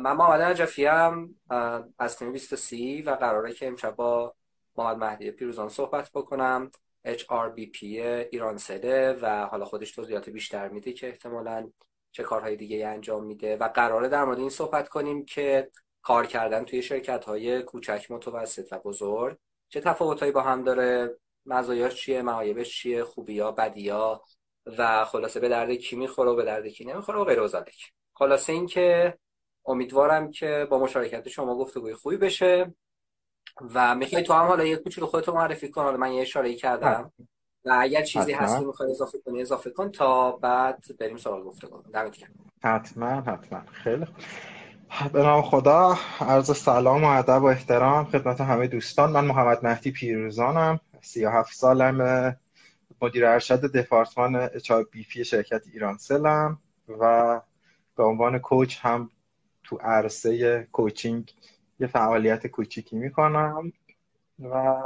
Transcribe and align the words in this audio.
من 0.00 0.12
محمد 0.12 0.40
نجفی 0.40 0.84
هم 0.84 1.34
از 1.98 2.18
تیم 2.18 2.32
23 2.32 3.02
و 3.06 3.14
قراره 3.14 3.52
که 3.52 3.68
امشب 3.68 3.96
با 3.96 4.34
محمد 4.76 4.96
مهدی 4.96 5.30
پیروزان 5.30 5.68
صحبت 5.68 6.10
بکنم. 6.14 6.70
HRBP 7.06 7.82
ایران 7.82 8.56
سله 8.56 9.18
و 9.22 9.46
حالا 9.46 9.64
خودش 9.64 9.92
توضیحات 9.92 10.30
بیشتر 10.30 10.68
میده 10.68 10.92
که 10.92 11.08
احتمالا 11.08 11.70
چه 12.12 12.22
کارهای 12.22 12.56
دیگه 12.56 12.86
انجام 12.86 13.24
میده 13.24 13.56
و 13.56 13.68
قراره 13.68 14.08
در 14.08 14.24
مورد 14.24 14.38
این 14.38 14.50
صحبت 14.50 14.88
کنیم 14.88 15.24
که 15.24 15.70
کار 16.02 16.26
کردن 16.26 16.64
توی 16.64 16.82
شرکت 16.82 17.24
های 17.24 17.62
کوچک 17.62 18.10
متوسط 18.10 18.72
و 18.72 18.78
بزرگ 18.78 19.38
چه 19.68 19.80
تفاوتهایی 19.80 20.32
با 20.32 20.42
هم 20.42 20.64
داره 20.64 21.16
مزایاش 21.46 21.94
چیه 21.94 22.22
معایبش 22.22 22.78
چیه 22.78 23.04
خوبیا 23.04 23.52
بدیا 23.52 24.22
و 24.78 25.04
خلاصه 25.04 25.40
به 25.40 25.48
درد 25.48 25.72
کی 25.72 25.96
می‌خوره 25.96 26.30
و 26.30 26.36
به 26.36 26.44
درد 26.44 26.66
کی 26.66 26.84
نمی‌خوره 26.84 27.18
و 27.18 27.24
غیر 27.24 27.40
خلاصه 28.14 28.52
اینکه 28.52 29.18
امیدوارم 29.66 30.30
که 30.30 30.66
با 30.70 30.78
مشارکت 30.78 31.28
شما 31.28 31.56
گفتگوی 31.56 31.94
خوبی 31.94 32.16
بشه 32.16 32.74
و 33.74 33.94
می‌خوای 33.94 34.22
تو 34.22 34.32
هم 34.32 34.46
حالا 34.46 34.64
یه 34.64 34.76
کوچولو 34.76 35.06
خودتو 35.06 35.32
معرفی 35.32 35.70
کن. 35.70 35.82
حالا 35.82 35.96
من 35.96 36.12
یه 36.12 36.22
اشاره 36.22 36.54
کردم. 36.54 37.12
و 37.64 37.76
اگر 37.80 38.02
چیزی 38.02 38.32
هست 38.32 38.58
که 38.58 38.66
می‌خوای 38.66 38.90
اضافه 38.90 39.18
کنی 39.26 39.40
اضافه 39.42 39.70
کن 39.70 39.90
تا 39.90 40.32
بعد 40.32 40.84
بریم 41.00 41.16
سوال 41.16 41.42
گفتگو. 41.42 41.82
دمت 41.82 42.16
گرم. 42.16 42.30
حتما 42.62 43.06
حتما. 43.06 43.60
خیلی 43.72 44.06
به 45.12 45.22
نام 45.22 45.42
خدا 45.42 45.98
عرض 46.20 46.56
سلام 46.56 47.04
و 47.04 47.06
ادب 47.06 47.42
و 47.42 47.44
احترام 47.44 48.04
خدمت 48.04 48.40
همه 48.40 48.66
دوستان. 48.66 49.10
من 49.10 49.24
محمد 49.24 49.66
مهدی 49.66 49.90
پیروزانم 49.90 50.80
37 51.00 51.54
سالم 51.54 52.36
مدیر 53.02 53.26
ارشد 53.26 53.72
دپارتمان 53.72 54.36
اچ 54.36 54.72
بی 54.72 55.04
پی 55.04 55.24
شرکت 55.24 55.62
ایران 55.72 55.98
سلم 55.98 56.58
و 56.88 57.40
به 57.96 58.04
عنوان 58.04 58.38
coach 58.38 58.78
هم 58.80 59.10
تو 59.70 59.76
عرصه 59.76 60.62
coaching 60.72 61.34
یه 61.80 61.86
فعالیت 61.86 62.46
کوچیکی 62.46 62.96
می‌کنم 62.96 63.72
و 64.38 64.82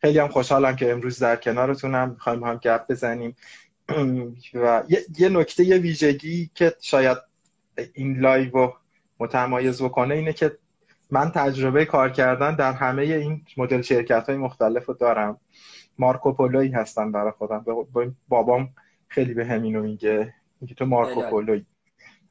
خیلی 0.00 0.18
هم 0.18 0.28
خوشحالم 0.28 0.76
که 0.76 0.92
امروز 0.92 1.18
در 1.18 1.36
کنارتونم 1.36 2.10
می‌خوایم 2.10 2.44
هم 2.44 2.56
گپ 2.56 2.90
بزنیم. 2.90 3.36
و 4.54 4.82
یه 5.18 5.28
نکته 5.28 5.64
یه 5.64 5.76
ویژگی 5.76 6.50
که 6.54 6.74
شاید 6.80 7.18
این 7.94 8.20
live 8.20 8.62
و 8.62 8.72
متمایز 9.20 9.82
بکنه 9.82 10.14
اینه 10.14 10.32
که 10.32 10.58
من 11.10 11.30
تجربه 11.30 11.84
کار 11.84 12.10
کردن 12.10 12.54
در 12.54 12.72
همه 12.72 13.02
این 13.02 13.44
مدل 13.56 13.82
شرکت 13.82 14.28
های 14.28 14.36
مختلف 14.36 14.86
رو 14.86 14.94
دارم. 14.94 15.40
مارکوپولوی 15.98 16.68
هستم 16.68 17.12
برای 17.12 17.32
خودم. 17.32 17.64
بابام 18.28 18.68
خیلی 19.08 19.34
به 19.34 19.46
همینو 19.46 19.82
میگه. 19.82 20.34
میگه 20.60 20.74
تو 20.74 20.86
مارکوپولوی 20.86 21.64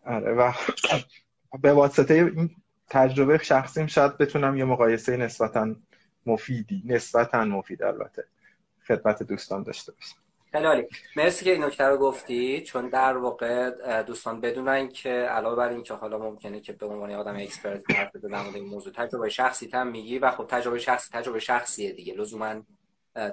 آره 0.06 0.34
و 0.34 0.52
به 1.62 1.74
واسطه 1.74 2.14
این 2.14 2.50
تجربه 2.90 3.38
شخصیم 3.38 3.88
شاید 3.88 4.18
بتونم 4.18 4.58
یه 4.58 4.66
مقایسه 4.66 5.18
نسبتا 5.18 5.76
مفیدی 6.26 6.84
نسبتا 6.86 7.46
مفید 7.46 7.84
البته 7.84 8.26
خدمت 8.88 9.24
دوستان 9.24 9.64
داشته 9.64 9.92
باشم. 9.92 10.16
خیلی 10.52 10.88
مرسی 11.16 11.46
که 11.46 11.52
این 11.52 11.64
نکته 11.64 11.84
رو 11.84 11.98
گفتی 11.98 12.62
چون 12.62 12.90
در 12.90 13.18
واقع 13.18 13.72
دوستان 14.04 14.42
بدونن 14.42 14.90
که 14.90 15.10
علاوه 15.10 15.56
بر 15.56 15.70
اینکه 15.70 15.94
حالا 15.94 16.18
ممکنه 16.18 16.60
که 16.60 16.74
به 16.74 16.86
عنوان 16.86 17.12
آدم 17.12 17.36
اکسپرت 17.36 17.92
حرف 17.92 18.16
بزنم 18.16 18.54
این 18.54 18.66
موضوع 18.66 18.94
تجربه 18.94 19.30
شخصی 19.30 19.68
تام 19.68 19.88
میگی 19.88 20.20
و 20.20 20.32
خب 20.32 20.48
تجربه 20.50 20.80
شخصی 20.80 21.10
تجربه 21.14 21.40
شخصیه 21.40 21.92
دیگه. 21.92 22.14
لزوما 22.14 22.62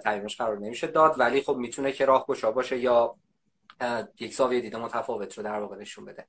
تعیینش 0.05 0.37
قرار 0.37 0.59
نمیشه 0.59 0.87
داد 0.87 1.15
ولی 1.19 1.43
خب 1.43 1.57
می‌تونه 1.57 1.93
که 1.93 2.05
راهگشا 2.05 2.53
باشه 2.53 2.79
یا 2.79 3.15
یک 4.21 4.35
زاویه 4.35 4.61
دیده 4.61 4.79
متفاوت 4.79 5.39
رو 5.39 5.45
در 5.45 5.61
واقع 5.61 5.77
نشون 5.77 6.05
بده. 6.05 6.27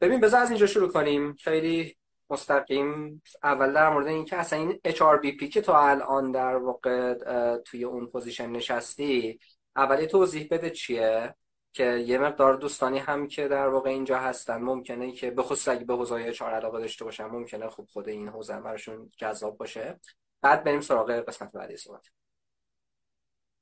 ببین 0.00 0.20
بذار 0.20 0.40
از 0.40 0.50
اینجا 0.50 0.66
شروع 0.66 0.92
کنیم. 0.92 1.34
خیلی 1.34 1.96
مستقیم. 2.30 3.22
اول 3.42 3.72
در 3.72 3.90
مورد 3.90 4.06
اینکه 4.06 4.36
اصلا 4.36 4.58
این 4.58 4.80
HRBP 4.88 5.44
که 5.44 5.60
تو 5.60 5.72
الان 5.72 6.30
در 6.30 6.56
واقع 6.56 7.14
توی 7.58 7.84
اون 7.84 8.06
پوزیشن 8.06 8.50
نشستی 8.50 9.38
اولی 9.76 10.06
توضیح 10.06 10.48
بده 10.50 10.70
چیه؟ 10.70 11.34
که 11.72 11.84
یه 11.84 12.18
مقدار 12.18 12.56
دوستانی 12.56 12.98
هم 12.98 13.28
که 13.28 13.48
در 13.48 13.68
واقع 13.68 13.90
اینجا 13.90 14.18
هستن 14.18 14.56
ممکنه 14.56 15.12
که 15.12 15.30
به 15.30 15.42
خصوص 15.42 15.68
اگه 15.68 15.84
به 15.84 15.94
حوزه 15.94 16.32
HR 16.32 16.42
علاقه 16.42 16.78
داشته 16.78 17.04
باشن 17.04 17.24
ممکنه 17.24 17.68
خوب 17.68 17.88
خود 17.92 18.08
این 18.08 18.28
حوزه 18.28 18.60
براشون 18.60 19.10
جذاب 19.16 19.58
باشه. 19.58 20.00
بعد 20.42 20.64
بریم 20.64 20.80
سراغ 20.80 21.10
قسمت 21.10 21.52
بعدی 21.52 21.76
صحبت. 21.76 22.06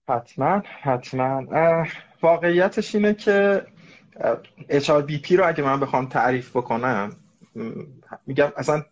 حتما 0.09 0.63
حتما. 0.83 1.47
واقعیتش 2.23 2.95
اینه 2.95 3.15
که 3.15 3.67
HRBP 4.71 5.31
رو 5.31 5.49
اگه 5.49 5.65
من 5.65 5.81
بخوام 5.81 6.07
تعریف 6.09 6.51
بکنم 6.57 7.17
میگم 8.27 8.53
اصلا 8.57 8.85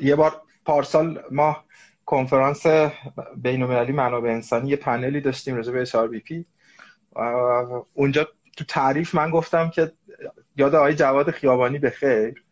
یه 0.00 0.16
بار 0.16 0.42
پارسال 0.64 1.22
ما 1.30 1.64
کنفرانس 2.04 2.66
بین 3.36 3.62
المللی 3.62 3.92
منابع 3.92 4.30
انسانی 4.30 4.70
یه 4.70 4.76
پنلی 4.76 5.20
داشتیم 5.20 5.56
راجع 5.56 5.72
به 5.72 5.84
HRBP 5.84 6.44
اونجا 7.94 8.28
تو 8.56 8.64
تعریف 8.64 9.14
من 9.14 9.30
گفتم 9.30 9.70
که 9.70 9.92
یاد 10.56 10.74
آقای 10.74 10.94
جواد 10.94 11.30
خیابانی 11.30 11.78
به 11.78 11.90
خیر 11.90 12.44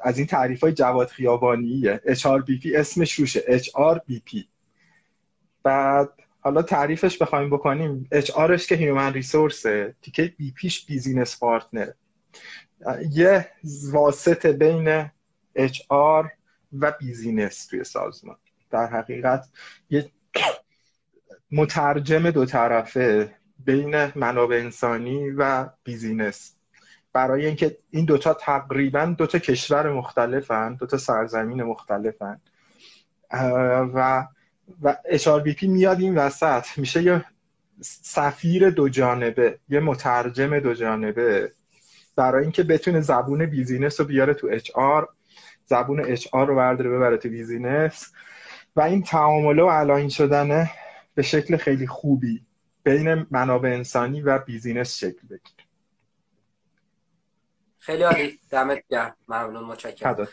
از 0.00 0.18
این 0.18 0.26
تعریف 0.26 0.60
های 0.60 0.72
جواد 0.72 1.08
خیابانیه. 1.08 2.00
HRBP 2.06 2.74
اسمش 2.74 3.12
روشه. 3.12 3.40
HRBP 3.58 4.44
بعد 5.62 6.10
حالا 6.44 6.62
تعریفش 6.62 7.22
بخوایم 7.22 7.50
بکنیم 7.50 8.08
HR 8.14 8.40
ش 8.40 8.66
که 8.66 8.74
human 8.74 9.12
resource 9.12 9.85
ه 9.85 9.94
تیکه 10.02 10.34
BP 10.38 10.50
ش 10.50 10.86
business 10.86 11.38
partner. 11.38 11.90
یه 13.10 13.48
واسطه 13.92 14.52
بین 14.52 15.04
HR 15.58 16.28
و 16.72 16.92
business 17.00 17.66
توی 17.66 17.84
سازمان. 17.84 18.36
در 18.70 18.86
حقیقت 18.86 19.48
یه 19.90 20.10
مترجم 21.52 22.30
دو 22.30 22.44
طرفه 22.44 23.34
بین 23.58 24.12
منابع 24.14 24.56
انسانی 24.56 25.30
و 25.30 25.68
business. 25.84 26.56
برای 27.12 27.46
اینکه 27.46 27.78
این 27.90 28.04
دوتا 28.04 28.34
تقریبا 28.34 29.14
دوتا 29.18 29.38
کشور 29.38 29.92
مختلفن 29.92 30.74
دوتا 30.74 30.96
سرزمین 30.96 31.62
مختلفن. 31.62 32.40
و 33.94 34.26
و 34.82 34.96
HRBP 35.04 35.62
میاد 35.62 36.00
این 36.00 36.14
وسط. 36.14 36.66
میشه 36.76 37.02
یه 37.02 37.24
سفیر 37.80 38.70
دو 38.70 38.88
جانبه 38.88 39.58
یه 39.68 39.80
مترجم 39.80 40.58
دو 40.58 40.74
جانبه. 40.74 41.52
برای 42.16 42.42
اینکه 42.42 42.62
بتونه 42.62 43.00
زبون 43.00 43.46
business 43.46 44.00
رو 44.00 44.06
بیاره 44.06 44.34
تو 44.34 44.58
HR 44.74 45.08
زبون 45.66 46.16
HR 46.32 46.46
رو 46.46 46.56
برداره 46.56 46.90
ببره 46.90 47.16
تو 47.16 47.28
business. 47.28 48.12
و 48.76 48.80
این 48.80 49.02
تعامل 49.02 49.58
و 49.58 49.66
align 49.66 50.08
شدنه 50.08 50.70
به 51.14 51.22
شکل 51.22 51.56
خیلی 51.56 51.86
خوبی 51.86 52.46
بین 52.82 53.26
منابع 53.30 53.68
انسانی 53.68 54.20
و 54.20 54.38
بیزینس 54.38 54.96
شکل 54.96 55.26
بگیره. 55.26 55.64
خیلی 57.78 58.02
عالی. 58.02 58.38
دمت 58.50 58.82
گرم. 58.88 59.16
ممنون. 59.28 59.64
متشکرم. 59.64 60.28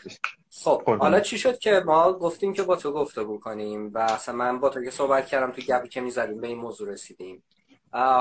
خب 0.52 0.82
حالا 0.82 1.20
چی 1.20 1.38
شد 1.38 1.58
که 1.58 1.82
ما 1.86 2.12
گفتیم 2.12 2.52
که 2.52 2.62
با 2.62 2.76
تو 2.76 2.92
گفتگو 2.92 3.38
کنیم 3.38 3.90
و 3.94 3.98
اصلا 3.98 4.34
من 4.34 4.60
با 4.60 4.68
تو 4.68 4.84
که 4.84 4.90
صحبت 4.90 5.26
کردم 5.26 5.52
تو 5.52 5.62
گپی 5.62 5.88
که 5.88 6.00
می‌زدیم 6.00 6.40
به 6.40 6.46
این 6.46 6.58
موضوع 6.58 6.88
رسیدیم. 6.88 7.42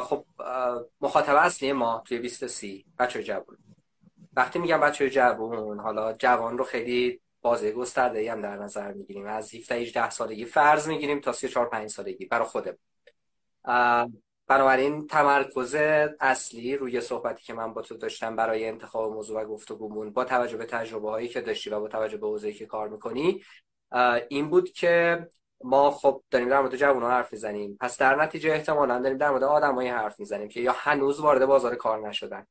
خب 0.04 0.26
مخاطب 1.02 1.36
اصلی 1.36 1.74
ما 1.74 2.04
توی 2.06 2.18
20 2.20 2.48
سی 2.48 2.86
بچه 3.00 3.24
جوان 3.24 3.58
وقتی 4.34 4.60
میگم 4.60 4.80
بچه 4.80 5.10
جوان 5.10 5.80
حالا 5.80 6.14
جوان 6.14 6.58
رو 6.58 6.64
خیلی 6.64 7.20
بازه 7.42 7.72
گسترده 7.72 8.32
هم 8.32 8.42
در 8.42 8.56
نظر 8.56 8.94
می‌گیریم. 8.94 9.26
از 9.26 9.54
17 9.56 9.76
18 9.76 10.10
سالگی 10.10 10.46
فرض 10.46 10.88
می‌گیریم 10.88 11.20
تا 11.20 11.32
34 11.32 11.70
5 11.70 11.90
سالگی 11.90 12.26
برای 12.26 12.48
خودم 12.48 12.78
بنابراین 14.50 15.08
تمرکز 15.08 15.76
اصلی 16.20 16.76
روی 16.76 17.02
صحبتی 17.02 17.44
که 17.44 17.54
من 17.54 17.74
با 17.74 17.82
تو 17.82 17.98
داشتم 17.98 18.36
برای 18.36 18.68
انتخاب 18.68 19.14
موضوع 19.14 19.42
و 19.42 19.46
گفتگومون 19.46 20.14
با 20.14 20.26
توجه 20.26 20.58
به 20.58 20.66
تجربه 20.66 21.10
هایی 21.10 21.28
که 21.28 21.42
داشتی 21.42 21.70
و 21.70 21.80
با 21.80 21.88
توجه 21.88 22.18
به 22.18 22.28
حوزه‌ای 22.28 22.54
که 22.54 22.66
کار 22.66 22.90
می‌کنی 22.90 23.44
این 24.30 24.50
بود 24.50 24.72
که 24.72 25.28
ما 25.64 25.92
خب 25.92 26.24
داریم 26.32 26.50
در 26.50 26.60
مورد 26.60 26.76
جوان 26.76 27.12
حرف 27.12 27.34
می‌زنیم. 27.34 27.78
پس 27.82 27.98
در 27.98 28.16
نتیجه 28.16 28.52
احتمالا 28.52 29.00
داریم 29.00 29.18
در 29.18 29.30
مورد 29.30 29.44
آدمایی 29.44 29.90
حرف 29.90 30.20
می‌زنیم 30.20 30.48
که 30.48 30.62
یا 30.62 30.76
هنوز 30.78 31.20
وارد 31.20 31.46
بازار 31.46 31.76
کار 31.76 32.10
نشدن 32.10 32.48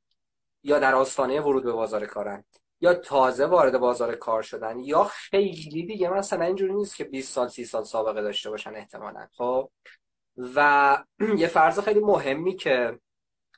یا 0.62 0.78
در 0.78 0.94
آستانه 0.94 1.40
ورود 1.40 1.64
به 1.64 1.72
بازار 1.72 2.06
کارن 2.06 2.44
یا 2.80 2.94
تازه 2.94 3.46
وارد 3.46 3.78
بازار 3.78 4.14
کار 4.14 4.42
شدن 4.42 4.78
یا 4.80 5.04
خیلی 5.04 5.86
دیگه 5.86 6.10
مثلا 6.10 6.44
اینجوری 6.44 6.74
نیست 6.74 6.96
که 6.96 7.04
20 7.04 7.32
سال 7.32 7.48
30 7.48 7.64
سال 7.64 7.84
سابقه 7.84 8.22
داشته 8.22 8.50
باشن 8.50 8.74
احتمالا. 8.74 9.28
خب؟ 9.32 9.70
و 10.38 10.98
یه 11.38 11.46
فرض 11.46 11.80
خیلی 11.80 12.00
مهمی 12.00 12.56
که 12.56 12.98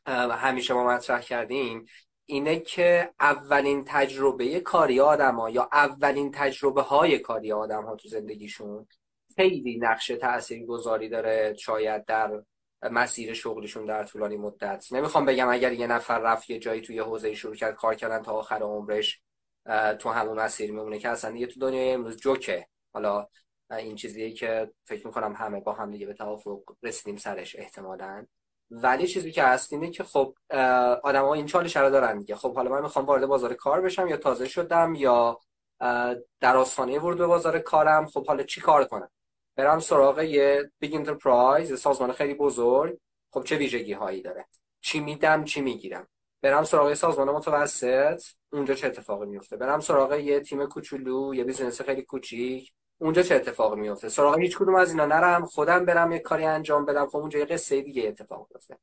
همیشه 0.06 0.74
ما 0.74 0.84
مطرح 0.84 1.20
کردیم 1.20 1.86
اینه 2.26 2.60
که 2.60 3.14
اولین 3.20 3.84
تجربه 3.86 4.60
کاری 4.60 5.00
آدم 5.00 5.36
ها 5.36 5.50
یا 5.50 5.68
اولین 5.72 6.30
تجربه 6.34 6.82
های 6.82 7.18
کاری 7.18 7.52
آدم 7.52 7.84
ها 7.84 7.96
تو 7.96 8.08
زندگیشون 8.08 8.86
خیلی 9.36 9.78
نقش 9.78 10.06
تأثیر 10.06 10.66
گذاری 10.66 11.08
داره 11.08 11.54
شاید 11.58 12.04
در 12.04 12.42
مسیر 12.82 13.34
شغلشون 13.34 13.84
در 13.84 14.04
طولانی 14.04 14.36
مدت. 14.36 14.92
نمی‌خوام 14.92 15.24
بگم 15.24 15.48
اگر 15.48 15.72
یه 15.72 15.86
نفر 15.86 16.18
رفت 16.18 16.50
یه 16.50 16.58
جایی 16.58 16.80
توی 16.80 16.98
حوزه 16.98 17.34
شروع 17.34 17.56
کرد 17.56 17.74
کار 17.74 17.94
کردن 17.94 18.22
تا 18.22 18.32
آخر 18.32 18.62
عمرش 18.62 19.20
تو 19.98 20.08
همون 20.08 20.40
مسیر 20.40 20.72
میمونه 20.72 20.98
که 20.98 21.08
اصلا 21.08 21.30
دیگه 21.30 21.46
تو 21.46 21.60
دنیای 21.60 21.92
امروز 21.92 22.16
جوکه. 22.16 22.66
حالا 22.92 23.26
این 23.70 23.96
چیزیه 23.96 24.32
که 24.32 24.70
فکر 24.84 25.06
می‌کنم 25.06 25.32
همه 25.32 25.60
با 25.60 25.72
هم 25.72 25.90
دیگه 25.90 26.06
به 26.06 26.14
توافق 26.14 26.60
رسیدیم 26.82 27.16
سرش 27.16 27.56
احتمالا. 27.56 28.26
ولی 28.70 29.06
چیزی 29.06 29.32
که 29.32 29.42
هست 29.42 29.72
اینه 29.72 29.90
که 29.90 30.04
خب 30.04 30.34
آدم 31.02 31.24
ها 31.24 31.34
این 31.34 31.46
چالش 31.46 31.76
رو 31.76 31.90
دارن 31.90 32.18
دیگه. 32.18 32.34
خب 32.36 32.54
حالا 32.54 32.70
من 32.70 32.82
می‌خوام 32.82 33.04
وارد 33.04 33.26
بازار 33.26 33.54
کار 33.54 33.80
بشم 33.80 34.08
یا 34.08 34.16
تازه 34.16 34.48
شدم 34.48 34.94
یا 34.94 35.40
در 36.40 36.56
آستانه 36.56 36.98
ورود 36.98 37.18
به 37.18 37.26
بازار 37.26 37.58
کارم 37.58 38.06
خب 38.06 38.26
حالا 38.26 38.42
چی 38.42 38.60
کار 38.60 38.84
کنم؟ 38.84 39.10
برم 39.56 39.78
سراغ 39.78 40.20
یه 40.20 40.70
big 40.78 40.94
enterprise 40.94 41.80
سازمان 41.80 42.12
خیلی 42.12 42.34
بزرگ. 42.34 42.98
خب 43.32 43.44
چه 43.44 43.56
ویژگی 43.56 43.92
هایی 43.92 44.22
داره؟ 44.22 44.46
چی 44.80 45.00
میدم 45.00 45.44
چی 45.44 45.60
می‌گیرم؟ 45.60 46.08
برم 46.42 46.64
سراغ 46.64 46.94
سازمان 46.94 47.30
متوسط 47.30 48.22
اونجا 48.52 48.74
چه 48.74 48.86
اتفاقی 48.86 49.26
میفته 49.26 49.56
برم 49.56 49.80
سراغ 49.80 50.12
یه 50.12 50.40
تیم 50.40 50.66
کوچولو 50.66 51.34
یه 51.34 51.44
business 51.44 51.80
خیلی 51.80 52.02
کوچیک 52.02 52.72
اونجا 53.00 53.22
چه 53.22 53.34
اتفاقی 53.34 53.80
میفته 53.80 54.08
سراغ 54.08 54.38
هیچ 54.38 54.58
کدوم 54.58 54.74
از 54.74 54.90
اینا 54.90 55.06
نرم 55.06 55.44
خودم 55.44 55.84
برم 55.84 56.12
یه 56.12 56.18
کاری 56.18 56.44
انجام 56.44 56.84
بدم. 56.84 57.06
خب 57.06 57.16
اونجا 57.16 57.38
یه 57.38 57.44
قصه 57.44 57.82
دیگه 57.82 58.08
اتفاق 58.08 58.46
میفته 58.50 58.78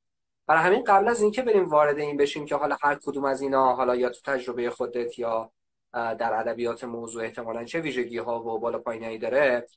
برای 0.48 0.64
همین 0.64 0.84
قبل 0.84 1.08
از 1.08 1.22
اینکه 1.22 1.42
بریم 1.42 1.66
وارد 1.70 2.00
این 2.00 2.18
بشیم 2.18 2.46
که 2.46 2.56
حالا 2.56 2.78
هر 2.82 2.96
کدوم 2.96 3.26
از 3.26 3.42
اینا 3.42 3.76
حالا 3.76 3.96
یا 3.96 4.10
تو 4.10 4.20
تجربه 4.26 4.70
خودت 4.70 5.20
یا 5.20 5.52
در 5.94 6.34
ادبیات 6.34 6.84
موضوع 6.84 7.24
احتمالا 7.24 7.66
چه 7.66 7.80
ویژگی 7.80 8.18
ها 8.18 8.40
و 8.40 8.60
بالا 8.60 8.80
پایینایی 8.80 9.18
داره 9.18 9.68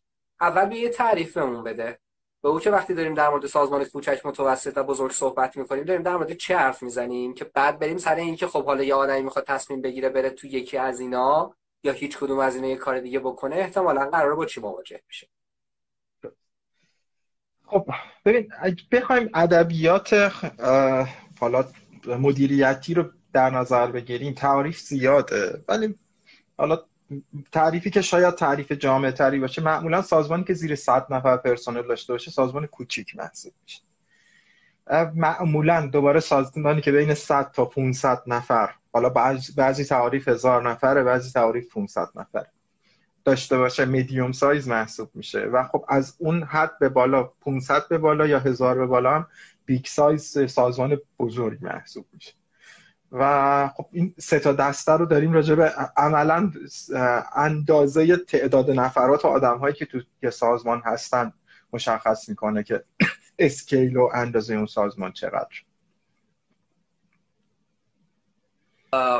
اول 0.41 0.65
به 0.69 0.77
یه 0.77 0.89
تعریف 0.89 1.39
بده. 1.39 1.99
به 2.43 2.49
او 2.49 2.61
که 2.61 2.71
وقتی 2.71 2.95
داریم 2.95 3.15
در 3.15 3.29
مورد 3.29 3.47
سازمان 3.47 3.85
کوچک 3.85 4.27
متوسط 4.27 4.73
و 4.77 4.85
بزرگ 4.85 5.13
صحبت 5.13 5.57
می‌کنیم 5.57 5.85
داریم 5.85 6.03
در 6.03 6.17
مورد 6.17 6.33
چه 6.33 6.57
حرف 6.57 6.83
می‌زنیم 6.83 7.35
که 7.35 7.45
بعد 7.45 7.79
بریم 7.79 7.99
سر 7.99 8.15
این 8.15 8.37
که 8.37 8.47
خب 8.47 8.65
حالا 8.65 8.83
یه 8.83 8.95
آدمی 8.95 9.23
می‌خواد 9.23 9.45
تصمیم 9.45 9.81
بگیره 9.81 10.09
بره 10.09 10.31
تو 10.31 10.47
یکی 10.47 10.77
از 10.77 11.01
اینا. 11.01 11.57
یا 11.85 11.93
هیچ 11.93 12.19
کدوم 12.19 12.38
از 12.38 12.56
اینا 12.56 12.69
یه 12.69 12.77
کار 12.77 13.00
دیگه 13.00 13.19
بکنه 13.19 13.56
احتمالا 13.56 14.11
قراره 14.11 14.35
با 14.35 14.47
چی 14.47 14.61
مواجه 14.61 15.03
میشه 15.09 15.29
خب 17.65 17.87
ببین 18.25 18.53
بخوایم 18.93 19.31
ادبیات 19.35 20.15
حالا 21.41 21.65
مدیریتی 22.06 22.94
رو 22.94 23.05
در 23.32 23.50
نظر 23.50 23.87
بگیریم 23.87 24.35
تعریف 24.35 24.81
زیاده 24.81 25.65
ولی 25.69 25.94
حالا 26.59 26.85
تعریفی 27.53 27.91
که 27.91 28.03
شاید 28.03 28.35
تعریف 28.35 28.73
جامع 28.73 29.11
تری 29.11 29.38
باشه 29.38 29.62
معمولا 29.62 30.03
سازمانی 30.03 30.44
که 30.44 30.55
زیر 30.55 30.75
100 30.75 31.06
نفر 31.11 31.37
پرسنل 31.37 31.82
داشته 31.82 32.12
باشه 32.12 32.31
سازمان 32.31 32.67
کوچیک 32.67 33.17
محسوب 33.17 33.53
میشه. 33.62 33.82
معمولا 35.15 35.87
دوباره 35.87 36.21
سازمانی 36.21 36.81
که 36.81 36.93
بین 36.93 37.15
100 37.15 37.50
تا 37.50 37.65
500 37.65 38.23
نفر 38.27 38.75
حالا 38.93 39.09
بعضی, 39.09 39.53
بعضی 39.53 39.85
تعریف 39.85 40.29
هزار 40.29 40.71
نفره 40.71 41.03
بعضی 41.03 41.31
تعریف 41.31 41.75
500 41.75 42.09
نفر 42.15 42.47
داشته 43.25 43.59
باشه 43.59 43.85
medium 43.85 44.32
size 44.32 44.69
محسوب 44.69 45.11
میشه. 45.15 45.41
و 45.41 45.65
خب 45.65 45.85
از 45.88 46.17
اون 46.19 46.43
حد 46.43 46.79
به 46.79 46.88
بالا 46.88 47.23
500 47.23 47.88
به 47.88 47.99
بالا 47.99 48.27
یا 48.27 48.38
هزار 48.38 48.79
به 48.79 48.87
بالا 48.87 49.15
هم 49.15 49.27
big 49.65 49.85
size 49.85 50.53
سازمان 50.53 51.00
بزرگ 51.19 51.59
محسوب 51.62 52.06
میشه. 52.12 52.32
و 53.12 53.69
خب 53.69 53.87
این 53.93 54.15
سه 54.19 54.38
تا 54.38 54.53
دسته 54.53 54.93
رو 54.93 55.06
داریم 55.06 55.32
راجع 55.32 55.55
به 55.55 55.73
عملا 55.97 56.53
اندازه 57.37 58.17
تعداد 58.17 58.71
نفرات 58.71 59.25
و 59.25 59.29
آدم 59.29 59.59
هایی 59.59 59.75
که 59.75 59.87
تو 59.87 60.00
سازمان 60.31 60.82
هستن 60.85 61.32
مشخص 61.73 62.29
می‌کنه 62.29 62.62
که 62.62 62.85
scale 63.41 63.97
و 63.97 64.09
اندازه 64.15 64.55
اون 64.55 64.67
سازمان 64.67 65.13
چقدر 65.13 65.63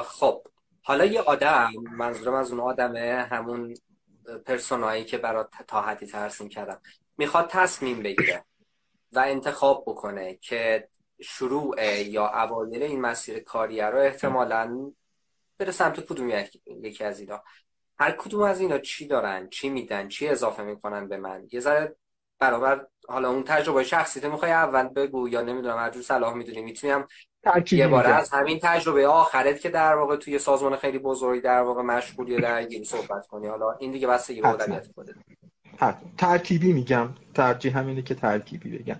خب 0.05 0.43
حالا 0.83 1.05
یه 1.05 1.21
آدم 1.21 1.71
منظورم 1.93 2.35
از 2.35 2.51
اون 2.51 2.61
آدمه 2.61 3.27
همون 3.31 3.75
پرسونایی 4.47 5.05
که 5.05 5.19
برای 5.19 5.45
تا 5.69 5.83
حدی 5.83 6.07
ترسیم 6.07 6.49
کردم 6.49 6.81
می‌خواد 7.19 7.49
تصمیم 7.49 8.03
بگیره 8.03 8.45
و 9.13 9.19
انتخاب 9.19 9.85
بکنه 9.87 10.35
که 10.35 10.89
شروع 11.23 12.01
یا 12.01 12.27
اوایل 12.27 12.83
این 12.83 13.01
مسیر 13.01 13.39
کاریه 13.41 13.87
رو 13.87 13.99
احتمالا 13.99 14.93
بره 15.59 15.73
سمت 15.73 16.01
کدوم 16.01 16.45
یکی 16.83 17.05
از 17.05 17.21
اینا. 17.21 17.43
هر 17.99 18.13
کدوم 18.13 18.43
از 18.43 18.61
اینا 18.61 18.79
چی 18.79 19.07
دارن 19.07 19.49
چی 19.49 19.69
میدن 19.69 20.09
چی 20.09 20.29
اضافه 20.29 20.63
می‌کنن 20.63 21.09
به 21.09 21.17
من؟ 21.17 21.49
یه 21.53 21.61
ذره 21.61 21.97
برابر 22.39 22.87
حالا 23.09 23.31
اون 23.31 23.43
تجربه 23.43 23.85
شخصی 23.85 24.21
تو 24.21 24.31
می‌خوای 24.31 24.53
اول 24.53 24.89
بگو 24.89 25.29
یا 25.29 25.43
نمی‌دونم 25.43 25.77
هر 25.77 25.91
جور 25.91 26.03
صلاح 26.03 26.35
می‌دونی 26.35 26.63
می‌تونیم 26.63 27.05
یه 27.73 27.89
بار 27.89 28.07
از 28.07 28.31
همین 28.31 28.59
تجربه 28.63 29.07
آخرت 29.07 29.61
که 29.61 29.71
در 29.71 29.95
واقع 29.95 30.17
توی 30.17 30.39
سازمان 30.39 30.77
خیلی 30.77 30.99
بزرگی 30.99 31.41
در 31.41 31.61
واقع 31.61 31.83
مشغولی 31.83 32.37
در 32.37 32.41
درگیری 32.41 32.85
صحبت 32.85 33.27
کنی. 33.27 33.47
حالا 33.47 33.73
این 33.73 33.93
دیگه 33.93 34.07
بستگی 34.07 34.41
به 34.41 34.49
اولویت 34.49 34.87
خودت. 34.95 35.15
ترکیبی 36.19 36.73
میگم. 36.73 37.09
ترجیح 37.35 37.79
همینه 37.79 38.03
که 38.03 38.15
ترکیبی 38.15 38.79
بگم. 38.79 38.97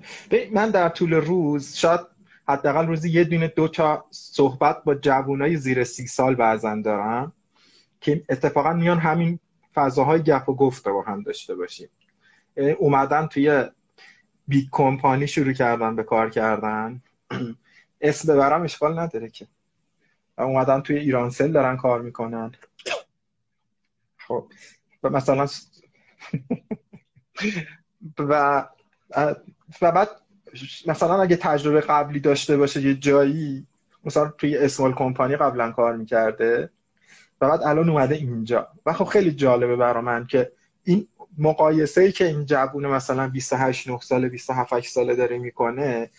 من 0.53 0.71
در 0.71 0.89
طول 0.89 1.15
روز 1.15 1.75
شاید 1.77 2.01
حداقل 2.49 2.87
روزی 2.87 3.11
یه 3.11 3.25
دونه 3.25 3.49
دو 3.49 3.69
تا 3.69 4.05
صحبت 4.11 4.85
با 4.85 4.95
جوانای 4.95 5.57
زیر 5.57 5.85
سی 5.85 6.07
سال 6.07 6.35
بعضن 6.35 6.83
دارم 6.83 7.33
که 8.01 8.23
اتفاقا 8.29 8.73
میان 8.73 8.99
همین 8.99 9.39
فضاهای 9.75 10.23
گپ 10.23 10.49
و 10.49 10.55
گفت 10.55 10.89
با 10.89 11.03
هم 11.03 11.23
داشته 11.23 11.55
باشیم. 11.55 11.89
اومدن 12.79 13.27
توی 13.27 13.65
بیگ 14.51 14.69
کمپانی 14.71 15.27
شروع 15.27 15.53
کردن 15.53 15.97
به 15.97 16.03
کار 16.03 16.31
کردن. 16.31 17.03
اسم 18.01 18.35
ببرم 18.35 18.63
اشکال 18.63 18.99
نداره 18.99 19.29
که. 19.29 19.47
اومدن 20.39 20.81
توی 20.81 20.97
ایرانسل 20.97 21.53
دارن 21.53 21.77
کار 21.77 22.03
می‌کنن. 22.03 22.53
خب. 24.19 24.47
و 25.03 25.11
مثلا 25.11 25.49
و 28.19 28.65
و 29.83 29.93
بعد 29.93 30.09
مثلا 30.87 31.23
اگه 31.23 31.37
تجربه 31.37 31.81
قبلی 31.81 32.21
داشته 32.21 32.57
باشه 32.57 32.83
یه 32.83 32.95
جایی 32.95 33.67
مثلا 34.05 34.29
توی 34.29 34.59
اسمال 34.59 34.95
کمپانی 34.95 35.37
قبلا 35.37 35.73
کار 35.73 35.97
می‌کرده. 35.97 36.71
و 37.41 37.49
بعد 37.49 37.63
الان 37.63 37.89
اومده 37.89 38.15
اینجا. 38.15 38.69
و 38.87 38.93
خب 38.93 39.05
خیلی 39.05 39.33
جالبه 39.33 39.77
برا 39.77 40.01
من 40.01 40.27
که 40.27 40.53
این 40.85 41.09
مقایسه 41.39 42.01
ای 42.01 42.13
که 42.13 42.27
این 42.27 42.47
جوون 42.47 42.87
مثلا 42.87 43.29
28 43.29 43.89
9 43.89 43.99
ساله 43.99 44.29
27 44.29 44.73
8 44.73 44.91
ساله 44.91 45.15
داره 45.17 45.39
می‌کنه 45.39 46.11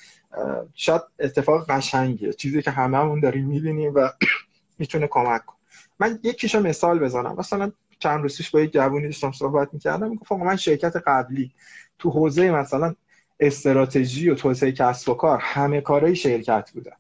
شاید 0.74 1.02
اتفاق 1.20 1.72
قشنگیه. 1.72 2.34
چیزی 2.34 2.62
که 2.62 2.72
هممون 2.72 3.20
داریم 3.20 3.46
می‌بینیم 3.46 3.94
و 3.96 4.10
می‌تونه 4.80 5.08
کمک 5.08 5.46
کنه. 5.46 5.58
من 6.00 6.20
یکیشو 6.24 6.60
مثال 6.60 7.00
بزنم. 7.00 7.36
مثلا 7.38 7.72
چند 8.00 8.22
روز 8.22 8.42
با 8.54 8.62
یک 8.62 8.74
جوونی 8.74 9.06
داشتم 9.06 9.32
صحبت 9.32 9.74
می‌کردم 9.74 10.10
می‌گفت 10.10 10.32
من 10.32 10.56
شرکت 10.56 10.96
قبلی 11.08 11.52
تو 12.00 12.10
حوزه 12.10 12.52
مثلا 12.52 12.96
استراتژی 13.40 14.30
و 14.30 14.36
توسعه 14.36 14.72
کسب 14.72 15.10
و 15.10 15.14
کار 15.14 15.40
همه 15.42 15.82
کارهای 15.82 16.16
شرکت 16.16 16.72
بودن 16.72 16.96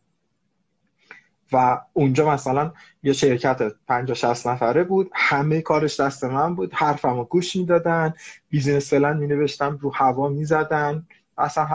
و 1.52 1.82
اونجا 1.94 2.30
مثلا 2.30 2.74
یه 3.04 3.14
شرکت 3.14 3.62
50 3.88 4.16
60 4.16 4.48
نفره 4.48 4.84
بود. 4.84 5.12
همه 5.14 5.62
کارش 5.62 6.00
دست 6.00 6.24
من 6.24 6.56
بود. 6.56 6.74
حرفم 6.74 7.18
رو 7.18 7.24
گوش 7.24 7.56
می‌دادن. 7.56 8.14
بیزینس 8.50 8.90
فلان 8.90 9.18
می 9.18 9.28
نوشتم 9.28 9.78
رو 9.82 9.94
هوا 9.94 10.30
می‌زدن. 10.30 11.08
اصلا 11.38 11.68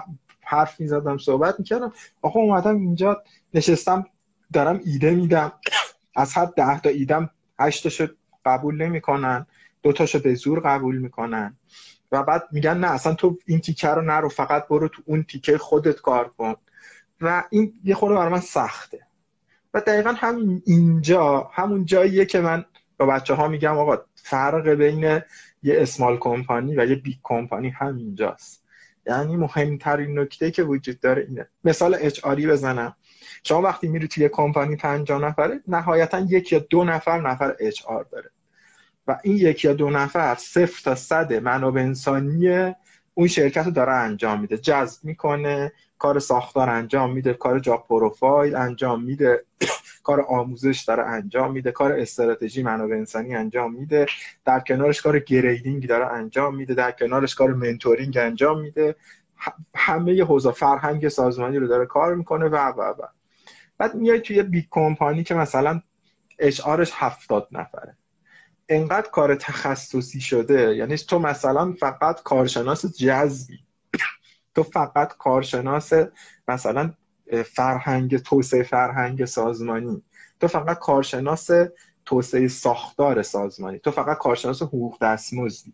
حرف 0.42 0.80
می‌زدم 0.80 1.18
صحبت 1.18 1.54
می‌کردم. 1.58 1.92
آخه 2.22 2.36
اومدم 2.36 2.76
اینجا 2.76 3.22
نشستم 3.54 4.06
دارم 4.52 4.80
ایده 4.84 5.10
میدم. 5.10 5.52
از 6.16 6.34
هر 6.34 6.44
ده 6.44 6.80
تا 6.80 6.88
ایدم 6.88 7.30
هشتاشو 7.58 8.06
قبول 8.44 8.82
نمی‌کنن. 8.82 9.46
دو 9.82 9.92
تاشو 9.92 10.18
به 10.18 10.34
زور 10.34 10.60
قبول 10.60 10.98
می‌کنن. 10.98 11.56
و 12.12 12.22
بعد 12.22 12.42
میگن 12.52 12.78
نه 12.78 12.90
اصلا 12.90 13.14
تو 13.14 13.38
این 13.46 13.60
تیکه 13.60 13.88
رو 13.88 14.02
نرو 14.02 14.28
فقط 14.28 14.68
برو 14.68 14.88
تو 14.88 15.02
اون 15.06 15.22
تیکه 15.22 15.58
خودت 15.58 16.00
کار 16.00 16.28
کن. 16.28 16.54
و 17.20 17.44
این 17.50 17.72
یه 17.84 17.94
خورده 17.94 18.14
برای 18.14 18.32
من 18.32 18.40
سخته. 18.40 19.05
و 19.76 19.80
دقیقا 19.80 20.14
همین 20.16 20.62
اینجا 20.66 21.50
همون 21.52 21.84
جاییه 21.84 22.24
که 22.24 22.40
من 22.40 22.64
با 22.98 23.06
بچه 23.06 23.34
ها 23.34 23.48
میگم 23.48 23.78
آقا 23.78 23.98
فرق 24.14 24.68
بین 24.68 25.02
یه 25.62 25.82
small 25.82 26.18
company 26.18 26.76
و 26.76 26.86
یه 26.86 26.94
big 26.94 27.16
company 27.22 27.68
همینجاست. 27.68 28.64
یعنی 29.06 29.36
مهمترین 29.36 30.18
نکته 30.18 30.50
که 30.50 30.62
وجود 30.62 31.00
داره 31.00 31.26
اینه. 31.28 31.48
مثال 31.64 31.96
HR 32.00 32.24
ی 32.24 32.46
بزنم. 32.46 32.96
شما 33.44 33.62
وقتی 33.62 33.88
میری 33.88 34.08
توی 34.08 34.28
کمپانی 34.28 34.76
50 34.76 35.22
نفره 35.22 35.60
نهایتا 35.68 36.20
یک 36.20 36.52
یا 36.52 36.58
دو 36.58 36.84
نفر 36.84 37.20
نفر 37.30 37.56
HR 37.60 38.04
داره. 38.04 38.30
و 39.06 39.18
این 39.22 39.36
یک 39.36 39.64
یا 39.64 39.72
دو 39.72 39.90
نفر 39.90 40.34
صفر 40.34 40.82
تا 40.84 40.94
صد 40.94 41.32
منابع 41.32 41.80
انسانی 41.80 42.74
اون 43.18 43.28
شرکت 43.28 43.64
رو 43.64 43.70
داره 43.70 43.92
انجام 43.92 44.40
میده. 44.40 44.58
جذب 44.58 45.04
می‌کنه 45.04 45.72
کار 45.98 46.18
ساختار 46.18 46.70
انجام 46.70 47.12
میده 47.12 47.34
کار 47.34 47.58
job 47.58 47.86
profile 47.88 48.56
انجام 48.56 49.02
میده 49.02 49.44
کار 50.06 50.20
آموزش 50.28 50.84
داره 50.88 51.02
انجام 51.04 51.52
میده 51.52 51.72
کار 51.72 51.92
استراتژی 51.92 52.62
منابع 52.62 52.94
انسانی 52.94 53.34
انجام 53.34 53.74
میده. 53.74 54.06
در 54.44 54.60
کنارش 54.60 55.02
کار 55.02 55.18
grading 55.18 55.86
داره 55.86 56.06
انجام 56.06 56.56
میده 56.56 56.74
در 56.74 56.90
کنارش 56.90 57.34
کار 57.34 57.54
mentoring 57.54 58.18
انجام 58.18 58.60
میده. 58.60 58.96
همه 59.74 60.24
حوزه 60.24 60.52
فرهنگ 60.52 61.08
سازمانی 61.08 61.56
رو 61.58 61.66
داره 61.66 61.86
کار 61.86 62.14
می‌کنه 62.14 62.48
و 62.48 62.56
و 62.56 62.82
و. 62.82 63.06
بعد 63.78 63.94
میای 63.94 64.20
توی 64.20 64.42
big 64.42 64.64
company 64.70 65.24
که 65.24 65.34
مثلا 65.34 65.82
HR 66.38 66.60
ش 66.60 66.90
هفتاد 66.94 67.48
نفره. 67.52 67.96
انقدر 68.68 69.10
کار 69.10 69.34
تخصصی 69.34 70.20
شده؟ 70.20 70.76
یعنی 70.76 70.96
تو 70.96 71.18
مثلا 71.18 71.72
فقط 71.72 72.22
کارشناس 72.22 72.86
جذبی 72.86 73.58
تو 74.54 74.62
فقط 74.62 75.16
کارشناس 75.16 75.92
مثلا 76.48 76.92
فرهنگ 77.44 78.16
توسعه 78.16 78.62
فرهنگ 78.62 79.24
سازمانی. 79.24 80.02
تو 80.40 80.48
فقط 80.48 80.78
کارشناس 80.78 81.50
توسعه 82.04 82.48
ساختار 82.48 83.22
سازمانی. 83.22 83.78
تو 83.78 83.90
فقط 83.90 84.18
کارشناس 84.18 84.62
حقوق 84.62 84.98
دستمزدی. 85.02 85.72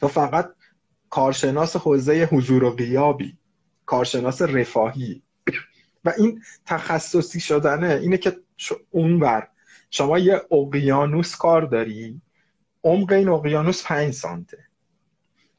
تو 0.00 0.08
فقط 0.08 0.54
کارشناس 1.10 1.76
حوزه 1.76 2.28
حضور 2.32 2.64
و 2.64 2.70
غیابی. 2.70 3.36
کارشناس 3.86 4.42
رفاهی. 4.42 5.22
و 6.04 6.12
این 6.18 6.42
تخصصی 6.66 7.40
شدنه. 7.40 7.98
اینه 8.02 8.16
که 8.16 8.36
اونور 8.90 9.48
شما 9.94 10.18
یه 10.18 10.42
اقیانوس 10.50 11.36
کار 11.36 11.62
داری؟ 11.62 12.20
عمق 12.84 13.12
این 13.12 13.28
اقیانوس 13.28 13.86
5 13.86 14.14
سانته. 14.14 14.58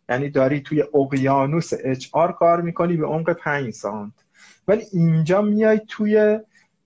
یعنی 0.09 0.29
داری 0.29 0.61
توی 0.61 0.83
اقیانوس 0.93 1.73
اچ 1.83 2.07
آر 2.11 2.31
کار 2.31 2.61
می‌کنی 2.61 2.97
به 2.97 3.05
عمق 3.05 3.33
5 3.33 3.73
سانت. 3.73 4.13
ولی 4.67 4.83
اینجا 4.93 5.41
میای 5.41 5.81
توی 5.87 6.39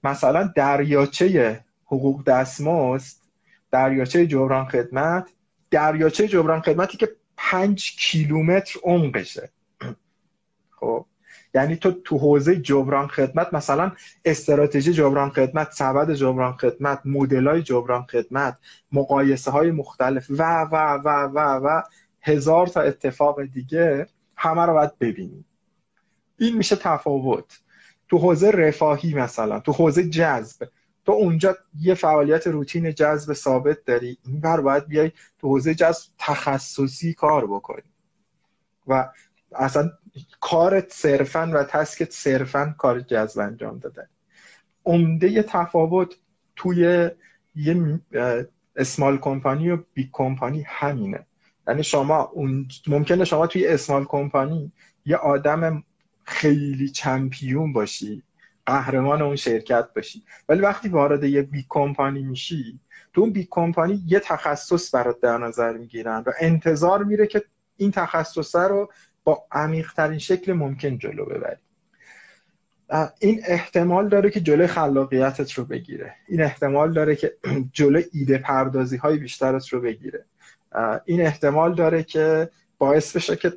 مثلا 0.03 0.53
دریاچه 0.55 1.59
حقوق 1.85 2.23
دستمزد 2.23 3.17
دریاچه 3.71 4.27
جبران 4.27 4.65
خدمت 4.65 5.29
دریاچه 5.71 6.27
جبران 6.27 6.61
خدمتی 6.61 6.97
که 6.97 7.09
5 7.37 7.95
کیلومتر 7.99 8.79
عمقشه. 8.83 9.49
خب؟ 10.79 11.05
یعنی 11.53 11.75
تو 11.75 11.91
تو 11.91 12.17
حوزه 12.17 12.55
جبران 12.55 13.07
خدمت 13.07 13.53
مثلا 13.53 13.91
استراتژی 14.25 14.93
جبران 14.93 15.29
خدمت 15.29 15.72
سبد 15.72 16.13
جبران 16.13 16.53
خدمت 16.53 17.01
های 17.31 17.62
جبران 17.62 18.03
خدمت 18.03 18.57
مقایسه 18.91 19.51
های 19.51 19.72
مختلف 19.72 20.25
و 20.29 20.62
و 20.72 20.75
و 21.05 21.10
و 21.34 21.39
و 21.39 21.81
هزار 22.22 22.67
تا 22.67 22.81
اتفاق 22.81 23.43
دیگه 23.43 24.07
همه 24.36 24.65
رو 24.65 24.74
باید 24.74 25.00
ببینیم. 25.00 25.46
این 26.38 26.57
میشه 26.57 26.75
تفاوت. 26.75 27.60
تو 28.10 28.17
حوزه 28.17 28.51
رفاهی 28.51 29.13
مثلا 29.13 29.60
تو 29.60 29.72
حوزه 29.72 30.10
جذب 30.10 30.67
تو 31.05 31.12
اونجا 31.12 31.57
یه 31.79 31.93
فعالیت 31.93 32.48
روتین 32.48 32.93
جذب 32.93 33.34
ثابت 33.34 33.86
داری 33.86 34.17
این 34.25 34.39
بر 34.39 34.62
باید 34.62 34.88
بیای 34.88 35.12
تو 35.39 35.48
حوزه 35.48 35.75
جذب 35.75 36.10
تخصصی 36.17 37.13
کار 37.13 37.48
بکنی. 37.48 37.84
و 38.88 39.10
اصلا 39.55 39.91
کارت 40.39 40.93
صرفا 40.93 41.51
و 41.53 41.63
تسکت 41.63 42.12
صرفا 42.12 42.75
کار 42.77 43.00
جذب 43.00 43.39
انجام 43.39 43.79
داده. 43.79 44.07
عمده 44.86 45.43
تفاوت 45.43 46.15
توی 46.55 47.09
یه 47.55 48.00
small 48.75 49.17
company 49.17 49.69
و 49.69 49.77
big 49.93 50.07
company 50.12 50.65
همینه. 50.67 51.25
یعنی 51.67 51.83
شما 51.83 52.21
اون 52.21 52.67
ممکنه 52.88 53.25
شما 53.25 53.47
توی 53.47 53.67
small 53.67 54.05
company 54.05 54.71
یه 55.05 55.15
آدم 55.15 55.83
خیلی 56.24 56.89
champion 56.89 57.74
باشی 57.74 58.24
قهرمان 58.65 59.21
اون 59.21 59.36
شرکت 59.36 59.93
باشی 59.95 60.24
ولی 60.50 60.62
وقتی 60.62 60.89
وارد 60.89 61.24
یه 61.24 61.41
big 61.41 61.65
company 61.69 62.24
میشی 62.24 62.79
تو 63.13 63.21
اون 63.21 63.31
big 63.31 63.47
company 63.50 64.03
یه 64.07 64.19
تخصص 64.19 64.95
برات 64.95 65.19
در 65.19 65.38
نظر 65.38 65.77
می‌گیرن 65.77 66.24
و 66.27 66.31
انتظار 66.39 67.03
میره 67.03 67.27
که 67.27 67.43
این 67.77 67.91
تخصص 67.91 68.55
رو 68.55 68.91
با 69.27 69.46
عمیقترین 69.51 70.19
شکل 70.19 70.53
ممکن 70.53 70.98
جلو 70.98 71.25
ببری. 71.25 71.62
این 73.19 73.41
احتمال 73.48 74.10
داره 74.10 74.29
که 74.29 74.39
جلو 74.39 74.67
خلاقیتت 74.67 75.51
رو 75.51 75.65
بگیره. 75.65 76.15
این 76.27 76.41
احتمال 76.41 76.93
داره 76.93 77.15
که 77.15 77.38
جلو 77.77 78.01
ایده 78.13 78.38
پردازی 78.38 78.98
های 78.98 79.17
بیشترت 79.17 79.67
رو 79.67 79.81
بگیره. 79.81 80.25
این 81.05 81.22
احتمال 81.22 81.75
داره 81.75 82.03
که 82.03 82.50
باعث 82.77 83.15
بشه 83.15 83.36
که 83.36 83.53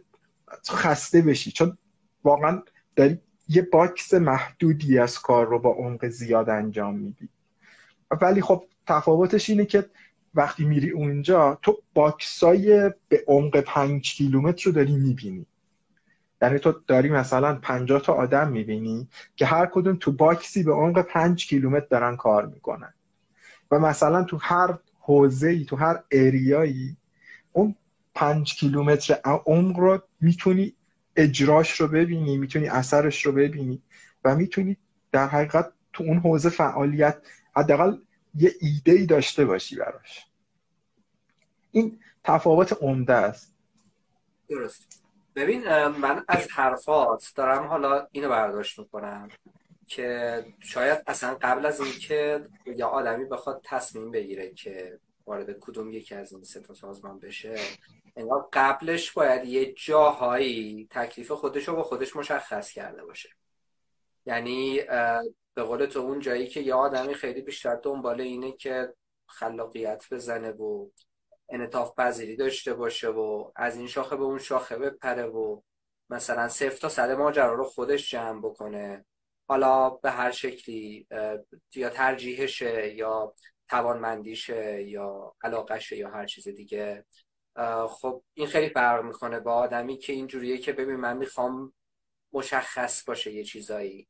خسته 0.71 1.23
بشی. 1.23 1.53
چون 1.53 1.79
واقعا 2.25 2.63
داری 2.97 3.19
یه 3.49 3.63
باکس 3.63 4.15
محدودی 4.15 4.99
از 4.99 5.19
کار 5.19 5.47
رو 5.47 5.59
با 5.59 5.71
عمق 5.71 6.09
زیاد 6.09 6.51
انجام 6.51 6.99
میدی. 6.99 7.29
ولی 8.21 8.41
خب 8.41 8.65
تفاوتش 8.87 9.51
اینه 9.51 9.65
که 9.65 9.91
وقتی 10.35 10.65
میری 10.65 10.91
اونجا 10.91 11.59
تو 11.63 11.83
باکسای 11.95 12.91
به 13.09 13.25
عمق 13.27 13.61
پنج 13.61 14.15
کیلومتر 14.15 14.63
رو 14.65 14.73
داری 14.73 14.97
می‌بینی. 14.97 15.47
یعنی 16.43 16.59
تو 16.59 16.73
داری 16.87 17.09
مثلا 17.09 17.55
50 17.55 18.03
تا 18.03 18.13
آدم 18.13 18.49
می‌بینی 18.49 19.09
که 19.37 19.47
هر 19.47 19.67
کدوم 19.67 19.97
تو 20.01 20.13
باکسی 20.13 20.63
به 20.63 20.73
عمق 20.73 21.03
5 21.03 21.47
کیلومتر 21.47 21.87
دارن 21.91 22.17
کار 22.17 22.47
می‌کنن. 22.47 22.95
و 23.71 23.79
مثلا 23.79 24.25
تو 24.25 24.37
هر 24.41 24.79
حوزه 25.01 25.65
تو 25.65 25.77
هر 25.77 26.03
اریایی 26.11 26.97
اون 27.53 27.75
5 28.15 28.55
کیلومتر 28.55 29.21
عمق 29.25 29.79
رو 29.79 30.03
می‌تونی 30.21 30.75
اجراش 31.17 31.81
رو 31.81 31.89
ببینی 31.89 32.37
می‌تونی 32.37 32.69
اثرش 32.69 33.27
رو 33.27 33.33
ببینی 33.33 33.83
و 34.25 34.37
می‌تونی 34.37 34.77
در 35.13 35.29
حقیقت 35.29 35.73
تو 35.93 36.05
اون 36.05 36.19
حوزه 36.19 36.49
فعالیت 36.51 37.17
حداقل 37.57 37.97
یه 38.35 38.53
ایده 38.61 38.93
ای 38.93 39.07
داشته 39.07 39.45
باشی 39.45 39.77
براش. 39.77 40.27
این 41.71 41.99
تفاوت 42.25 42.73
عمده 42.81 43.15
است. 43.15 43.55
درست. 44.49 45.00
ببین 45.35 45.87
من 45.87 46.25
از 46.29 46.49
حرفات 46.51 47.33
دارم 47.35 47.67
حالا 47.67 48.09
اینو 48.13 48.29
برداشت 48.29 48.79
می‌کنم 48.79 49.29
که 49.87 50.45
شاید 50.61 51.03
اصلا 51.07 51.35
قبل 51.43 51.67
از 51.67 51.81
اینکه 51.81 52.45
یا 52.67 52.89
آدمی 52.89 53.25
بخواد 53.25 53.61
تصمیم 53.65 54.11
بگیره 54.11 54.55
که 54.55 54.99
وارد 55.27 55.59
کدوم 55.61 55.91
یکی 55.91 56.15
از 56.15 56.33
این 56.33 56.43
سه 56.43 56.61
تا 56.61 56.75
سازمان 56.75 57.19
بشه 57.19 57.57
انگار 58.17 58.49
قبلش 58.53 59.13
باید 59.13 59.45
یه 59.45 59.73
جاهایی 59.73 60.89
تکلیف 60.91 61.31
خودش 61.31 61.69
رو 61.69 61.77
با 61.77 61.83
خودش 61.83 62.17
مشخص 62.17 62.71
کرده 62.71 63.05
باشه. 63.05 63.29
یعنی 64.27 64.81
به 65.55 65.63
قول 65.63 65.87
تو 65.87 66.01
اون 66.01 66.21
جایی 66.21 66.49
که 66.49 66.61
یه 66.61 66.75
آدمی 66.75 67.15
خیلی 67.15 67.41
بیشتر 67.41 67.75
دنبال 67.75 68.21
اینه 68.21 68.53
که 68.53 68.95
خلاقیت 69.27 70.05
بزنه 70.11 70.51
و 70.53 70.89
انطاف 71.51 71.95
پذیری 71.99 72.37
داشته 72.37 72.75
باشه 72.75 73.09
و 73.09 73.51
از 73.57 73.77
این 73.77 73.87
شاخه 73.87 74.17
به 74.17 74.23
اون 74.23 74.39
شاخه 74.39 74.77
بپره 74.77 75.25
و 75.25 75.61
مثلا 76.11 76.49
صفر 76.49 76.77
تا 76.77 76.89
صد 76.89 77.11
ماجرا 77.11 77.55
رو 77.55 77.65
خودش 77.65 78.11
جمع 78.11 78.41
بکنه. 78.41 79.05
حالا 79.49 79.91
به 79.91 80.11
هر 80.11 80.31
شکلی 80.31 81.07
یا 81.75 81.91
ترجیحشه 81.91 82.95
یا 82.95 83.35
توانمندیشه 83.69 84.83
یا 84.83 85.35
علاقشه 85.43 85.97
یا 85.97 86.11
هر 86.11 86.27
چیز 86.27 86.49
دیگه. 86.49 87.05
خب 87.89 88.23
این 88.35 88.47
خیلی 88.47 88.69
فرق 88.69 89.05
می‌کنه 89.05 89.41
با 89.41 89.53
آدمی 89.53 89.99
که 89.99 90.13
اینجوریه 90.13 90.59
که 90.59 90.73
ببین 90.73 90.97
من 90.97 91.17
می‌خوام 91.17 91.73
مشخص 92.33 93.05
باشه 93.05 93.33
یه 93.33 93.45
چیزایی. 93.45 94.09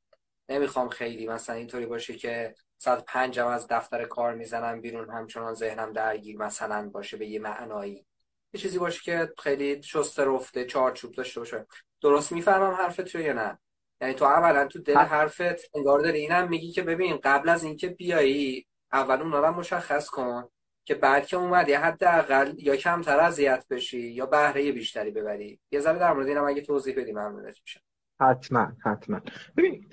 نمی‌خوام 0.48 0.88
خیلی 0.88 1.26
مثلا 1.26 1.56
اینطوری 1.56 1.86
باشه 1.86 2.14
که 2.14 2.54
ساعت 2.82 3.04
پنجم 3.06 3.46
از 3.46 3.66
دفتر 3.70 4.04
کار 4.04 4.34
می‌زنم 4.34 4.80
بیرون 4.80 5.10
همچنان 5.10 5.54
ذهنم 5.54 5.92
درگیر 5.92 6.36
مثلا 6.36 6.90
باشه 6.90 7.16
به 7.16 7.26
یه 7.26 7.40
معنایی. 7.40 8.06
یه 8.52 8.60
چیزی 8.60 8.78
باشه 8.78 9.02
که 9.02 9.32
خیلی 9.38 9.82
شسته 9.82 10.24
رفته 10.24 10.64
چارچوب 10.64 11.12
داشته 11.12 11.40
باشه. 11.40 11.66
درست 12.02 12.32
می‌فهمم 12.32 12.74
حرفت 12.74 13.14
رو 13.14 13.20
یا 13.20 13.32
نه؟ 13.32 13.58
یعنی 14.00 14.14
تو 14.14 14.24
اولا 14.24 14.66
تو 14.66 14.82
دل 14.82 14.96
حرفت 14.96 15.70
انگار 15.74 16.00
داری 16.00 16.18
اینم 16.18 16.48
میگی 16.48 16.72
که 16.72 16.82
ببین 16.82 17.20
قبل 17.24 17.48
از 17.48 17.64
اینکه 17.64 17.88
بیایی 17.88 18.66
اول 18.92 19.22
اون 19.22 19.32
رو 19.32 19.50
مشخص 19.50 20.08
کن 20.08 20.48
که 20.84 20.94
بعد 20.94 21.26
که 21.26 21.36
اومدی 21.36 21.72
حداقل 21.72 22.52
یا 22.58 22.76
کمتر 22.76 23.20
اذیت 23.20 23.66
بشی 23.70 24.00
یا 24.00 24.26
بهره 24.26 24.72
بیشتری 24.72 25.10
ببری. 25.10 25.60
یه 25.70 25.80
ذره 25.80 25.98
در 25.98 26.12
مورد 26.12 26.26
اینم 26.26 26.44
اگه 26.44 26.62
توضیح 26.62 27.00
بدی 27.00 27.12
ممنونت 27.12 27.56
میشم. 27.62 27.80
حتما 28.20 28.72
حتما. 28.84 29.20
ببین 29.56 29.90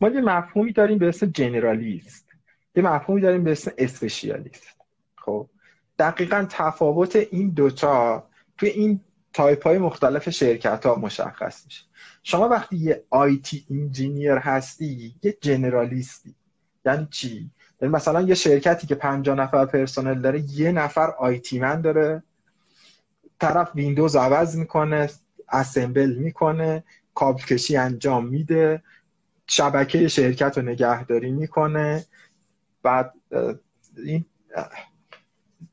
ما 0.00 0.08
یه 0.08 0.20
مفهومی 0.20 0.72
داریم 0.72 0.98
به 0.98 1.08
اسم 1.08 1.26
generalist. 1.26 2.26
یه 2.74 2.82
مفهومی 2.82 3.20
داریم 3.20 3.44
به 3.44 3.52
اسم 3.52 3.70
specialist. 3.78 4.76
خب؟ 5.16 5.48
دقیقا 5.98 6.46
تفاوت 6.50 7.16
این 7.16 7.50
دوتا 7.50 8.26
توی 8.58 8.68
این 8.68 9.00
تایپ 9.32 9.66
های 9.66 9.78
مختلف 9.78 10.30
شرکت 10.30 10.86
ها 10.86 10.94
مشخص 10.94 11.64
میشه. 11.64 11.84
شما 12.22 12.48
وقتی 12.48 12.76
یه 12.76 13.04
IT 13.10 13.66
engineer 13.70 14.32
هستی 14.32 15.14
یه 15.22 15.36
generalist 15.40 16.18
ی. 16.18 16.34
یعنی 16.84 17.08
چی؟ 17.10 17.50
یعنی 17.80 17.94
مثلا 17.94 18.20
یه 18.20 18.34
شرکتی 18.34 18.86
که 18.86 18.94
50 18.94 19.36
نفر 19.36 19.66
پرسنل 19.66 20.20
داره 20.20 20.40
یه 20.40 20.72
نفر 20.72 21.10
IT 21.10 21.58
man 21.58 21.80
داره. 21.80 22.22
طرف 23.40 23.70
ویندوز 23.74 24.16
عوض 24.16 24.56
می‌کنه 24.56 25.10
اسمبل 25.48 26.14
می‌کنه 26.14 26.84
کابل 27.14 27.42
کشی 27.42 27.76
انجام 27.76 28.26
میده. 28.26 28.82
شبکه 29.46 30.08
شرکت 30.08 30.58
رو 30.58 30.64
نگهداری 30.64 31.32
می‌کنه. 31.32 32.04
بعد 32.82 33.12
این 33.96 34.24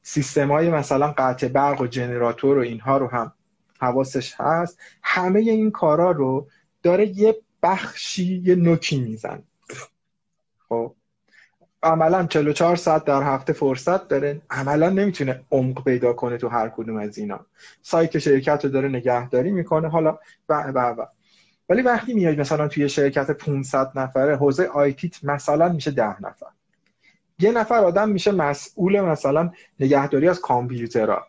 سیستم 0.02 0.52
های 0.52 0.70
مثلا 0.70 1.14
قطع 1.18 1.48
برق 1.48 1.82
و 1.82 1.88
جنراتور 1.88 2.58
و 2.58 2.62
اینها 2.62 2.98
رو 2.98 3.08
هم 3.08 3.34
حواسش 3.80 4.36
هست. 4.38 4.80
همه 5.04 5.40
این 5.40 5.72
کارا 5.72 6.12
رو 6.12 6.48
داره 6.84 7.08
یه 7.08 7.38
بخشی 7.64 8.42
یه 8.46 8.56
نوکی 8.56 9.00
میزن 9.00 9.44
خب. 10.70 10.96
عملا 11.84 12.26
44 12.28 12.76
ساعت 12.76 13.06
در 13.06 13.24
هفته 13.24 13.54
فرصت 13.54 14.08
داره. 14.08 14.42
عملا 14.50 14.90
نمی‌تونه 14.90 15.42
عمق 15.52 15.84
پیدا 15.84 16.14
کنه 16.14 16.38
تو 16.38 16.48
هر 16.48 16.70
کدوم 16.70 16.98
از 16.98 17.18
اینا. 17.18 17.46
سایت 17.82 18.20
شرکت 18.20 18.66
رو 18.66 18.72
داره 18.72 18.90
نگهداری 18.90 19.52
می‌کنه. 19.52 19.90
حالا 19.90 20.20
و 20.50 20.64
و 20.76 20.80
و. 20.80 21.06
ولی 21.70 21.82
وقتی 21.82 22.14
میای 22.14 22.36
مثلا 22.36 22.68
توی 22.68 22.90
شرکت 22.90 23.32
500 23.32 23.92
نفره 23.96 24.36
حوزه 24.36 24.66
آیتیت 24.66 25.24
مثلا 25.24 25.70
میشه 25.70 25.92
10 25.92 26.22
نفر. 26.22 26.48
یه 27.40 27.52
نفر 27.52 27.76
آدم 27.76 28.10
میشه 28.10 28.32
مسئول 28.32 29.02
مثلا 29.02 29.52
نگهداری 29.80 30.28
از 30.28 30.42
کامپیوترها. 30.42 31.28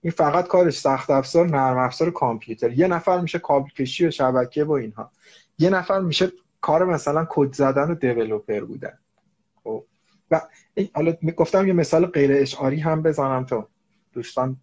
این 0.00 0.10
فقط 0.10 0.46
کارش 0.46 0.78
سخت 0.78 1.10
افزار 1.10 1.46
نرم 1.46 1.78
افزار 1.78 2.10
کامپیوتر. 2.10 2.72
یه 2.72 2.86
نفر 2.86 3.20
میشه 3.20 3.38
کابل 3.38 3.68
کشی 3.68 4.06
و 4.06 4.10
شبکه 4.10 4.64
و 4.64 4.72
اینها. 4.72 5.10
یه 5.58 5.70
نفر 5.70 6.00
میشه 6.00 6.32
کار 6.60 6.84
مثلا 6.84 7.26
کد 7.30 7.52
زدن 7.52 7.90
و 7.90 7.94
دیولپر 7.94 8.60
بودن. 8.60 8.98
خب. 9.64 9.84
و 10.30 10.40
حالا 10.94 11.12
گفتم 11.12 11.66
یه 11.66 11.72
مثال 11.72 12.06
غیر 12.06 12.32
اشعاری 12.32 12.80
هم 12.80 13.02
بزنم 13.02 13.44
تو 13.44 13.68
دوستان 14.12 14.56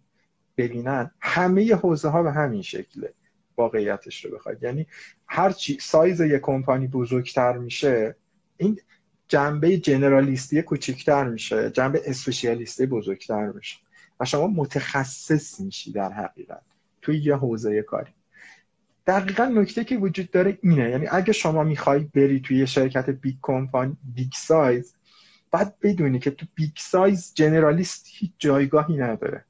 ببینن. 0.56 1.10
همه 1.20 1.74
حوزه 1.74 2.08
ها 2.08 2.22
به 2.22 2.32
همین 2.32 2.62
شکله. 2.62 3.12
واقعیتش 3.56 4.24
رو 4.24 4.36
بخواید. 4.36 4.62
یعنی 4.62 4.86
هر 5.26 5.52
چی 5.52 5.78
سایز 5.80 6.20
یک 6.20 6.40
کمپانی 6.40 6.86
بزرگتر 6.86 7.58
میشه 7.58 8.16
این 8.56 8.78
جنبه 9.28 9.76
generalist 9.78 10.54
ی 10.54 10.62
کوچکتر 10.62 11.24
میشه 11.24 11.70
جنبه 11.70 12.02
specialist 12.06 12.79
ی 12.79 12.86
بزرگتر 12.86 13.46
میشه 13.46 13.76
و 14.20 14.24
شما 14.24 14.46
متخصص 14.46 15.60
میشی 15.60 15.92
در 15.92 16.12
حقیقت 16.12 16.62
توی 17.02 17.18
یه 17.18 17.36
حوزه 17.36 17.82
کاری. 17.82 18.12
دقیقا 19.06 19.44
نکته 19.44 19.84
که 19.84 19.96
وجود 19.96 20.30
داره 20.30 20.58
اینه. 20.62 20.90
یعنی 20.90 21.06
اگه 21.06 21.32
شما 21.32 21.64
می‌خوای 21.64 22.00
بری 22.00 22.40
توی 22.40 22.58
یه 22.58 22.66
شرکت 22.66 23.10
big 23.10 23.36
company 23.42 23.96
big 24.14 24.32
size 24.34 24.94
باید 25.50 25.78
بدونی 25.80 26.18
که 26.18 26.30
تو 26.30 26.46
big 26.54 26.72
size 26.76 27.32
generalist 27.34 28.06
هیچ 28.08 28.30
جایگاهی 28.38 28.96
نداره. 28.96 29.44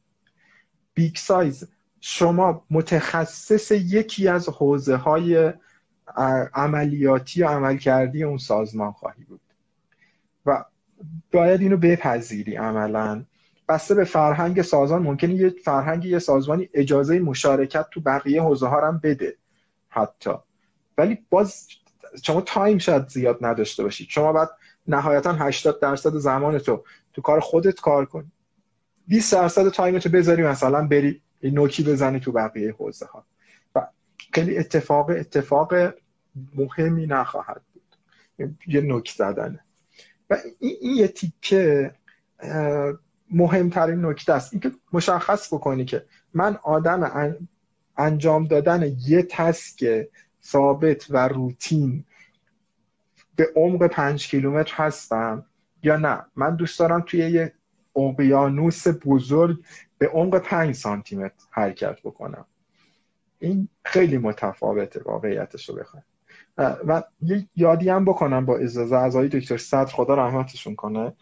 big 0.94 1.16
size 1.16 1.68
شما 2.06 2.64
متخصص 2.70 3.70
یکی 3.70 4.28
از 4.28 4.48
حوزه 4.48 4.96
های 4.96 5.52
عملیاتی 6.54 7.42
و 7.42 7.46
عملکردی 7.46 8.24
اون 8.24 8.38
سازمان 8.38 8.92
خواهی 8.92 9.24
بود. 9.24 9.40
و 10.46 10.64
باید 11.32 11.60
اینو 11.60 11.76
بپذیری 11.76 12.56
عملا. 12.56 13.24
بسته 13.68 13.94
به 13.94 14.04
فرهنگ 14.04 14.62
سازمان 14.62 15.02
ممکنه 15.02 15.34
یه 15.34 15.54
فرهنگ 15.64 16.04
یه 16.04 16.18
سازمانی 16.18 16.68
اجازه 16.74 17.18
مشارکت 17.18 17.86
تو 17.90 18.00
بقیه 18.00 18.42
حوزه 18.42 18.66
ها 18.66 18.88
هم 18.88 19.00
بده 19.02 19.36
حتی. 19.88 20.30
ولی 20.98 21.18
باز 21.30 21.68
شما 22.22 22.40
time 22.40 22.78
شاید 22.78 23.08
زیاد 23.08 23.38
نداشته 23.40 23.82
باشید. 23.82 24.08
شما 24.10 24.32
باید 24.32 24.48
نهایتا 24.86 25.32
80 25.32 25.80
درصد 25.80 26.12
زمان 26.16 26.58
تو 26.58 26.84
تو 27.12 27.22
کار 27.22 27.40
خودت 27.40 27.80
کار 27.80 28.04
کنی 28.04 28.32
20 29.06 29.32
درصد 29.32 29.68
time 29.68 29.95
تو 29.95 30.08
بذاری 30.08 30.42
مثلا 30.42 30.86
بری 30.86 31.23
نوکی 31.50 31.82
بزنی 31.82 32.20
تو 32.20 32.32
بقیه 32.32 32.72
حوزه 32.72 33.06
ها 33.06 33.26
و 33.74 33.86
خیلی 34.32 34.58
اتفاق 34.58 35.10
اتفاق 35.10 35.74
مهمی 36.54 37.06
نخواهد 37.06 37.62
بود. 37.72 37.96
یه 38.66 38.80
نوک 38.80 39.14
زدنه. 39.16 39.60
و 40.30 40.36
این, 40.60 40.76
این 40.80 40.96
یه 40.96 41.08
تیکه 41.08 41.94
مهمترین 43.30 44.04
نکته 44.04 44.32
است. 44.32 44.52
اینکه 44.52 44.72
مشخص 44.92 45.54
بکنی 45.54 45.84
که 45.84 46.04
من 46.34 46.58
آدم 46.62 47.36
انجام 47.96 48.46
دادن 48.46 48.96
یه 49.06 49.22
تسک 49.22 50.08
ثابت 50.44 51.06
و 51.10 51.28
روتین 51.28 52.04
به 53.36 53.48
عمق 53.56 53.86
پنج 53.86 54.28
کیلومتر 54.28 54.74
هستم 54.74 55.46
یا 55.82 55.96
نه؟ 55.96 56.24
من 56.36 56.56
دوست 56.56 56.78
دارم 56.78 57.00
توی 57.00 57.20
یه 57.20 57.52
اقیانوس 57.96 58.84
بزرگ 59.04 59.64
به 59.98 60.08
عمق 60.08 60.38
پنج 60.38 60.74
سانتی 60.74 61.30
حرکت 61.50 61.98
بکنم. 62.04 62.44
این 63.38 63.68
خیلی 63.84 64.18
متفاوته 64.18 65.02
واقعیتش 65.04 65.68
رو 65.68 65.74
بخوام 65.74 66.02
و 66.58 67.02
یه 67.22 67.48
یادی 67.56 67.88
هم 67.88 68.04
بکنم 68.04 68.46
با 68.46 68.56
اجازه 68.56 68.96
از 68.96 69.16
دکتر 69.16 69.56
صدر 69.56 69.92
خدا 69.92 70.14
رحمتشون 70.14 70.74
کنه. 70.74 71.12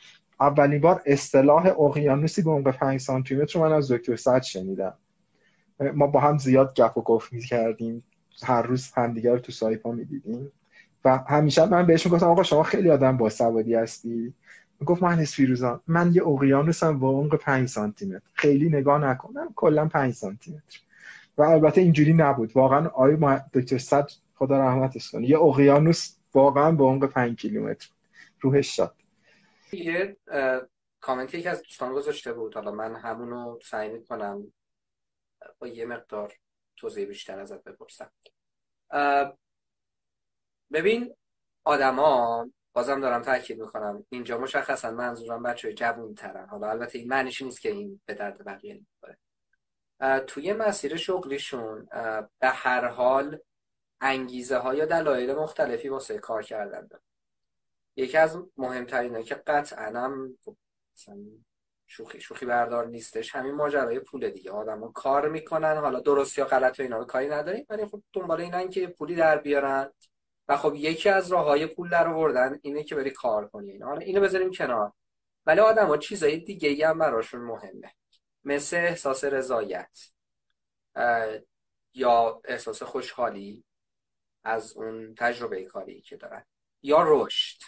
اولین 0.40 0.80
بار 0.80 1.02
اصطلاح 1.06 1.80
اقیانوسی 1.80 2.42
به 2.42 2.50
عمق 2.50 2.70
5 2.70 3.00
سانتی 3.00 3.36
متر 3.36 3.58
من 3.60 3.72
از 3.72 3.92
دکتر 3.92 4.16
صد 4.16 4.42
شنیدم. 4.42 4.94
ما 5.94 6.06
با 6.06 6.20
هم 6.20 6.38
زیاد 6.38 6.74
گپ 6.74 6.98
و 6.98 7.02
گفت 7.02 7.34
کردیم 7.48 8.04
هر 8.42 8.62
روز 8.62 8.92
همدیگه 8.92 9.32
رو 9.32 9.38
تو 9.38 9.52
سایپا 9.52 9.92
می‌دیدیم. 9.92 10.52
و 11.04 11.18
همیشه 11.28 11.66
من 11.66 11.86
بهش 11.86 12.06
می‌گفتم 12.06 12.26
آقا 12.26 12.42
شما 12.42 12.62
خیلی 12.62 12.90
آدم 12.90 13.16
با 13.16 13.28
سوادی 13.28 13.74
هستی. 13.74 14.34
گفت 14.82 15.02
مهندس 15.02 15.34
فیروزان 15.34 15.80
من 15.86 16.14
یه 16.14 16.26
اقیانوسم 16.26 16.98
با 16.98 17.10
عمق 17.10 17.34
5 17.34 17.68
سانتی 17.68 18.06
متر 18.06 18.26
خیلی 18.34 18.68
نگاه 18.68 18.98
نکنم 18.98 19.52
کلا 19.56 19.88
5 19.88 20.14
سانتی 20.14 20.50
متر 20.50 20.80
و 21.38 21.42
البته 21.42 21.80
اینجوری 21.80 22.12
نبود. 22.12 22.56
واقعا 22.56 22.88
آقای 22.88 23.40
دکتر 23.54 23.78
صد 23.78 24.10
خدا 24.34 24.58
رحمتش 24.58 25.10
کنه 25.10 25.30
یه 25.30 25.38
اقیانوس 25.38 26.16
واقعا 26.34 26.72
با 26.72 26.90
عمق 26.90 27.04
5 27.04 27.40
کیلومتر. 27.40 27.88
روحش 28.40 28.76
شد 28.76 28.94
یه 29.72 30.16
کامنتی 31.00 31.42
که 31.42 31.50
از 31.50 31.62
دوستان 31.62 31.92
گذاشته 31.92 32.32
بود. 32.32 32.54
حالا 32.54 32.70
من 32.70 32.96
همونو 32.96 33.58
سعی 33.64 33.92
می‌کنم 33.92 34.52
با 35.58 35.66
یه 35.66 35.86
مقدار 35.86 36.32
توضیح 36.76 37.06
بیشتر 37.06 37.40
ازت 37.40 37.64
بپرسم. 37.64 38.10
ببین 40.72 41.14
آدما 41.64 42.50
بازم 42.72 43.00
دارم 43.00 43.22
تاکید 43.22 43.60
می‌کنم. 43.60 44.06
اینجا 44.08 44.38
مشخصا 44.38 44.90
منظورم 44.90 45.42
بچه 45.42 45.72
جوون 45.72 46.14
ترن 46.14 46.46
حالا 46.46 46.70
البته 46.70 46.98
این 46.98 47.08
معنیش 47.08 47.42
نیست 47.42 47.60
که 47.60 47.70
این 47.70 48.00
به 48.06 48.14
درد 48.14 48.44
بقیه 48.44 48.74
نمی‌خوره 48.74 49.18
توی 50.26 50.52
مسیر 50.52 50.96
شغلیشون 50.96 51.88
به 52.38 52.48
هر 52.48 52.86
حال 52.86 53.38
انگیزه 54.00 54.56
ها 54.56 54.74
یا 54.74 54.84
دلایل 54.86 55.34
مختلفی 55.34 55.88
واسه 55.88 56.18
کار 56.18 56.42
کردن 56.42 56.86
دارن. 56.86 57.02
یکی 57.96 58.18
از 58.18 58.38
مهمترین 58.56 59.22
که 59.22 59.34
قطعا 59.34 60.00
هم 60.00 60.38
شوخی 61.86 62.20
شوخی 62.20 62.46
بردار 62.46 62.86
نیستش. 62.86 63.34
همین 63.34 63.54
ماجرای 63.54 64.00
پول 64.00 64.30
دیگه. 64.30 64.50
آدما 64.50 64.88
کار 64.88 65.28
می‌کنن 65.28 65.76
حالا 65.76 66.00
درست 66.00 66.38
یا 66.38 66.44
غلط 66.44 66.80
و 66.80 66.82
اینا 66.82 67.04
کاری 67.04 67.28
نداریم 67.28 67.66
ولی 67.68 67.86
خب 67.86 68.02
دنبال 68.12 68.40
اینن 68.40 68.68
که 68.68 68.86
پولی 68.86 69.14
در 69.14 69.38
بیارن. 69.38 69.92
و 70.48 70.56
خب 70.56 70.74
یکی 70.74 71.08
از 71.08 71.32
راه 71.32 71.44
های 71.44 71.66
پول 71.66 71.90
در 71.90 72.08
آوردن 72.08 72.58
اینه 72.62 72.84
که 72.84 72.94
بری 72.94 73.10
کار 73.10 73.48
کنی. 73.48 73.78
حالا 73.78 74.00
اینو 74.00 74.20
بذاریم 74.20 74.50
کنار. 74.50 74.92
ولی 75.46 75.60
آدما 75.60 75.96
چیزای 75.96 76.36
دیگه 76.38 76.88
هم 76.88 76.98
براشون 76.98 77.40
مهمه. 77.40 77.92
مثل 78.44 78.76
احساس 78.76 79.24
رضایت 79.24 79.98
یا 81.94 82.40
احساس 82.44 82.82
خوشحالی 82.82 83.64
از 84.44 84.72
اون 84.76 85.14
تجربه 85.14 85.64
کاری 85.64 86.00
که 86.00 86.16
دارن. 86.16 86.44
یا 86.82 87.04
رشد 87.06 87.58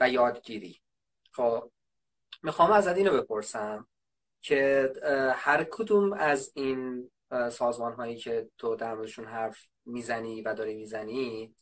و 0.00 0.08
یادگیری. 0.08 0.80
خب 1.32 1.70
می‌خوام 2.42 2.72
از 2.72 2.88
اینو 2.88 3.22
بپرسم 3.22 3.88
که 4.40 4.92
هر 5.34 5.64
کدوم 5.64 6.12
از 6.12 6.52
این 6.54 7.10
سازمان 7.50 7.92
هایی 7.92 8.16
که 8.16 8.50
تو 8.58 8.76
در 8.76 8.94
موردشون 8.94 9.24
حرف 9.24 9.68
می‌زنی 9.84 10.42
و 10.42 10.54
داری 10.54 10.74
می‌زنی 10.74 11.54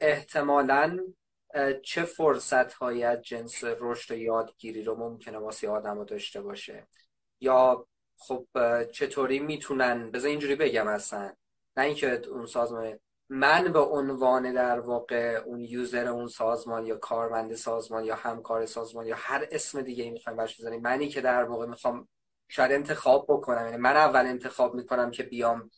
احتمالا 0.00 0.98
چه 1.82 2.02
فرصت 2.02 2.72
هایی 2.72 3.04
از 3.04 3.22
جنس 3.22 3.64
رشد 3.64 4.14
و 4.14 4.18
یادگیری 4.18 4.82
رو 4.82 4.96
ممکنه 4.96 5.38
واسه 5.38 5.68
آدم 5.68 5.98
رو 5.98 6.04
داشته 6.04 6.42
باشه؟ 6.42 6.86
یا 7.40 7.86
خب 8.16 8.46
چطوری 8.90 9.38
می‌تونن؟ 9.38 10.10
بذار 10.10 10.30
اینجوری 10.30 10.54
بگم 10.56 10.86
اصلا. 10.88 11.32
نه 11.76 11.84
اینکه 11.84 12.22
اون 12.28 12.46
سازمان 12.46 12.98
من 13.28 13.72
به 13.72 13.80
عنوان 13.80 14.52
در 14.52 14.80
واقع 14.80 15.42
اون 15.46 15.60
یوزر 15.60 16.06
اون 16.06 16.28
سازمان 16.28 16.86
یا 16.86 16.96
کارمند 16.96 17.54
سازمان 17.54 18.04
یا 18.04 18.14
همکار 18.14 18.66
سازمان 18.66 19.06
یا 19.06 19.16
هر 19.18 19.48
اسم 19.50 19.82
دیگه 19.82 20.04
ای 20.04 20.10
می‌خوایم 20.10 20.36
برش 20.36 20.60
بزنیم 20.60 20.80
منی 20.80 21.08
که 21.08 21.20
در 21.20 21.44
واقع 21.44 21.66
می‌خوام 21.66 22.08
شاید 22.48 22.72
انتخاب 22.72 23.26
بکنم. 23.28 23.64
یعنی 23.64 23.76
من 23.76 23.96
اول 23.96 24.26
انتخاب 24.26 24.74
می‌کنم 24.74 25.10
که 25.10 25.22
بیام 25.22 25.70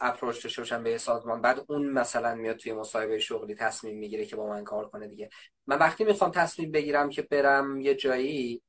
اپروچ 0.00 0.42
داشته 0.42 0.60
باشم 0.60 0.82
به 0.82 0.98
سازمان. 0.98 1.40
بعد 1.42 1.64
اون 1.68 1.86
مثلا 1.90 2.34
میاد 2.34 2.56
توی 2.56 2.72
مصاحبه 2.72 3.18
شغلی 3.18 3.54
تصمیم 3.54 3.98
می‌گیره 3.98 4.26
که 4.26 4.36
با 4.36 4.48
من 4.48 4.64
کار 4.64 4.88
کنه 4.88 5.08
دیگه. 5.08 5.30
من 5.66 5.78
وقتی 5.78 6.04
می‌خوام 6.04 6.30
تصمیم 6.30 6.70
بگیرم 6.70 7.08
که 7.08 7.22
برم 7.22 7.80
یه 7.80 7.94
جایی 7.94 8.62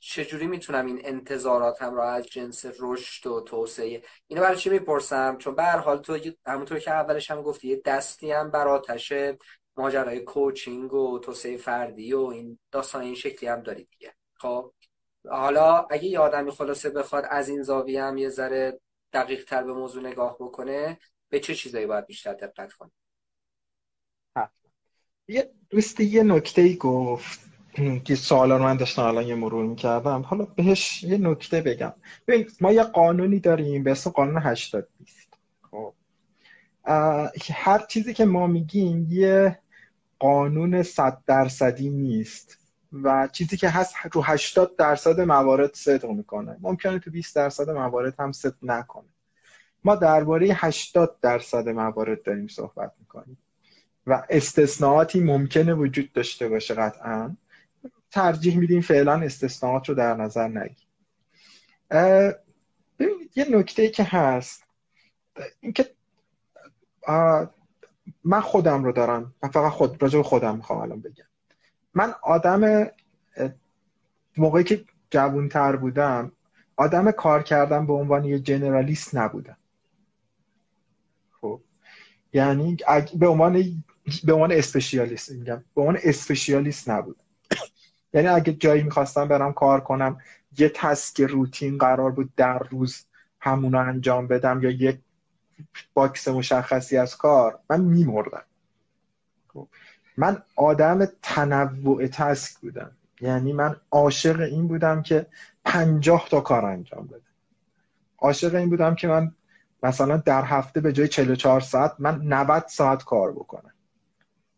چجوری 0.00 0.46
می‌تونم 0.46 0.86
این 0.86 1.00
انتظاراتم 1.04 1.94
را 1.94 2.10
از 2.10 2.26
جنس 2.26 2.66
رشد 2.80 3.26
و 3.26 3.40
توسعه 3.40 4.02
اینو 4.26 4.42
برای 4.42 4.56
چی 4.56 4.70
می‌پرسم؟ 4.70 5.36
چون 5.38 5.54
به 5.54 5.62
هر 5.62 5.78
حال 5.78 5.98
تو 5.98 6.18
همونطور 6.46 6.78
که 6.78 6.90
اولش 6.90 7.30
هم 7.30 7.42
گفتی 7.42 7.68
یه 7.68 7.82
دستی 7.84 8.32
هم 8.32 8.50
بر 8.50 8.68
آتش 8.68 9.12
ماجرای 9.76 10.20
کوچینگ 10.20 10.94
و 10.94 11.18
توسعه 11.18 11.56
فردی 11.56 12.12
و 12.12 12.20
این 12.20 12.58
داستان 12.70 13.02
این 13.02 13.14
شکلی 13.14 13.48
هم 13.48 13.62
داری 13.62 13.84
دیگه. 13.84 14.14
خب 14.34 14.72
حالا 15.30 15.86
اگه 15.90 16.04
یه 16.04 16.18
آدمی 16.18 16.50
خلاصه 16.50 16.90
بخواد 16.90 17.24
از 17.30 17.48
این 17.48 17.62
زاویه 17.62 18.02
هم 18.02 18.18
یه 18.18 18.28
ذره 18.28 18.80
دقیق 19.12 19.44
تر 19.44 19.62
به 19.62 19.72
موضوع 19.72 20.02
نگاه 20.02 20.36
بکنه 20.40 20.98
به 21.28 21.40
چه 21.40 21.54
چیزایی 21.54 21.86
باید 21.86 22.06
بیشتر 22.06 22.32
دقت 22.34 22.72
کنه 22.72 22.90
یه 25.28 25.50
دوستی 25.70 26.04
یه 26.04 26.22
نکته 26.22 26.62
ای 26.62 26.76
گفت 26.76 27.40
که 28.04 28.14
سوالا 28.14 28.56
رو 28.56 28.62
من 28.62 28.76
داشتم 28.76 29.02
الان 29.02 29.26
یه 29.26 29.34
مرور 29.34 29.66
می‌کردم. 29.66 30.22
حالا 30.22 30.44
بهش 30.44 31.02
یه 31.02 31.18
نکته 31.18 31.60
بگم. 31.60 31.92
ببین 32.26 32.50
ما 32.60 32.72
یه 32.72 32.82
قانونی 32.82 33.40
داریم 33.40 33.84
به 33.84 33.90
اسم 33.90 34.10
قانون 34.10 34.42
80 34.42 34.88
20 34.98 35.28
خب. 35.70 35.94
هر 37.52 37.86
چیزی 37.88 38.14
که 38.14 38.24
ما 38.24 38.46
میگیم 38.46 39.06
یه 39.10 39.58
قانون 40.18 40.82
صد 40.82 41.22
درصدی 41.26 41.90
نیست. 41.90 42.59
و 42.92 43.28
چیزی 43.32 43.56
که 43.56 43.68
هست 43.68 43.94
رو 44.12 44.22
80 44.24 44.76
درصد 44.76 45.20
موارد 45.20 45.74
صدق 45.74 46.10
می‌کنه. 46.10 46.56
ممکنه 46.60 46.98
تو 46.98 47.10
20 47.10 47.36
درصد 47.36 47.70
موارد 47.70 48.14
هم 48.18 48.32
صدق 48.32 48.56
نکنه. 48.62 49.08
ما 49.84 49.96
درباره 49.96 50.48
80 50.54 51.20
درصد 51.20 51.68
موارد 51.68 52.22
داریم 52.22 52.46
صحبت 52.46 52.92
می‌کنیم. 53.00 53.38
و 54.06 54.26
استثناءاتی 54.30 55.20
ممکنه 55.20 55.74
وجود 55.74 56.12
داشته 56.12 56.48
باشه 56.48 56.74
قطعا. 56.74 57.36
ترجیح 58.10 58.58
میدیم 58.58 58.80
فعلا 58.80 59.12
استثناءات 59.12 59.88
رو 59.88 59.94
در 59.94 60.16
نظر 60.16 60.48
نگیم 60.48 60.86
ببینید 62.98 63.30
یه 63.36 63.46
نکته 63.50 63.88
که 63.88 64.04
هست. 64.04 64.64
اینکه 65.60 65.90
من 68.24 68.40
خودم 68.40 68.84
رو 68.84 68.92
دارم. 68.92 69.34
من 69.42 69.50
فقط 69.50 69.72
خود 69.72 70.02
راجع 70.02 70.18
به 70.18 70.24
خودم 70.24 70.56
می‌خوام 70.56 70.78
الان 70.80 71.00
بگم. 71.00 71.29
من 71.94 72.14
آدم 72.22 72.90
موقعی 74.36 74.64
که 74.64 74.84
جوانتر 75.10 75.76
بودم 75.76 76.32
آدم 76.76 77.10
کار 77.10 77.42
کردم 77.42 77.86
به 77.86 77.92
عنوان 77.92 78.24
یه 78.24 78.38
جنرالیست 78.38 79.14
نبودم 79.14 79.56
خب 81.40 81.60
یعنی 82.32 82.76
به 83.18 83.28
عنوان 83.28 83.82
به 84.24 84.32
عنوان 84.32 84.52
specialist 84.52 85.32
میگم 85.32 85.64
به 85.74 85.80
عنوان 85.80 85.98
specialist 86.02 86.90
نبودم 86.90 87.24
یعنی 88.14 88.28
اگه 88.28 88.52
جایی 88.52 88.82
می‌خواستم 88.82 89.28
برم 89.28 89.52
کار 89.52 89.80
کنم 89.80 90.20
یه 90.58 90.68
task 90.68 91.20
روتین 91.20 91.78
قرار 91.78 92.10
بود 92.10 92.34
در 92.36 92.58
روز 92.58 93.04
همون 93.40 93.74
انجام 93.74 94.26
بدم 94.26 94.62
یا 94.62 94.70
یک 94.70 94.98
box 95.94 96.28
مشخصی 96.28 96.96
از 96.96 97.16
کار 97.16 97.58
من 97.70 97.80
میمردم 97.80 98.44
خب. 99.48 99.68
من 100.20 100.42
آدم 100.56 101.04
تنوع 101.22 102.06
task 102.06 102.58
بودم. 102.58 102.90
یعنی 103.20 103.52
من 103.52 103.76
عاشق 103.90 104.40
این 104.40 104.68
بودم 104.68 105.02
که 105.02 105.26
پنجاه 105.64 106.26
تا 106.30 106.40
کار 106.40 106.64
انجام 106.64 107.06
بدم. 107.06 107.20
عاشق 108.18 108.54
این 108.54 108.70
بودم 108.70 108.94
که 108.94 109.08
من 109.08 109.34
مثلا 109.82 110.16
در 110.16 110.44
هفته 110.44 110.80
به 110.80 110.92
جای 110.92 111.08
44 111.08 111.60
ساعت 111.60 111.92
من 111.98 112.20
90 112.22 112.64
ساعت 112.68 113.04
کار 113.04 113.32
بکنم. 113.32 113.72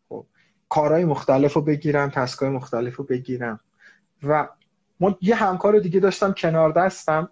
خب 0.08 0.26
کارهای 0.68 1.04
مختلف 1.04 1.52
رو 1.52 1.62
بگیرم 1.62 2.10
task 2.10 2.41
ای 2.41 2.48
مختلف 2.48 2.96
رو 2.96 3.04
بگیرم. 3.04 3.60
و 4.22 4.48
یه 5.20 5.34
همکار 5.34 5.78
دیگه 5.78 6.00
داشتم 6.00 6.32
کنار 6.32 6.72
دستم. 6.72 7.28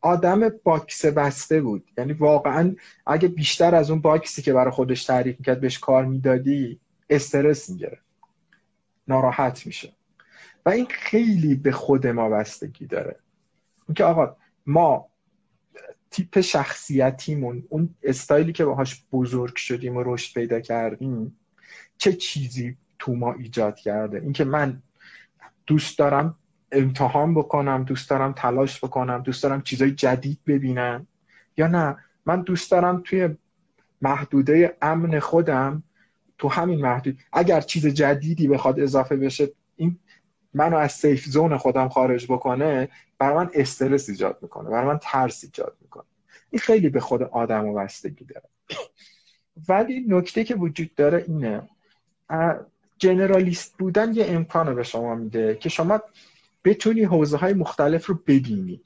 آدم 0.00 0.48
box 0.64 1.04
بسته 1.04 1.60
بود. 1.60 1.90
یعنی 1.98 2.12
واقعا 2.12 2.74
اگه 3.06 3.28
بیشتر 3.28 3.74
از 3.74 3.90
اون 3.90 4.00
box 4.00 4.32
ی 4.32 4.42
که 4.42 4.52
برای 4.52 4.70
خودش 4.70 5.04
تعریف 5.04 5.38
می‌کرد 5.38 5.60
بهش 5.60 5.78
کار 5.78 6.04
می‌دادی 6.04 6.80
استرس 7.14 7.70
می‌گیره. 7.70 7.98
ناراحت 9.08 9.66
میشه. 9.66 9.92
و 10.66 10.70
این 10.70 10.86
خیلی 10.90 11.54
به 11.54 11.72
خود 11.72 12.06
ما 12.06 12.28
بستگی 12.28 12.86
داره. 12.86 13.16
اینکه 13.88 14.04
آقا 14.04 14.36
ما 14.66 15.08
تیپ 16.10 16.40
شخصیتیمون 16.40 17.64
اون 17.68 17.94
استایلی 18.02 18.52
که 18.52 18.64
باهاش 18.64 19.04
بزرگ 19.12 19.56
شدیم 19.56 19.96
و 19.96 20.02
رشد 20.06 20.34
پیدا 20.34 20.60
کردیم 20.60 21.36
چه 21.98 22.12
چیزی 22.12 22.76
تو 22.98 23.14
ما 23.14 23.32
ایجاد 23.32 23.76
کرده؟ 23.76 24.18
اینکه 24.18 24.44
من 24.44 24.82
دوست 25.66 25.98
دارم 25.98 26.36
امتحان 26.72 27.34
بکنم 27.34 27.84
دوست 27.84 28.10
دارم 28.10 28.32
تلاش 28.32 28.84
بکنم 28.84 29.22
دوست 29.22 29.42
دارم 29.42 29.62
چیزای 29.62 29.90
جدید 29.90 30.38
ببینم 30.46 31.06
یا 31.56 31.66
نه؟ 31.66 31.96
من 32.26 32.42
دوست 32.42 32.70
دارم 32.70 33.02
توی 33.04 33.28
محدوده 34.02 34.76
امن 34.82 35.20
خودم 35.20 35.82
تو 36.42 36.48
همین 36.48 36.80
محدود. 36.80 37.18
اگر 37.32 37.60
چیز 37.60 37.86
جدیدی 37.86 38.48
بخواد 38.48 38.80
اضافه 38.80 39.16
بشه 39.16 39.48
این 39.76 39.98
منو 40.54 40.76
از 40.76 40.92
سیف 40.92 41.24
زون 41.24 41.56
خودم 41.56 41.88
خارج 41.88 42.26
بکنه 42.26 42.88
بر 43.18 43.34
من 43.34 43.50
استرس 43.54 44.08
ایجاد 44.08 44.38
می‌کنه 44.42 44.70
بر 44.70 44.84
من 44.84 44.98
ترس 45.02 45.44
ایجاد 45.44 45.76
می‌کنه. 45.80 46.04
این 46.50 46.60
خیلی 46.60 46.88
به 46.88 47.00
خود 47.00 47.22
آدم 47.22 47.66
و 47.68 47.88
داره. 48.28 48.48
ولی 49.68 50.04
نکته 50.08 50.44
که 50.44 50.54
وجود 50.54 50.94
داره 50.94 51.24
اینه 51.28 51.68
جنرالیست 52.98 53.78
بودن 53.78 54.14
یه 54.14 54.26
امکان 54.28 54.66
رو 54.66 54.74
به 54.74 54.82
شما 54.82 55.14
میده 55.14 55.54
که 55.54 55.68
شما 55.68 56.00
بتونی 56.64 57.02
حوزه 57.02 57.36
های 57.36 57.52
مختلف 57.52 58.06
رو 58.06 58.14
ببینی. 58.26 58.80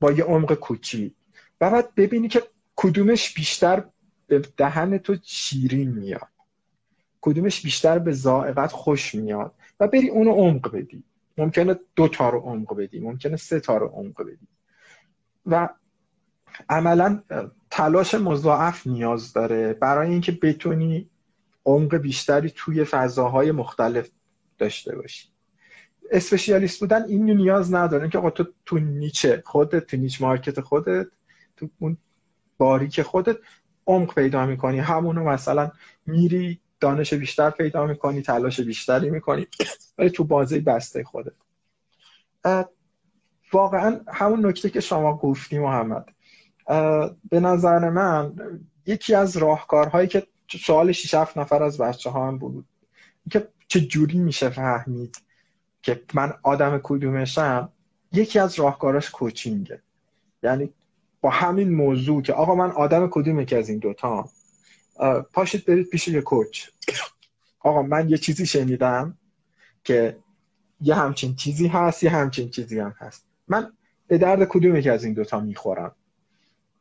با 0.00 0.12
یه 0.12 0.24
عمق 0.24 0.54
کوچی 0.54 1.14
و 1.60 1.70
بعد 1.70 1.94
ببینی 1.94 2.28
که 2.28 2.42
کدومش 2.76 3.34
بیشتر 3.34 3.84
به 4.30 4.38
دهن 4.56 4.98
تو 4.98 5.16
شیرین 5.22 5.90
میاد. 5.90 6.28
کدومش 7.20 7.62
بیشتر 7.62 7.98
به 7.98 8.12
زائقت 8.12 8.72
خوش 8.72 9.14
میاد. 9.14 9.54
و 9.80 9.88
بری 9.88 10.08
اونو 10.08 10.30
عمق 10.30 10.72
بدی. 10.72 11.04
ممکنه 11.38 11.76
دو 11.96 12.08
تا 12.08 12.30
رو 12.30 12.38
عمق 12.38 12.76
بدی 12.76 13.00
ممکنه 13.00 13.36
سه 13.36 13.60
تا 13.60 13.76
رو 13.76 13.86
عمق 13.86 14.22
بدی. 14.22 14.46
و 15.46 15.68
عملا 16.68 17.22
تلاش 17.70 18.14
مضاعف 18.14 18.86
نیاز 18.86 19.32
داره. 19.32 19.72
برای 19.72 20.10
اینکه 20.10 20.32
بتونی 20.32 21.10
عمق 21.64 21.96
بیشتری 21.96 22.52
توی 22.56 22.84
فضاهای 22.84 23.52
مختلف 23.52 24.10
داشته 24.58 24.96
باشی. 24.96 25.28
اسپشیالیست 26.10 26.80
بودن 26.80 27.04
این 27.04 27.30
نیاز 27.30 27.74
نداره. 27.74 28.08
که 28.08 28.30
تو 28.30 28.44
تو 28.66 28.78
نیچه 28.78 29.42
خودت 29.46 29.86
تو 29.86 29.96
نیچ 29.96 30.22
مارکت 30.22 30.60
خودت 30.60 31.06
تو 31.56 31.68
اون 31.78 31.96
باریک 32.58 33.02
خودت 33.02 33.36
عمق 33.90 34.14
پیدا 34.14 34.46
می‌کنی. 34.46 34.78
همونو 34.78 35.24
مثلا 35.24 35.70
میری 36.06 36.60
دانش 36.80 37.14
بیشتر 37.14 37.50
پیدا 37.50 37.86
می‌کنی 37.86 38.22
تلاش 38.22 38.60
بیشتری 38.60 39.10
می‌کنی. 39.10 39.46
ولی 39.98 40.10
تو 40.10 40.24
بازه 40.24 40.60
بسته 40.60 41.04
خودت. 41.04 41.32
واقعا 43.52 44.00
همون 44.08 44.46
نکته 44.46 44.70
که 44.70 44.80
شما 44.80 45.16
گفتی 45.16 45.58
محمد. 45.58 46.08
به 47.30 47.40
نظر 47.40 47.90
من 47.90 48.32
یکی 48.86 49.14
از 49.14 49.36
راهکارهایی 49.36 50.08
که 50.08 50.26
سوال 50.66 50.92
6 50.92 51.14
نفر 51.14 51.62
از 51.62 51.78
بچه 51.78 52.10
ها 52.10 52.28
هم 52.28 52.38
بود 52.38 52.66
که 53.30 53.48
چه 53.68 53.80
جوری 53.80 54.18
میشه 54.18 54.48
فهمید 54.48 55.16
که 55.82 56.02
من 56.14 56.34
آدم 56.42 56.80
کدومشم 56.82 57.72
یکی 58.12 58.38
از 58.38 58.58
راهکاراش 58.58 59.10
کوچینگه. 59.10 59.82
یعنی 60.42 60.72
با 61.20 61.30
همین 61.30 61.74
موضوع 61.74 62.22
که 62.22 62.32
آقا 62.32 62.54
من 62.54 62.70
آدم 62.70 63.08
کدومه 63.10 63.44
که 63.44 63.58
از 63.58 63.68
این 63.68 63.78
دوتا؟ 63.78 64.28
پاشید 65.32 65.64
برید 65.64 65.90
پیش 65.90 66.08
یه 66.08 66.20
کوچ. 66.20 66.68
آقا 67.60 67.82
من 67.82 68.10
یه 68.10 68.18
چیزی 68.18 68.46
شنیدم 68.46 69.18
که 69.84 70.16
یه 70.80 70.94
همچین 70.94 71.34
چیزی 71.34 71.66
هست 71.66 72.02
یه 72.02 72.10
همچین 72.10 72.50
چیزی 72.50 72.78
هم 72.78 72.94
هست. 72.98 73.26
من 73.48 73.72
به 74.06 74.18
درد 74.18 74.44
کدومه 74.44 74.82
که 74.82 74.92
از 74.92 75.04
این 75.04 75.14
دوتا 75.14 75.40
می‌خورم؟ 75.40 75.94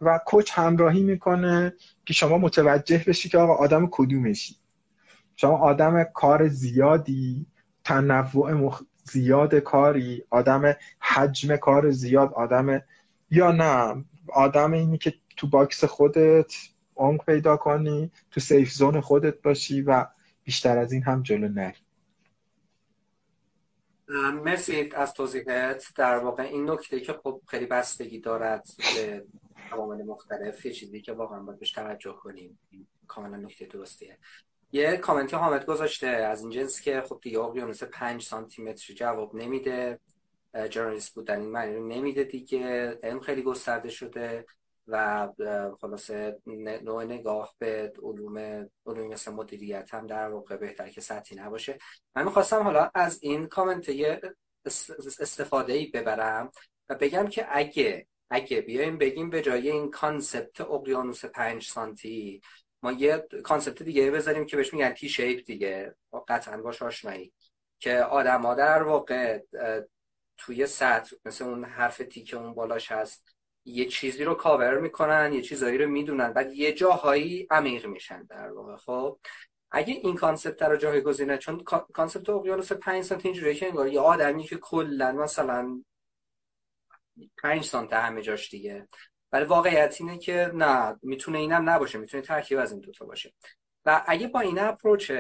و 0.01 0.19
کوچ 0.25 0.51
همراهی 0.53 1.03
می‌کنه 1.03 1.73
که 2.05 2.13
شما 2.13 2.37
متوجه 2.37 3.03
بشی 3.07 3.29
که 3.29 3.37
آقا 3.37 3.55
آدم 3.55 3.87
کدومشی. 3.91 4.55
شما 5.35 5.57
آدم 5.57 6.03
کار 6.03 6.47
زیادی 6.47 7.45
تنوع 7.83 8.53
مخ... 8.53 8.81
زیاد 9.03 9.55
کاری 9.55 10.23
آدم 10.29 10.75
حجم 10.99 11.55
کار 11.55 11.91
زیاد 11.91 12.33
آدم 12.33 12.81
یا 13.31 13.51
نه 13.51 14.05
آدم 14.33 14.73
اینی 14.73 14.97
که 14.97 15.13
تو 15.37 15.47
box 15.47 15.83
خودت 15.83 16.53
عمق 16.95 17.25
پیدا 17.25 17.57
کنی 17.57 18.11
تو 18.31 18.39
safe 18.39 18.71
zone 18.71 19.01
خودت 19.01 19.41
باشی 19.41 19.81
و 19.81 20.05
بیشتر 20.43 20.77
از 20.77 20.91
این 20.91 21.03
هم 21.03 21.23
جلو 21.23 21.47
نری. 21.47 21.77
مرسی 24.43 24.89
از 24.95 25.13
توضیحت. 25.13 25.85
در 25.95 26.17
واقع 26.17 26.43
این 26.43 26.69
نکته 26.69 26.99
که 26.99 27.13
خب 27.13 27.41
خیلی 27.47 27.65
بستگی 27.65 28.19
دارد 28.19 28.67
به 28.95 29.25
عوامل 29.71 30.03
مختلف 30.03 30.65
یه 30.65 30.71
چیزی 30.71 31.01
که 31.01 31.13
واقعا 31.13 31.39
باید 31.39 31.59
بهش 31.59 31.71
توجه 31.71 32.13
کنیم. 32.13 32.59
کاملا 33.07 33.37
نکته 33.37 33.65
درستیه. 33.65 34.17
یه 34.71 34.97
کامنتی 34.97 35.35
حامد 35.35 35.65
گذاشته 35.65 36.07
از 36.07 36.41
این 36.41 36.49
جنس 36.49 36.81
که 36.81 37.01
خب 37.01 37.19
دیگه 37.21 37.39
اقیانوس 37.39 37.83
5 37.83 38.23
سانتی 38.23 38.63
متر 38.63 38.93
جواب 38.93 39.35
نمیده. 39.35 39.99
generalist 40.69 41.13
بودن. 41.13 41.39
این 41.39 41.49
معنی 41.49 41.79
نمیده 41.79 42.23
دیگه. 42.23 42.89
علم 43.03 43.19
خیلی 43.19 43.41
گسترده 43.41 43.89
شده 43.89 44.45
و 44.87 45.27
خلاصه 45.81 46.37
نوع 46.83 47.03
نگاه 47.03 47.55
به 47.57 47.93
علوم 48.03 48.37
علوم 48.85 49.07
مثل 49.07 49.31
مدیریت 49.31 49.93
هم 49.93 50.07
در 50.07 50.29
واقع 50.29 50.57
بهتر 50.57 50.89
که 50.89 51.01
سطحی 51.01 51.35
نباشه. 51.37 51.77
من 52.15 52.23
می‌خواستم 52.23 52.63
حالا 52.63 52.91
از 52.95 53.19
این 53.21 53.47
کامنت 53.47 53.89
استفاده 55.19 55.73
ای 55.73 55.85
ببرم 55.85 56.51
و 56.89 56.95
بگم 56.95 57.27
که 57.27 57.45
اگه 57.49 58.07
اگه 58.29 58.61
بیایم 58.61 58.97
بگیم 58.97 59.29
به 59.29 59.41
جای 59.41 59.69
این 59.69 59.91
concept 59.91 60.61
اقیانوس 60.61 61.25
5 61.25 61.67
سانتی 61.67 62.41
ما 62.83 62.91
یه 62.91 63.27
concept 63.43 63.83
دیگه 63.83 64.11
بذاریم 64.11 64.45
که 64.45 64.57
بهش 64.57 64.73
میگن 64.73 64.93
T-shape 64.93 65.45
دیگه. 65.45 65.95
قطعا 66.27 66.57
باش 66.57 66.81
آشنایی. 66.81 67.33
که 67.79 67.97
آدم 67.97 68.41
ها 68.41 68.53
در 68.53 68.83
واقع 68.83 69.39
توی 70.39 70.67
سطح 70.67 71.15
مثل 71.25 71.45
اون 71.45 71.65
حرف 71.65 71.97
T 71.97 72.23
که 72.23 72.37
اون 72.37 72.53
بالاش 72.53 72.91
هست. 72.91 73.35
یه 73.65 73.85
چیزی 73.85 74.23
رو 74.23 74.33
کاور 74.33 74.79
می‌کنن 74.79 75.33
یه 75.33 75.41
چیزایی 75.41 75.77
رو 75.77 75.89
می‌دونن 75.89 76.33
بعد 76.33 76.53
یه 76.53 76.73
جاهایی 76.73 77.47
عمیق 77.51 77.85
میشن 77.85 78.23
در 78.23 78.51
واقع. 78.51 78.75
خب 78.75 79.19
اگه 79.71 79.93
این 79.93 80.15
concept 80.15 80.61
رو 80.61 80.77
جایگزین 80.77 81.01
کنیم 81.01 81.37
چون 81.37 81.63
concept 81.93 82.29
اقیانوس 82.29 82.71
5 82.71 83.03
سانت 83.03 83.25
اینجوریه 83.25 83.53
که 83.53 83.67
انگار 83.67 83.87
یه 83.87 83.99
آدمی 83.99 84.43
که 84.43 84.57
کلا 84.57 85.11
مثلا 85.11 85.83
5 87.43 87.63
سانت 87.63 87.93
همه 87.93 88.21
جاش 88.21 88.49
دیگه. 88.49 88.87
ولی 89.31 89.45
واقعیت 89.45 89.97
اینه 89.99 90.17
که 90.17 90.51
نه 90.53 90.99
می‌تونه 91.01 91.37
اینم 91.37 91.69
نباشه 91.69 91.97
می‌تونه 91.97 92.23
ترکیب 92.23 92.57
از 92.57 92.71
این 92.71 92.81
دوتا 92.81 93.05
باشه. 93.05 93.33
و 93.85 94.03
اگه 94.07 94.27
با 94.27 94.39
این 94.39 94.59
اپروچ 94.59 95.11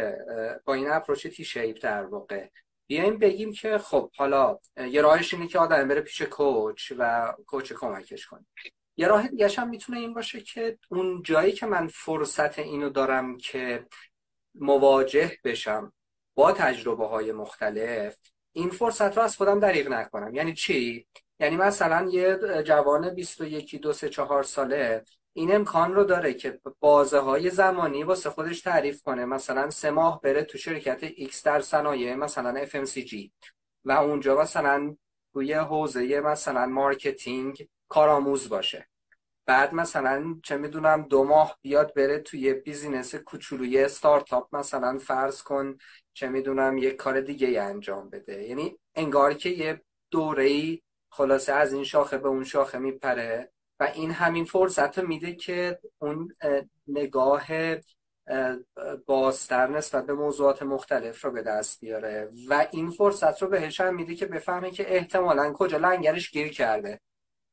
با 0.65 0.73
این 0.73 0.89
اپروچ 0.89 1.27
تی 1.27 1.45
شیپ 1.45 1.77
در 1.81 2.05
واقع 2.05 2.47
بیایم 2.89 3.17
بگیم 3.17 3.53
که 3.53 3.77
خب 3.77 4.11
حالا 4.17 4.59
یه 4.77 5.01
راهش 5.01 5.33
اینه 5.33 5.47
که 5.47 5.59
آدم 5.59 5.87
بره 5.87 6.01
پیش 6.01 6.21
کوچ 6.21 6.93
و 6.97 7.33
کوچ 7.47 7.73
کمکش 7.73 8.27
کنه. 8.27 8.45
یه 8.97 9.07
راه 9.07 9.27
دیگه 9.27 9.49
هم 9.57 9.69
می‌تونه 9.69 9.99
این 9.99 10.13
باشه 10.13 10.41
که 10.41 10.77
اون 10.89 11.21
جایی 11.23 11.51
که 11.51 11.65
من 11.65 11.87
فرصت 11.87 12.59
اینو 12.59 12.89
دارم 12.89 13.37
که 13.37 13.85
مواجه 14.55 15.37
بشم 15.43 15.93
با 16.35 16.51
تجربه 16.51 17.07
های 17.07 17.31
مختلف 17.31 18.17
این 18.51 18.69
فرصت 18.69 19.17
رو 19.17 19.23
از 19.23 19.37
خودم 19.37 19.59
دریغ 19.59 19.87
نکنم. 19.87 20.35
یعنی 20.35 20.53
چی؟ 20.53 21.07
یعنی 21.39 21.55
مثلا 21.55 22.09
یه 22.11 22.39
جوان 22.65 23.09
21 23.09 23.81
دو 23.81 23.93
سه 23.93 24.09
چهار 24.09 24.43
ساله 24.43 25.03
این 25.33 25.55
امکان 25.55 25.95
رو 25.95 26.03
داره 26.03 26.33
که 26.33 26.61
بازه 26.79 27.19
های 27.19 27.49
زمانی 27.49 28.03
واسه 28.03 28.29
خودش 28.29 28.61
تعریف 28.61 29.03
کنه. 29.03 29.25
مثلا 29.25 29.69
سه 29.69 29.91
ماه 29.91 30.21
بره 30.21 30.43
تو 30.43 30.57
شرکت 30.57 31.09
X 31.09 31.41
در 31.43 31.61
صنایع 31.61 32.15
مثلا 32.15 32.65
FMCG 32.65 33.29
و 33.85 33.91
اونجا 33.91 34.41
مثلا 34.41 34.95
توی 35.33 35.53
حوزه 35.53 36.21
مثلا 36.21 36.65
marketing 36.65 37.67
کارآموز 37.87 38.49
باشه. 38.49 38.89
بعد 39.45 39.73
مثلا 39.73 40.39
چه 40.43 40.57
می‌دونم 40.57 41.01
دو 41.01 41.23
ماه 41.23 41.57
بیاد 41.61 41.93
بره 41.93 42.19
توی 42.19 42.53
business 42.53 43.15
کوچولوی 43.15 43.83
استارتاپ 43.83 44.55
مثلا 44.55 44.97
فرض 44.97 45.43
کن 45.43 45.77
چه 46.13 46.29
می‌دونم 46.29 46.77
یک 46.77 46.95
کار 46.95 47.21
دیگه 47.21 47.61
انجام 47.61 48.09
بده. 48.09 48.43
یعنی 48.47 48.79
انگار 48.95 49.33
که 49.33 49.49
یه 49.49 49.81
دوره 50.11 50.79
خلاصه 51.11 51.53
از 51.53 51.73
این 51.73 51.83
شاخه 51.83 52.17
به 52.17 52.27
اون 52.27 52.43
شاخه 52.43 52.77
میپره. 52.77 53.51
و 53.79 53.83
این 53.83 54.11
همین 54.11 54.45
فرصت 54.45 54.99
رو 54.99 55.07
میده 55.07 55.35
که 55.35 55.79
اون 55.99 56.33
نگاه 56.87 57.47
بازتر 59.05 59.67
نسبت 59.67 60.05
به 60.05 60.13
موضوعات 60.13 60.63
مختلف 60.63 61.25
رو 61.25 61.31
به 61.31 61.41
دست 61.41 61.79
بیاره. 61.79 62.29
و 62.49 62.67
این 62.71 62.91
فرصت 62.91 63.41
رو 63.41 63.47
بهش 63.47 63.81
هم 63.81 63.95
میده 63.95 64.15
که 64.15 64.25
بفهمه 64.25 64.71
که 64.71 64.95
احتمالا 64.95 65.53
کجا 65.53 65.77
لنگرش 65.77 66.31
گیر 66.31 66.47
کرده. 66.47 66.99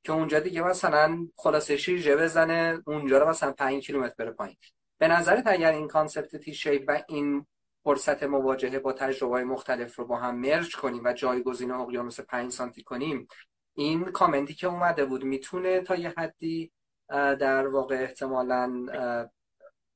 که 0.05 0.13
اونجا 0.13 0.41
دیگه 0.41 0.63
مثلا 0.63 1.29
خلاصه 1.37 1.77
شیرجه 1.77 2.17
بزنه 2.17 2.83
اونجا 2.87 3.19
رو 3.19 3.29
مثلا 3.29 3.53
5 3.53 3.87
کیلومتر 3.87 4.15
بره 4.19 4.31
پایین. 4.31 4.57
به 4.99 5.09
نظرت 5.09 5.47
اگر 5.47 5.73
این 5.73 5.89
کانسپت 5.89 6.37
تی 6.37 6.55
شیپ 6.55 6.85
و 6.89 7.03
این 7.09 7.47
فرصت 7.85 8.23
مواجهه 8.23 8.79
با 8.79 8.93
تجربه 8.93 9.45
مختلف 9.45 9.97
رو 9.97 10.07
با 10.07 10.17
هم 10.17 10.37
مرج 10.37 10.77
کنیم 10.77 11.05
و 11.05 11.13
جایگزین 11.13 11.71
اقیانوس 11.71 12.21
5 12.21 12.53
سانتی 12.53 12.83
کنیم 12.83 13.29
این 13.77 14.05
کامنتی 14.05 14.55
که 14.55 14.67
اومده 14.67 15.05
بود 15.05 15.25
می‌تونه 15.25 15.81
تا 15.81 15.97
یه 15.97 16.15
حدی 16.17 16.73
در 17.09 17.67
واقع 17.67 17.97
احتمالا 18.03 18.87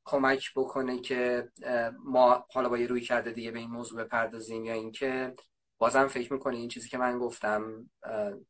کمک 0.04 0.50
بکنه 0.56 0.98
که 1.00 1.48
ما 2.04 2.46
حالا 2.52 2.68
با 2.68 2.78
یه 2.78 2.86
روی 2.86 3.00
کرده 3.00 3.30
دیگه 3.32 3.50
به 3.50 3.58
این 3.58 3.70
موضوع 3.70 4.04
بپردازیم 4.04 4.64
یا 4.64 4.72
اینکه 4.72 5.34
بازم 5.78 6.06
فکر 6.06 6.32
می‌کنه 6.32 6.56
این 6.56 6.68
چیزی 6.68 6.88
که 6.88 6.98
من 6.98 7.18
گفتم 7.18 7.90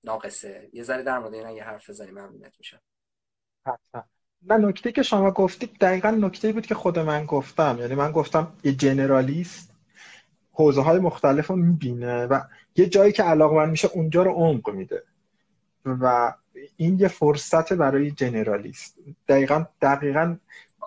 ناقصه. 0.04 0.70
یه 0.72 0.82
ذره 0.82 1.02
در 1.02 1.18
مورد 1.18 1.34
این 1.34 1.56
یه 1.56 1.64
حرف 1.64 1.90
بزنیم 1.90 2.14
ممنونت 2.14 2.54
میشم. 2.58 2.80
نه 4.42 4.56
نکته 4.56 4.92
که 4.92 5.02
شما 5.02 5.30
گفتید 5.30 5.78
دقیقا 5.80 6.10
نکته 6.10 6.52
بود 6.52 6.66
که 6.66 6.74
خود 6.74 6.98
من 6.98 7.26
گفتم. 7.26 7.76
یعنی 7.80 7.94
من 7.94 8.12
گفتم 8.12 8.52
یه 8.64 8.72
جنرالیست 8.72 9.70
حوزه 10.52 10.80
های 10.80 10.98
مختلف 10.98 11.46
رو 11.46 11.56
می‌بینه 11.56 12.26
و 12.26 12.40
یه 12.76 12.86
جایی 12.86 13.12
که 13.12 13.22
علاقه 13.22 13.56
من 13.56 13.70
میشه 13.70 13.88
اونجا 13.94 14.22
رو 14.22 14.32
عمق 14.32 14.70
میده. 14.70 15.04
و 15.84 16.34
این 16.76 16.98
یه 16.98 17.08
فرصت 17.08 17.72
برای 17.72 18.10
جنرالیست. 18.10 18.96
دقیقا 19.28 19.66
دقیقا 19.82 20.36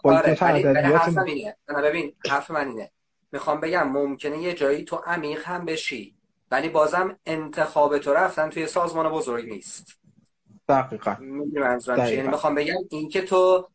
با 0.04 0.18
آره 0.18 0.44
ادبیات 0.44 1.10
ببین 1.70 2.14
حرف 2.30 2.52
من 2.52 2.68
اینه. 2.68 2.92
می‌خوام 3.32 3.60
بگم 3.60 3.90
ممکنه 3.90 4.38
یه 4.38 4.54
جایی 4.54 4.84
تو 4.84 4.96
عمیق 4.96 5.48
هم 5.48 5.66
بشی 5.66 6.16
ولی 6.52 6.70
بازم 6.70 7.18
انتخاب 7.26 7.98
تو 7.98 8.14
رفتن 8.14 8.50
توی 8.50 8.68
سازمان 8.68 9.10
بزرگ 9.10 9.50
نیست. 9.50 10.00
دقیقا. 10.70 11.16
یعنی 11.88 12.28
می‌خوام 12.28 12.56
بگم 12.56 12.76
اینکه 12.90 13.22
تو 13.22 13.68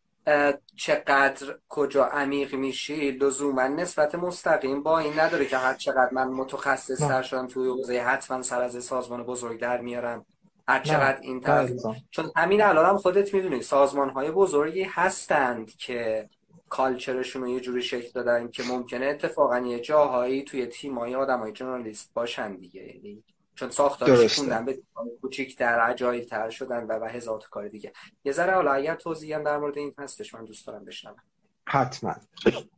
چقدر 0.77 1.59
کجا 1.69 2.05
عمیق 2.05 2.55
میشی 2.55 3.11
لزوما 3.11 3.69
نسبت 3.69 4.15
مستقیم 4.15 4.83
با 4.83 4.99
این 4.99 5.21
نداره 5.21 5.47
که 5.47 5.57
هر 5.57 5.75
چقدر 5.75 6.11
من 6.13 6.29
متخصص 6.29 6.99
تر 6.99 7.23
شدم 7.23 7.47
توی 7.47 7.69
حوزه 7.69 8.01
حتما 8.01 8.43
سر 8.43 8.63
از 8.63 8.85
سازمان 8.85 9.23
بزرگ 9.23 9.61
در 9.61 9.81
میارم. 9.81 10.27
هر 10.69 10.83
چقدر 10.83 11.19
این 11.23 11.41
طرف 11.41 11.71
چون 12.11 12.31
همین 12.37 12.63
الان 12.63 12.87
هم 12.87 12.99
خودت 12.99 13.35
می‌دونی 13.35 13.63
سازمان 13.63 14.11
های 14.11 14.31
بزرگی 14.31 14.83
هستند 14.83 15.77
که 15.77 16.29
کالچرشون 16.69 17.43
رو 17.43 17.49
یه 17.49 17.61
جوری 17.61 17.83
شکل 17.83 18.11
دادن 18.15 18.49
که 18.49 18.63
ممکنه 18.63 19.07
اتفاقا 19.07 19.59
یه 19.59 19.81
جاهایی 19.81 20.43
توی 20.43 20.67
تیم 20.67 20.99
های 20.99 21.15
آدم 21.15 21.41
های 21.41 21.53
جورنالیست 21.53 22.15
باشن 22.15 22.57
دیگه. 22.57 22.83
یعنی 22.83 23.25
چون 23.55 23.71
ساختارش 23.71 24.39
خوندن 24.39 24.65
به 24.65 24.79
کوچیک 25.21 25.59
در 25.59 25.81
عجایل 25.81 26.25
تر 26.25 26.51
شدن 26.51 26.85
و, 26.85 26.99
و 26.99 27.05
هزار 27.05 27.43
کار 27.51 27.69
دیگه. 27.69 27.93
یه 28.25 28.33
ذره 28.33 28.55
حالا 28.55 28.73
اگر 28.73 28.95
توضیح 28.95 29.37
هم 29.37 29.45
در 29.45 29.59
مورد 29.59 29.79
این 29.79 29.95
هستش 29.99 30.35
من 30.35 30.45
دوست 30.45 30.67
دارم 30.67 30.85
بشنوم. 30.85 31.17
حتما. 31.65 32.15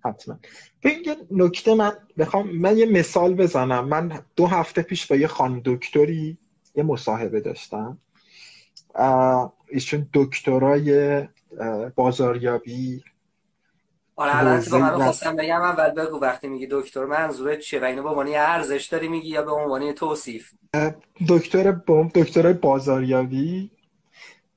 حتما. 0.04 0.38
یه 0.84 1.16
نکته 1.30 1.74
من 1.74 1.92
بخوام 2.18 2.50
من 2.50 2.78
یه 2.78 2.86
مثال 2.86 3.34
بزنم. 3.34 3.88
من 3.88 4.22
دو 4.36 4.46
هفته 4.46 4.82
پیش 4.82 5.06
با 5.06 5.16
یه 5.16 5.26
خان 5.26 5.62
دکتری 5.64 6.38
یه 6.74 6.82
مصاحبه 6.82 7.40
داشتم. 7.40 7.98
ایشون 9.68 10.06
دکترای 10.14 11.22
بازاریابی. 11.94 13.04
آره 14.16 14.36
الان 14.36 14.60
تو 14.60 14.78
من 14.78 14.90
خواستم 14.90 15.36
بگم 15.36 15.60
اول 15.60 15.90
بگو 15.90 16.20
وقتی 16.20 16.48
میگی 16.48 16.68
دکتر 16.70 17.04
منظورت 17.04 17.58
چیه 17.58 17.80
و 17.80 17.84
اینو 17.84 18.02
به 18.02 18.08
عنوان 18.08 18.28
ارزش 18.28 18.86
داری 18.86 19.08
میگی 19.08 19.28
یا 19.28 19.42
به 19.42 19.52
عنوان 19.52 19.92
توصیف؟ 19.92 20.50
دکتر 21.28 21.72
بوم 21.72 22.10
دکتر 22.14 22.52
بازاریابی 22.52 23.70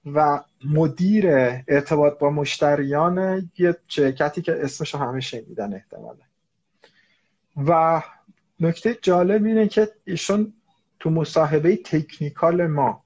و 0.06 0.40
مدیر 0.66 1.26
ارتباط 1.68 2.18
با 2.18 2.30
مشتریان 2.30 3.50
یه 3.58 3.78
شرکتی 3.88 4.42
که 4.42 4.64
اسمشو 4.64 4.98
همه 4.98 5.20
شنیدن 5.20 5.74
احتمالا. 5.74 6.24
و 7.58 8.02
نکته 8.60 8.98
جالب 9.02 9.46
اینه 9.46 9.68
که 9.68 9.90
ایشون 10.06 10.54
تو 11.04 11.10
مصاحبه 11.10 11.76
تکنیکال 11.76 12.68
ما 12.68 13.04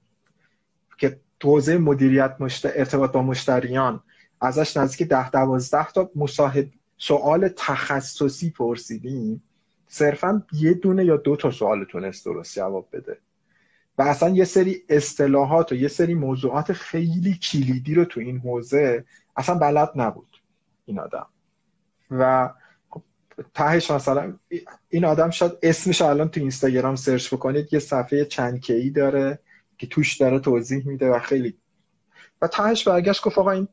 که 0.97 1.19
توضیح 1.39 1.77
مدیریت 1.77 2.35
ارتباط 2.65 3.11
با 3.11 3.21
مشتریان 3.21 4.03
ازش 4.41 4.77
نزدیک 4.77 5.07
ده 5.07 5.29
دوازده 5.29 5.91
تا 5.91 6.11
مصاحب 6.15 6.67
سوال 6.97 7.47
تخصصی 7.47 8.49
پرسیدیم. 8.49 9.43
صرفا 9.87 10.43
یه 10.53 10.73
دونه 10.73 11.05
یا 11.05 11.17
دو 11.17 11.35
تا 11.35 11.51
سوال 11.51 11.83
تونست 11.83 12.25
درست 12.25 12.55
جواب 12.55 12.87
بده. 12.93 13.17
و 13.97 14.01
اصلا 14.01 14.29
یه 14.29 14.45
سری 14.45 14.83
اصطلاحات 14.89 15.71
و 15.71 15.75
یه 15.75 15.87
سری 15.87 16.13
موضوعات 16.13 16.73
خیلی 16.73 17.33
کلیدی 17.33 17.95
رو 17.95 18.05
تو 18.05 18.19
این 18.19 18.37
حوزه 18.37 19.05
اصلا 19.37 19.55
بلد 19.55 19.91
نبود 19.95 20.37
این 20.85 20.99
آدم. 20.99 21.27
و 22.11 22.53
تهش 23.53 23.91
مثلا 23.91 24.33
این 24.89 25.05
آدم 25.05 25.29
شاید 25.29 25.51
اسمش 25.63 26.01
الان 26.01 26.29
تو 26.29 26.39
اینستاگرام 26.39 26.95
سرچ 26.95 27.33
بکنید 27.33 27.73
یه 27.73 27.79
صفحه 27.79 28.25
چند 28.25 28.61
کی 28.61 28.91
داره 28.91 29.39
که 29.77 29.87
توش 29.87 30.17
داره 30.17 30.39
توضیح 30.39 30.87
میده 30.87 31.09
و 31.09 31.19
خیلی 31.19 31.57
و 32.41 32.47
تهش 32.47 32.87
برگشت 32.87 33.23
گفت 33.23 33.37
آقا 33.37 33.51
این 33.51 33.67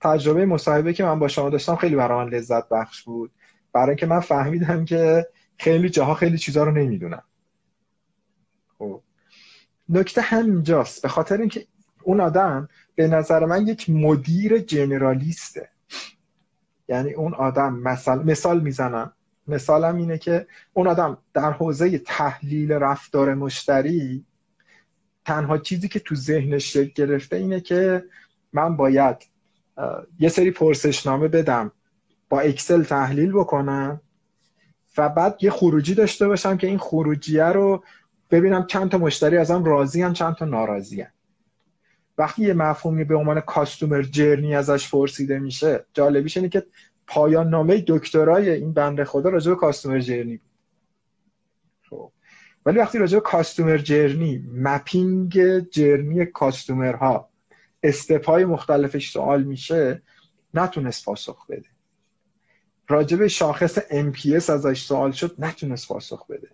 تجربه 0.00 0.46
مصاحبه 0.46 0.92
که 0.92 1.04
من 1.04 1.18
با 1.18 1.28
شما 1.28 1.50
داشتم 1.50 1.76
خیلی 1.76 1.96
برای 1.96 2.24
من 2.24 2.30
لذت 2.30 2.68
بخش 2.68 3.02
بود. 3.02 3.30
برای 3.72 3.88
اینکه 3.88 4.06
من 4.06 4.20
فهمیدم 4.20 4.84
که 4.84 5.26
خیلی 5.58 5.90
جاها 5.90 6.14
خیلی 6.14 6.38
چیزها 6.38 6.64
رو 6.64 6.70
نمی‌دونم. 6.70 7.22
خب. 8.78 9.02
نکته 9.88 10.20
همینجاست. 10.20 11.02
به 11.02 11.08
خاطر 11.08 11.36
اینکه 11.36 11.66
اون 12.02 12.20
آدم 12.20 12.68
به 12.94 13.08
نظر 13.08 13.44
من 13.44 13.66
یک 13.66 13.90
مدیر 13.90 14.58
جنرالیسته. 14.58 15.68
یعنی 16.88 17.12
اون 17.12 17.34
آدم 17.34 17.74
مثال 17.74 18.24
مثال 18.24 18.60
می‌زنم 18.60 19.12
مثالم 19.48 19.96
اینه 19.96 20.18
که 20.18 20.46
اون 20.72 20.86
آدم 20.86 21.18
در 21.34 21.52
حوزه 21.52 21.98
تحلیل 21.98 22.72
رفتار 22.72 23.34
مشتری 23.34 24.24
تنها 25.24 25.58
چیزی 25.58 25.88
که 25.88 25.98
تو 25.98 26.14
ذهنش 26.14 26.72
شکل 26.72 26.92
گرفته 26.94 27.36
اینه 27.36 27.60
که 27.60 28.04
من 28.52 28.76
باید 28.76 29.16
یه 30.18 30.28
سری 30.28 30.50
پرسشنامه 30.50 31.28
بدم 31.28 31.72
با 32.28 32.40
اکسل 32.40 32.82
تحلیل 32.82 33.32
بکنم 33.32 34.00
و 34.98 35.08
بعد 35.08 35.38
یه 35.40 35.50
خروجی 35.50 35.94
داشته 35.94 36.28
باشم 36.28 36.56
که 36.56 36.66
این 36.66 36.78
خروجیه 36.78 37.44
رو 37.44 37.84
ببینم 38.30 38.66
چند 38.66 38.90
تا 38.90 38.98
مشتری 38.98 39.36
ازم 39.36 39.64
راضی 39.64 40.02
هم 40.02 40.12
چند 40.12 40.34
تا 40.34 40.44
ناراضی 40.44 41.00
هم. 41.00 41.13
وقتی 42.18 42.42
یه 42.42 42.54
مفهومی 42.54 43.04
به 43.04 43.16
عنوان 43.16 43.40
کاستومر 43.40 44.02
جرنی 44.02 44.54
ازش 44.54 44.90
پرسیده 44.90 45.38
میشه 45.38 45.86
جالبیش 45.92 46.36
اینه 46.36 46.48
که 46.48 46.66
پایان 47.06 47.48
نامه 47.48 47.84
دکترای 47.86 48.50
این 48.50 48.72
بنده 48.72 49.04
خدا 49.04 49.30
راجع 49.30 49.50
به 49.50 49.56
کاستومر 49.56 49.98
جرنی 49.98 50.36
بود. 50.36 50.50
خب. 51.90 52.12
ولی 52.66 52.78
وقتی 52.78 52.98
راجع 52.98 53.18
به 53.18 53.24
کاستومر 53.24 53.78
جرنی 53.78 54.44
مپینگ 54.52 55.58
جرنی 55.68 56.26
کاستومرها 56.26 57.28
استپای 57.82 58.44
مختلفش 58.44 59.10
سوال 59.10 59.42
میشه 59.42 60.02
نتونست 60.54 61.04
پاسخ 61.04 61.46
بده. 61.46 61.68
راجع 62.88 63.16
به 63.16 63.28
شاخص 63.28 63.78
MPS 63.78 64.50
ازش 64.50 64.82
سوال 64.82 65.12
شد 65.12 65.34
نتونست 65.38 65.88
پاسخ 65.88 66.26
بده. 66.26 66.48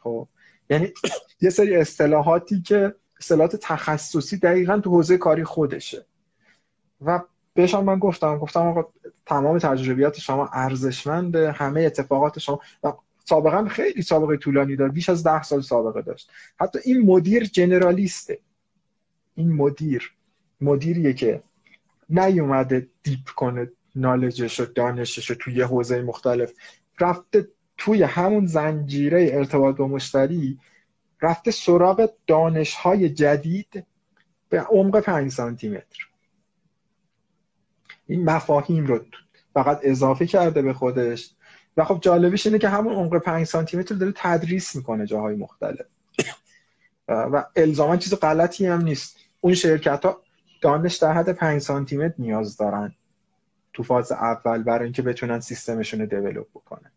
خب. 0.00 0.28
یعنی 0.70 0.92
یه 1.42 1.50
سری 1.50 1.76
اصطلاحاتی 1.76 2.62
که 2.62 2.94
اصطلاحات 3.22 3.56
تخصصی 3.56 4.36
دقیقا 4.36 4.78
تو 4.78 4.90
حوزه 4.90 5.18
کاری 5.18 5.44
خودشه. 5.44 6.06
و 7.00 7.20
بهشان 7.54 7.84
من 7.84 7.98
گفتم 7.98 8.38
گفتم 8.38 8.60
آقا 8.60 8.84
تمام 9.26 9.58
تجربیات 9.58 10.18
شما 10.18 10.48
ارزشمنده 10.52 11.52
همه 11.52 11.80
اتفاقات 11.80 12.38
شما 12.38 12.60
و 12.84 12.92
سابقا 13.24 13.68
خیلی 13.68 14.02
سابقه 14.02 14.36
طولانی 14.36 14.76
داره 14.76 14.90
بیش 14.90 15.08
از 15.08 15.22
ده 15.22 15.42
سال 15.42 15.60
سابقه 15.60 16.02
داشت. 16.02 16.30
حتی 16.60 16.78
این 16.84 17.06
مدیر 17.06 17.44
جنرالیسته. 17.44 18.38
این 19.34 19.52
مدیر 19.52 20.12
مدیریه 20.60 21.12
که 21.12 21.42
نیومده 22.10 22.88
دیپ 23.02 23.28
کنه 23.36 23.70
نالجش 23.94 24.60
و 24.60 24.64
دانشش 24.64 25.30
رو 25.30 25.36
توی 25.36 25.62
حوزه 25.62 26.02
مختلف. 26.02 26.52
رفته 27.00 27.48
توی 27.78 28.02
همون 28.02 28.46
زنجیره 28.46 29.30
ارتباط 29.32 29.76
با 29.76 29.88
مشتری 29.88 30.58
رفته 31.22 31.50
سراغ 31.50 32.10
دانش 32.26 32.74
های 32.74 33.10
جدید 33.10 33.86
به 34.48 34.60
عمق 34.60 35.00
5 35.00 35.30
سانتی 35.30 35.68
متر 35.68 36.08
این 38.06 38.24
مفاهیم 38.24 38.86
رو 38.86 39.00
فقط 39.54 39.80
اضافه 39.82 40.26
کرده 40.26 40.62
به 40.62 40.72
خودش. 40.72 41.30
و 41.76 41.84
خب 41.84 41.98
جالبیش 42.00 42.46
اینه 42.46 42.58
که 42.58 42.68
همون 42.68 42.94
عمق 42.94 43.18
5 43.18 43.46
سانتی 43.46 43.76
متر 43.76 43.94
داره 43.94 44.12
تدریس 44.16 44.76
می‌کنه 44.76 45.06
جاهای 45.06 45.36
مختلف. 45.36 45.86
و 47.08 47.44
الزاما 47.56 47.96
چیز 47.96 48.14
غلطی 48.14 48.66
هم 48.66 48.82
نیست. 48.82 49.16
اون 49.40 49.54
شرکت 49.54 50.04
ها 50.04 50.22
دانش 50.60 50.96
در 50.96 51.12
حد 51.12 51.32
5 51.32 51.60
سانتی 51.60 51.96
متر 51.96 52.14
نیاز 52.18 52.56
دارن 52.56 52.94
تو 53.72 53.82
فاز 53.82 54.12
اول 54.12 54.62
برای 54.62 54.84
اینکه 54.84 55.02
بتونن 55.02 55.40
سیستمشون 55.40 56.00
رو 56.00 56.06
دیولپ 56.06 56.50
بکنن. 56.50 56.90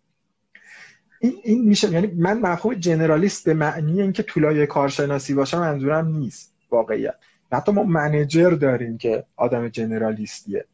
این, 1.19 1.33
این 1.43 1.65
میشه 1.65 1.91
یعنی 1.91 2.07
من 2.07 2.39
مفهوم 2.39 2.73
جنرالیست 2.73 3.45
به 3.45 3.53
معنی 3.53 4.01
اینکه 4.01 4.23
طولای 4.23 4.67
کارشناسی 4.67 5.33
باشم 5.33 5.59
منظورم 5.59 6.07
نیست 6.07 6.53
واقعیت. 6.71 7.15
حتی 7.51 7.71
ما 7.71 7.83
منجر 7.83 8.49
داریم 8.49 8.97
که 8.97 9.25
آدم 9.35 9.69
جنرالیستیه. 9.69 10.65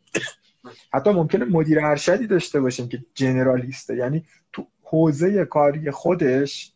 حتی 0.94 1.10
ممکنه 1.10 1.46
مدیر 1.46 1.86
ارشدی 1.86 2.28
داشته 2.28 2.62
باشیم 2.62 2.88
که 2.88 3.06
جنرالیسته. 3.14 3.96
یعنی 3.96 4.26
تو 4.54 4.68
حوزه 4.84 5.46
کاری 5.46 5.92
خودش 5.92 6.72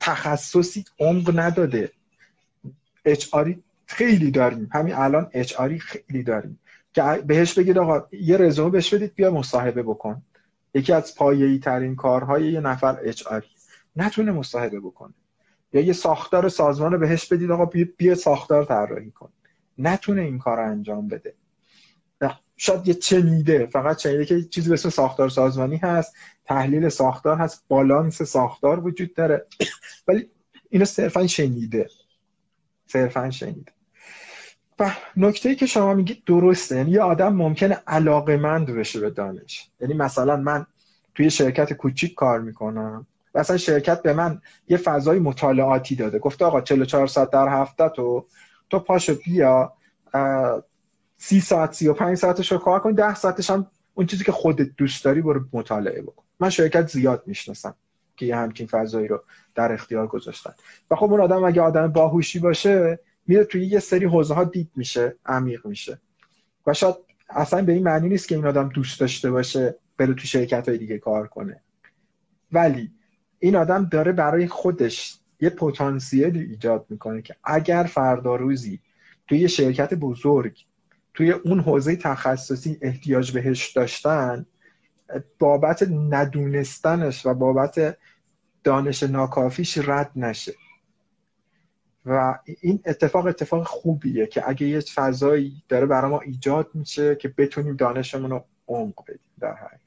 تخصصی 0.00 0.84
عمق 0.98 1.38
نداده. 1.38 1.90
اچ 3.04 3.26
خیلی 3.86 4.30
داریم. 4.30 4.68
همین 4.72 4.94
الان 4.94 5.30
اچ 5.32 5.54
خیلی 5.80 6.22
داریم. 6.22 6.58
که 6.94 7.02
بهش 7.26 7.58
بگید 7.58 7.78
آقا 7.78 8.06
یه 8.12 8.36
رزومه 8.36 8.70
بهش 8.70 8.94
بدید 8.94 9.14
بیا 9.14 9.30
مصاحبه 9.30 9.82
بکن. 9.82 10.22
یکی 10.76 10.92
از 10.92 11.14
پایه‌ای 11.14 11.58
ترین 11.58 11.96
کارهای 11.96 12.52
یه 12.52 12.60
نفر 12.60 12.98
اچ 13.04 13.24
نتونه 13.96 14.32
مصاحبه 14.32 14.80
بکنه. 14.80 15.14
یا 15.72 15.80
یه 15.80 15.92
ساختار 15.92 16.48
سازمان 16.48 16.92
رو 16.92 16.98
بهش 16.98 17.32
بدید 17.32 17.50
آقا 17.50 17.70
بیا 17.98 18.14
ساختار 18.14 18.64
طراحی 18.64 19.10
کن. 19.10 19.32
نتونه 19.78 20.22
این 20.22 20.38
کار 20.38 20.56
رو 20.56 20.70
انجام 20.70 21.08
بده. 21.08 21.34
شاید 22.56 22.88
یه 22.88 22.94
چنیده 22.94 23.66
فقط 23.66 23.96
چنیده 23.96 24.24
که 24.24 24.42
چیزی 24.42 24.70
به 24.70 24.76
ساختار 24.76 25.28
سازمانی 25.28 25.76
هست 25.76 26.14
تحلیل 26.44 26.88
ساختار 26.88 27.36
هست 27.36 27.64
بالانس 27.68 28.22
ساختار 28.22 28.86
وجود 28.86 29.14
داره. 29.14 29.46
ولی 30.08 30.30
اینو 30.70 30.84
صرفا 30.84 31.26
شنیده. 31.26 31.88
صرفا 32.86 33.30
شنیده. 33.30 33.72
و 34.78 34.90
نکته 35.16 35.54
که 35.54 35.66
شما 35.66 35.94
میگید 35.94 36.22
درسته 36.26 36.76
یعنی 36.76 36.90
یه 36.90 37.00
آدم 37.00 37.34
ممکنه 37.34 37.82
علاقه 37.86 38.36
بشه 38.58 39.00
به 39.00 39.10
دانش. 39.10 39.70
یعنی 39.80 39.94
مثلا 39.94 40.36
من 40.36 40.66
توی 41.14 41.30
شرکت 41.30 41.72
کوچیک 41.72 42.14
کار 42.14 42.40
می‌کنم. 42.40 43.06
و 43.34 43.38
اصلا 43.38 43.56
شرکت 43.56 44.02
به 44.02 44.12
من 44.12 44.40
یه 44.68 44.76
فضای 44.76 45.18
مطالعاتی 45.18 45.94
داده. 45.94 46.18
گفته 46.18 46.44
آقا 46.44 46.60
44 46.60 47.06
ساعت 47.06 47.30
در 47.30 47.48
هفته 47.48 47.88
تو 47.88 48.26
تو 48.70 48.78
پاشو 48.78 49.14
بیا 49.24 49.72
سی 51.16 51.40
ساعت 51.40 51.72
سی 51.72 51.88
و 51.88 51.92
پنج 51.92 52.16
ساعتش 52.16 52.52
رو 52.52 52.58
کار 52.58 52.80
کن 52.80 52.92
ده 52.92 53.14
ساعتش 53.14 53.50
هم 53.50 53.66
اون 53.94 54.06
چیزی 54.06 54.24
که 54.24 54.32
خودت 54.32 54.68
دوست 54.76 55.04
داری 55.04 55.22
برو 55.22 55.44
مطالعه 55.52 56.02
بکن. 56.02 56.22
من 56.40 56.50
شرکت 56.50 56.88
زیاد 56.88 57.22
می‌شناسم 57.26 57.74
که 58.16 58.26
یه 58.26 58.36
همچین 58.36 58.66
فضایی 58.66 59.08
رو 59.08 59.22
در 59.54 59.72
اختیار 59.72 60.06
گذاشتن. 60.06 60.52
و 60.90 60.96
خب 60.96 61.10
اون 61.10 61.20
آدم 61.20 61.44
اگه 61.44 61.62
آدم 61.62 61.88
باهوشی 61.88 62.38
باشه 62.38 62.98
میره 63.26 63.44
توی 63.44 63.66
یه 63.66 63.78
سری 63.78 64.04
حوزه 64.04 64.34
ها 64.34 64.44
دیپ 64.44 64.68
میشه 64.76 65.16
عمیق 65.26 65.66
میشه. 65.66 66.00
و 66.66 66.74
شاید 66.74 66.94
اصلا 67.28 67.62
به 67.62 67.72
این 67.72 67.82
معنی 67.82 68.08
نیست 68.08 68.28
که 68.28 68.34
این 68.34 68.46
آدم 68.46 68.68
دوست 68.68 69.00
داشته 69.00 69.30
باشه 69.30 69.74
بره 69.96 70.14
تو 70.14 70.26
شرکت 70.26 70.68
های 70.68 70.78
دیگه 70.78 70.98
کار 70.98 71.26
کنه. 71.26 71.60
ولی 72.52 72.90
این 73.38 73.56
آدم 73.56 73.84
داره 73.84 74.12
برای 74.12 74.46
خودش 74.46 75.18
یه 75.40 75.50
پتانسیلی 75.50 76.40
ایجاد 76.40 76.86
می‌کنه 76.88 77.22
که 77.22 77.36
اگر 77.44 77.82
فردا 77.82 78.36
روزی 78.36 78.80
توی 79.28 79.38
یه 79.38 79.48
شرکت 79.48 79.94
بزرگ 79.94 80.64
توی 81.14 81.30
اون 81.30 81.60
حوزه 81.60 81.96
تخصصی 81.96 82.78
احتیاج 82.82 83.32
بهش 83.32 83.70
داشتن 83.72 84.46
بابت 85.38 85.82
ندونستنش 86.10 87.26
و 87.26 87.34
بابت 87.34 87.98
دانش 88.64 89.02
ناکافیش 89.02 89.78
رد 89.78 90.10
نشه. 90.16 90.54
و 92.06 92.38
این 92.60 92.82
اتفاق 92.86 93.26
اتفاق 93.26 93.66
خوبیه 93.66 94.26
که 94.26 94.48
اگه 94.48 94.66
یه 94.66 94.80
فضایی 94.80 95.62
داره 95.68 95.86
برای 95.86 96.10
ما 96.10 96.20
ایجاد 96.20 96.70
میشه 96.74 97.16
که 97.16 97.28
بتونیم 97.28 97.76
دانشمون 97.76 98.30
رو 98.30 98.44
عمق 98.68 99.02
بدیم 99.02 99.20
در 99.40 99.54
حقیقت. 99.54 99.80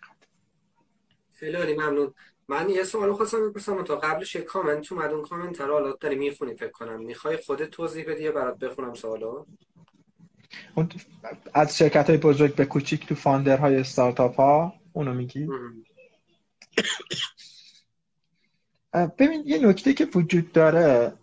خیلی 1.33 1.73
ممنون. 1.73 2.13
من 2.47 2.69
یه 2.69 2.83
سوال 2.83 3.13
خواستم 3.13 3.49
بپرسم 3.49 3.83
تا 3.83 3.95
قبلش 3.95 4.35
یه 4.35 4.41
کامنت 4.41 4.91
اومد. 4.91 5.11
اون 5.11 5.25
کامنت 5.25 5.61
رو 5.61 5.73
حالا 5.73 5.91
داری 5.91 6.15
می‌خونی 6.15 6.55
فکر 6.55 6.71
کنم. 6.71 6.99
می‌خوای 7.03 7.37
خودت 7.37 7.69
توضیح 7.69 8.11
بدی 8.11 8.23
یا 8.23 8.31
برات 8.31 8.59
بخونم 8.59 8.93
سوالو؟ 8.93 9.45
از 11.53 11.77
شرکت 11.77 12.09
های 12.09 12.17
بزرگ 12.17 12.55
به 12.55 12.65
کوچیک 12.65 13.07
تو 13.07 13.15
فاندر 13.15 13.57
های 13.57 13.75
استارتاپ 13.75 14.35
ها 14.35 14.73
اونو 14.93 15.13
میگی 15.13 15.47
ببین 18.93 19.43
یه 19.45 19.67
نکته 19.67 19.93
که 19.93 20.07
وجود 20.15 20.51
داره 20.51 21.13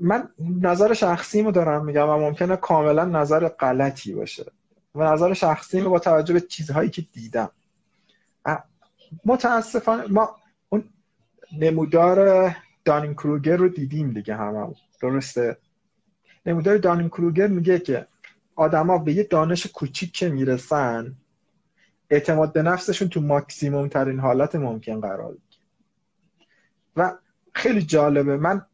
من 0.00 0.28
نظر 0.40 0.94
شخصیمو 0.94 1.52
دارم 1.52 1.84
میگم 1.84 2.08
و 2.08 2.18
ممکنه 2.18 2.56
کاملا 2.56 3.04
نظر 3.04 3.48
غلطی 3.48 4.14
باشه. 4.14 4.52
و 4.94 5.12
نظر 5.12 5.32
شخصی 5.32 5.80
با 5.80 5.98
توجه 5.98 6.34
به 6.34 6.40
چیزهایی 6.40 6.90
که 6.90 7.02
دیدم. 7.02 7.50
متاسفانه 9.24 10.06
ما 10.06 10.36
اون 10.68 10.84
نمودار 11.58 12.50
دانین 12.84 13.14
کروگر 13.14 13.56
رو 13.56 13.68
دیدیم 13.68 14.10
دیگه 14.10 14.36
همه 14.36 14.74
درسته؟ 15.00 15.56
نمودار 16.46 16.76
دانین 16.76 17.08
کروگر 17.08 17.46
میگه 17.46 17.78
که 17.78 18.06
آدما 18.54 18.98
به 18.98 19.12
یه 19.12 19.22
دانش 19.22 19.66
کوچیک 19.66 20.12
که 20.12 20.28
می‌رسن 20.28 21.14
اعتماد 22.10 22.52
به 22.52 22.62
نفسشون 22.62 23.08
تو 23.08 23.20
ماکسیموم 23.20 23.88
ترین 23.88 24.20
حالت 24.20 24.54
ممکن 24.54 25.00
قرار 25.00 25.30
می‌گیره 25.32 25.64
و 26.96 27.12
خیلی 27.54 27.82
جالبه 27.82 28.36
من 28.36 28.66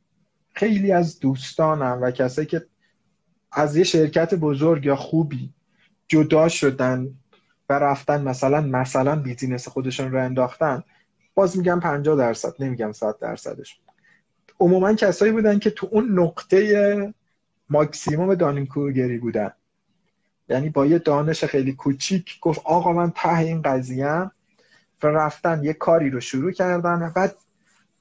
خیلی 0.54 0.92
از 0.92 1.20
دوستانم 1.20 1.98
و 2.02 2.10
کسایی 2.10 2.46
که 2.46 2.66
از 3.52 3.76
یه 3.76 3.84
شرکت 3.84 4.34
بزرگ 4.34 4.86
یا 4.86 4.96
خوبی 4.96 5.52
جدا 6.08 6.48
شدن 6.48 7.14
و 7.68 7.78
رفتن 7.78 8.22
مثلا 8.22 8.60
مثلا 8.60 9.16
بیزینس 9.16 9.68
خودشون 9.68 10.12
رو 10.12 10.24
انداختن 10.24 10.82
باز 11.34 11.58
میگم 11.58 11.80
50 11.80 12.16
درصد 12.16 12.54
نمیگم 12.58 12.92
100 12.92 13.18
درصدش. 13.18 13.80
عموما 14.60 14.94
کسایی 14.94 15.32
بودن 15.32 15.58
که 15.58 15.70
تو 15.70 15.88
اون 15.90 16.18
نقطه 16.18 17.14
ماکسیموم 17.70 18.34
دانینکورگری 18.34 19.18
بودن. 19.18 19.52
یعنی 20.48 20.68
با 20.68 20.86
یه 20.86 20.98
دانش 20.98 21.44
خیلی 21.44 21.72
کوچیک 21.72 22.40
گفت 22.40 22.60
آقا 22.64 22.92
من 22.92 23.10
ته 23.10 23.38
این 23.38 23.62
قضیه 23.62 24.30
و 25.02 25.06
رفتن 25.06 25.64
یه 25.64 25.72
کاری 25.72 26.10
رو 26.10 26.20
شروع 26.20 26.52
کردن. 26.52 27.02
و 27.02 27.10
بعد 27.10 27.36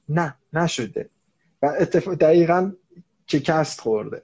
نه 0.08 0.34
نشده. 0.52 1.10
و 1.64 1.72
اتفاق 1.78 2.14
دقیقا 2.14 2.72
کست 3.26 3.80
خورده. 3.80 4.22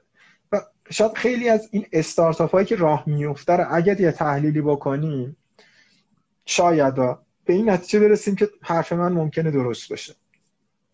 و 0.52 0.60
شاید 0.90 1.12
خیلی 1.12 1.48
از 1.48 1.68
این 1.70 1.86
استارتاپ 1.92 2.50
هایی 2.50 2.66
که 2.66 2.76
راه 2.76 3.04
میفته 3.06 3.52
رو 3.52 3.66
اگر 3.70 4.00
یه 4.00 4.12
تحلیلی 4.12 4.60
بکنیم 4.60 5.36
شاید 6.46 6.94
به 7.44 7.52
این 7.52 7.70
نتیجه 7.70 8.00
برسیم 8.00 8.36
که 8.36 8.48
حرف 8.62 8.92
من 8.92 9.12
ممکنه 9.12 9.50
درست 9.50 9.90
باشه. 9.90 10.14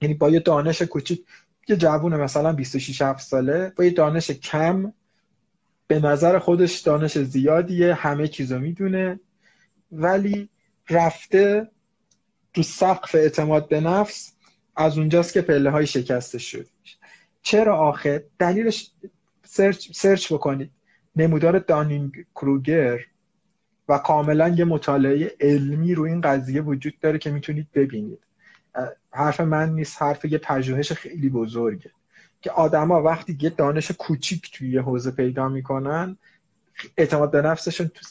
یعنی 0.01 0.14
با 0.14 0.30
یه 0.30 0.40
دانش 0.40 0.82
کوچیک 0.82 1.24
یه 1.68 1.76
جوون 1.76 2.16
مثلا 2.16 2.53
26 2.53 3.03
7 3.03 3.26
ساله 3.26 3.72
با 3.76 3.84
یه 3.84 3.90
دانش 3.90 4.30
کم 4.30 4.92
به 5.86 6.01
نظر 6.01 6.38
خودش 6.38 6.80
دانش 6.80 7.18
زیادیه 7.18 7.94
همه 7.94 8.28
چیزو 8.28 8.59
می‌دونه 8.59 9.20
ولی 9.92 10.49
رفته 10.90 11.70
تو 12.55 12.62
سقف 12.62 13.14
اعتماد 13.14 13.68
به 13.68 13.80
نفس 13.80 14.36
از 14.77 14.99
اونجاست 14.99 15.33
که 15.33 15.43
پله 15.43 15.70
های 15.70 15.87
شکسته 15.87 16.39
شد. 16.39 16.66
چرا 17.43 17.77
آخه؟ 17.77 18.27
دلیلش 18.39 18.91
سرچ, 19.45 19.93
سرچ 19.93 20.33
بکنید. 20.33 20.70
نمودار 21.16 21.59
دانینگ 21.59 22.27
کروگر 22.35 23.01
و 23.89 23.99
کاملا 23.99 24.49
یه 24.49 24.64
مطالعه 24.64 25.37
علمی 25.41 25.95
رو 25.95 26.05
این 26.05 26.20
قضیه 26.20 26.62
وجود 26.62 26.99
داره 27.01 27.18
که 27.18 27.31
می‌تونید 27.31 27.66
ببینید. 27.74 28.18
حرف 29.11 29.41
من 29.41 29.74
نیست 29.74 30.03
حرف 30.03 30.24
یه 30.24 30.39
پژوهش 30.39 30.93
خیلی 30.93 31.29
بزرگه. 31.29 31.91
که 32.41 32.51
آدما 32.51 33.03
وقتی 33.03 33.39
یه 33.41 33.51
دانش 33.51 33.91
کوچیک 33.91 34.51
توی 34.59 34.70
یه 34.70 34.83
حوزه 34.83 35.11
پیدا 35.11 35.49
می‌کنن 35.49 36.16
اعتماد 36.97 37.31
به 37.31 37.43
نفسشون 37.43 37.89
تو 37.89 38.07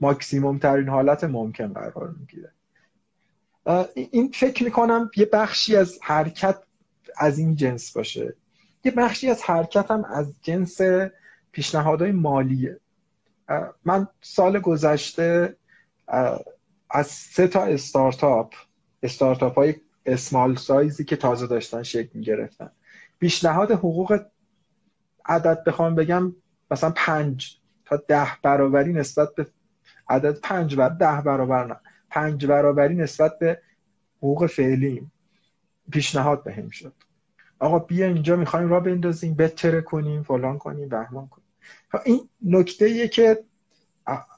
ماکسیموم 0.00 0.58
ترین 0.58 0.88
حالت 0.88 1.24
ممکن 1.24 1.72
قرار 1.72 2.14
می‌گیره. 2.20 2.52
این 3.94 4.30
فکر 4.34 4.64
می‌کنم 4.64 5.10
یه 5.16 5.26
بخشی 5.32 5.76
از 5.76 5.98
حرکت 6.02 6.58
از 7.16 7.38
این 7.38 7.56
جنس 7.56 7.92
باشه. 7.92 8.34
یه 8.84 8.92
بخشی 8.92 9.30
از 9.30 9.42
حرکت 9.42 9.90
هم 9.90 10.04
از 10.04 10.34
جنس 10.42 10.80
پیشنهادهای 11.52 12.12
مالیه. 12.12 12.80
من 13.84 14.08
سال 14.20 14.58
گذشته 14.58 15.56
از 16.90 17.06
سه 17.06 17.48
تا 17.48 17.64
استارتاپ 17.64 18.54
استارتاپ 19.02 19.54
های 19.54 19.74
اسمال 20.06 20.56
سایزی 20.56 21.04
که 21.04 21.16
تازه 21.16 21.46
داشتن 21.46 21.82
شکل 21.82 22.10
می 22.14 22.24
گرفتن 22.24 22.70
پیشنهاد 23.20 23.70
حقوق 23.70 24.20
عدد 25.26 25.64
بخوام 25.64 25.94
بگم 25.94 26.34
مثلا 26.70 26.92
پنج 26.96 27.58
تا 27.84 27.96
ده 27.96 28.28
برابری 28.42 28.92
نسبت 28.92 29.34
به 29.34 29.46
عدد 30.08 30.40
پنج 30.40 30.76
بر 30.76 30.88
ده 30.88 31.20
برابر 31.20 31.66
نه. 31.66 31.76
پنج 32.10 32.46
برابری 32.46 32.94
نسبت 32.94 33.38
به 33.38 33.60
حقوق 34.18 34.46
فعلی 34.46 35.06
پیشنهاد 35.92 36.44
بهم 36.44 36.70
شد. 36.70 36.92
آقا 37.58 37.78
بیا 37.78 38.06
اینجا 38.06 38.36
می‌خوایم 38.36 38.68
را 38.68 38.80
بندازیم 38.80 39.34
بتره 39.34 39.80
کنیم 39.80 40.22
فلان 40.22 40.58
کنیم 40.58 40.88
بهمان 40.88 41.28
کنیم. 41.28 41.48
خب 41.92 41.98
این 42.04 42.28
نکته 42.44 42.84
ایه 42.84 43.08
که 43.08 43.44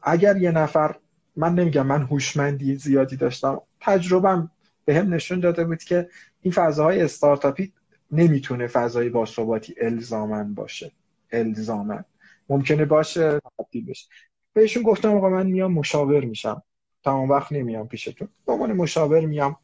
اگر 0.03 0.37
یه 0.37 0.51
نفر 0.51 0.97
من 1.37 1.55
نمیگم 1.55 1.87
من 1.87 2.03
هوشمندی 2.03 2.77
زیادی 2.77 3.17
داشتم 3.17 3.61
تجربم 3.81 4.51
به 4.85 4.95
هم 4.95 5.15
نشون 5.15 5.41
داده 5.41 5.65
بود 5.65 5.83
که 5.83 6.09
این 6.41 6.53
فضاهای 6.53 7.03
استارتاپی 7.03 7.73
نمی‌تونه 8.11 8.67
فضای 8.67 9.09
باثباتی 9.09 9.75
الزامن 9.81 10.55
باشه. 10.55 10.93
الزامن 11.33 12.05
ممکنه 12.49 12.85
باشه 12.85 13.41
بشه. 13.89 14.09
بهشون 14.53 14.83
گفتم 14.83 15.15
آقا 15.15 15.29
من 15.29 15.47
میام 15.47 15.73
مشاور 15.73 16.25
میشم. 16.25 16.63
تمام 17.05 17.29
وقت 17.31 17.53
نمیام 17.53 17.89
پیشتون. 17.89 18.29
به 18.47 18.53
عنوان 18.53 18.73
مشاور 18.73 19.27
میام 19.27 19.57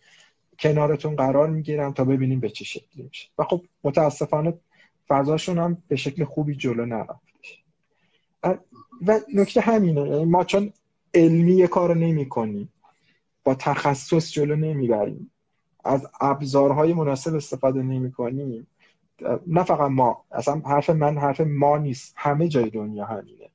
کنارتون 0.58 1.16
قرار 1.16 1.50
می‌گیرم 1.50 1.92
تا 1.92 2.04
ببینیم 2.04 2.40
به 2.40 2.48
چه 2.48 2.64
شکلی 2.64 3.02
میشه. 3.02 3.28
و 3.38 3.44
خب 3.44 3.62
متاسفانه 3.84 4.54
فضاشون 5.08 5.58
هم 5.58 5.82
به 5.88 5.96
شکل 5.96 6.24
خوبی 6.24 6.54
جلو 6.56 6.86
نرفتش 6.86 7.62
و 9.06 9.20
نکته 9.34 9.60
همینه 9.60 10.00
یعنی 10.00 10.24
ما 10.24 10.44
چون 10.44 10.72
علمی 11.14 11.66
کار 11.68 11.96
نمی 11.96 12.28
کنیم 12.28 12.72
با 13.44 13.54
تخصص 13.54 14.32
جلو 14.32 14.56
نمی‌بریم. 14.56 15.30
از 15.84 16.06
ابزارهای 16.20 16.92
مناسب 16.92 17.34
استفاده 17.34 17.82
نمی 17.82 18.12
کنیم 18.12 18.66
نه 19.46 19.64
فقط 19.64 19.90
ما 19.90 20.24
اصلا 20.32 20.62
حرف 20.64 20.90
من 20.90 21.18
حرف 21.18 21.40
ما 21.40 21.78
نیست. 21.78 22.14
همه 22.16 22.48
جای 22.48 22.70
دنیا 22.70 23.04
همینه. 23.04 23.48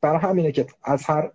برای 0.00 0.18
همینه 0.18 0.52
که 0.52 0.66
از 0.82 1.04
هر 1.04 1.32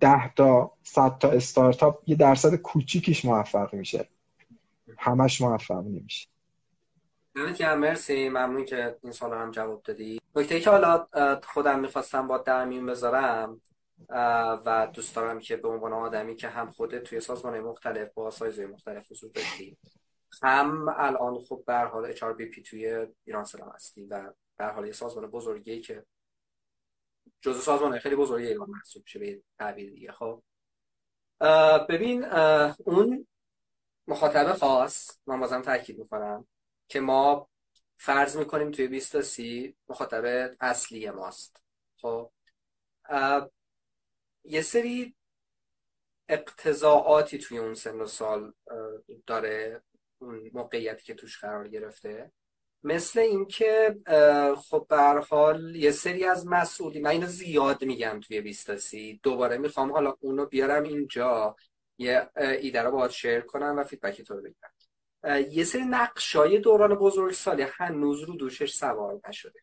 ده 0.00 0.34
تا 0.34 0.72
صد 0.82 1.18
تا 1.18 1.30
استارتاپ 1.30 2.02
یه 2.06 2.16
درصد 2.16 2.54
کوچیکیش 2.54 3.24
موفق 3.24 3.74
میشه. 3.74 4.08
همش 4.98 5.40
موفق 5.40 5.84
نمیشه. 5.84 6.28
که 7.56 7.66
مرسی. 7.66 8.28
ممنون 8.28 8.64
که 8.64 8.98
این 9.02 9.12
سال 9.12 9.32
هم 9.32 9.50
جواب 9.50 9.82
دادی. 9.82 10.20
نکته 10.36 10.60
که 10.60 10.70
حالا 10.70 11.06
خودم 11.42 11.80
می‌خواستم 11.80 12.26
با 12.26 12.38
در 12.38 12.64
میون 12.64 12.86
بذارم 12.86 13.60
و 14.66 14.88
دوست 14.92 15.16
دارم 15.16 15.40
که 15.40 15.56
به 15.56 15.68
عنوان 15.68 15.92
آدمی 15.92 16.36
که 16.36 16.48
هم 16.48 16.70
خودت 16.70 17.02
توی 17.02 17.20
سازمان 17.20 17.60
مختلف 17.60 18.08
با 18.14 18.30
سایزهای 18.30 18.66
مختلف 18.66 19.12
حضور 19.12 19.30
داشتی 19.34 19.76
هم 20.42 20.94
الان 20.96 21.40
خب 21.48 21.62
به 21.66 21.78
حال 21.78 22.06
اچ 22.06 22.24
توی 22.70 23.06
ایران 23.24 23.44
سلام 23.44 23.72
هستی 23.74 24.06
و 24.06 24.32
به 24.56 24.66
حال 24.66 24.86
یه 24.86 24.92
سازمان 24.92 25.30
بزرگی 25.30 25.80
که 25.80 26.04
جزء 27.40 27.60
سازمان 27.60 27.98
خیلی 27.98 28.16
بزرگی 28.16 28.46
ایران 28.46 28.70
محسوب 28.70 29.02
میشه 29.02 29.18
به 29.18 29.42
تعبیر 29.58 29.90
دیگه 29.90 30.12
خب. 30.12 30.42
ببین 31.88 32.24
اون 32.78 33.26
مخاطب 34.06 34.52
خاص 34.52 35.10
من 35.26 35.40
بازم 35.40 35.62
تاکید 35.62 35.98
می‌کنم 35.98 36.46
که 36.88 37.00
ما 37.00 37.48
فرض 37.96 38.36
می‌کنیم 38.36 38.70
توی 38.70 38.88
20 38.88 39.12
تا 39.12 39.22
30 39.22 39.76
مخاطب 39.88 40.50
اصلی 40.60 41.10
ماست 41.10 41.64
خب. 41.96 42.30
یه 44.44 44.62
سری 44.62 45.14
اقتضاعاتی 46.28 47.38
توی 47.38 47.58
اون 47.58 47.74
سن 47.74 48.00
و 48.00 48.06
سال 48.06 48.52
داره 49.26 49.82
اون 50.18 50.50
موقعیتی 50.54 51.04
که 51.04 51.14
توش 51.14 51.38
قرار 51.38 51.68
گرفته. 51.68 52.32
مثل 52.88 53.20
اینکه 53.20 53.96
خب 54.56 54.86
به 54.88 54.96
حال 55.30 55.76
یه 55.76 55.90
سری 55.90 56.24
از 56.24 56.46
مسئولی 56.46 57.00
من 57.00 57.10
اینو 57.10 57.26
زیاد 57.26 57.84
میگم 57.84 58.20
توی 58.20 58.40
بیستاسی 58.40 59.20
دوباره 59.22 59.58
می‌خوام 59.58 59.92
حالا 59.92 60.14
اونو 60.20 60.46
بیارم 60.46 60.82
اینجا. 60.82 61.56
یه 61.98 62.30
ایده 62.36 62.82
رو 62.82 62.90
باید 62.90 63.10
شیر 63.10 63.40
کنم 63.40 63.74
و 63.78 63.84
فیدبک 63.84 64.22
تو 64.22 64.34
رو 64.34 64.42
بگیرم 64.42 64.70
یه 65.50 65.64
سری 65.64 65.82
نقشای 65.84 66.58
دوران 66.58 66.94
بزرگسالی 66.94 67.62
هنوز 67.62 68.22
رو 68.22 68.36
دوشش 68.36 68.74
سوار 68.74 69.20
نشده. 69.28 69.60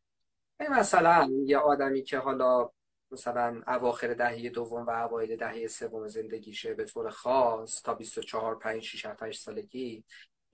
مثلا 0.60 1.30
یه 1.46 1.58
آدمی 1.58 2.04
که 2.04 2.18
حالا 2.18 2.70
مثلا 3.12 3.62
اواخر 3.68 4.14
دهه 4.14 4.50
دوم 4.50 4.86
و 4.86 4.90
اوایل 4.90 5.36
دهه 5.36 5.68
سوم 5.68 6.08
زندگیشه 6.08 6.74
به 6.74 6.86
طور 6.86 7.10
خاص 7.10 7.82
تا 7.82 7.94
24 7.94 8.56
5 8.60 8.84
6 8.84 9.06
7 9.06 9.32
سالگی 9.32 10.04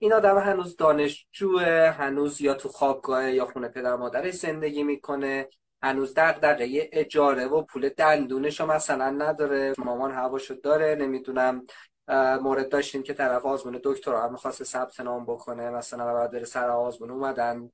این 0.02 0.12
آدم 0.12 0.38
هنوز 0.38 0.76
دانشجوه 0.76 1.94
هنوز 1.98 2.40
یا 2.40 2.54
تو 2.54 2.68
خوابگاه 2.68 3.30
یا 3.30 3.46
خونه 3.46 3.68
پدر 3.68 3.96
مادرش 3.96 4.34
زندگی 4.34 4.82
می‌کنه. 4.82 5.48
هنوز 5.82 6.14
دغدغه 6.16 6.88
اجاره 6.92 7.46
و 7.46 7.62
پول 7.62 7.88
دندونش 7.88 8.60
رو 8.60 8.66
مثلا 8.66 9.10
نداره. 9.10 9.74
مامان 9.78 10.12
هواشو 10.12 10.54
داره 10.54 10.96
نمی‌دونم 11.00 11.64
مورد 12.42 12.68
داشتیم 12.68 13.02
که 13.02 13.14
طرف 13.14 13.46
آزمون 13.46 13.80
دکترا 13.84 14.24
هم 14.24 14.32
می‌خواست 14.32 14.64
ثبت 14.64 15.00
نام 15.00 15.24
بکنه. 15.24 15.70
مثلا 15.70 16.14
بعد 16.14 16.32
بره 16.32 16.44
سر 16.44 16.68
آزمون 16.68 17.10
اومدن 17.10 17.70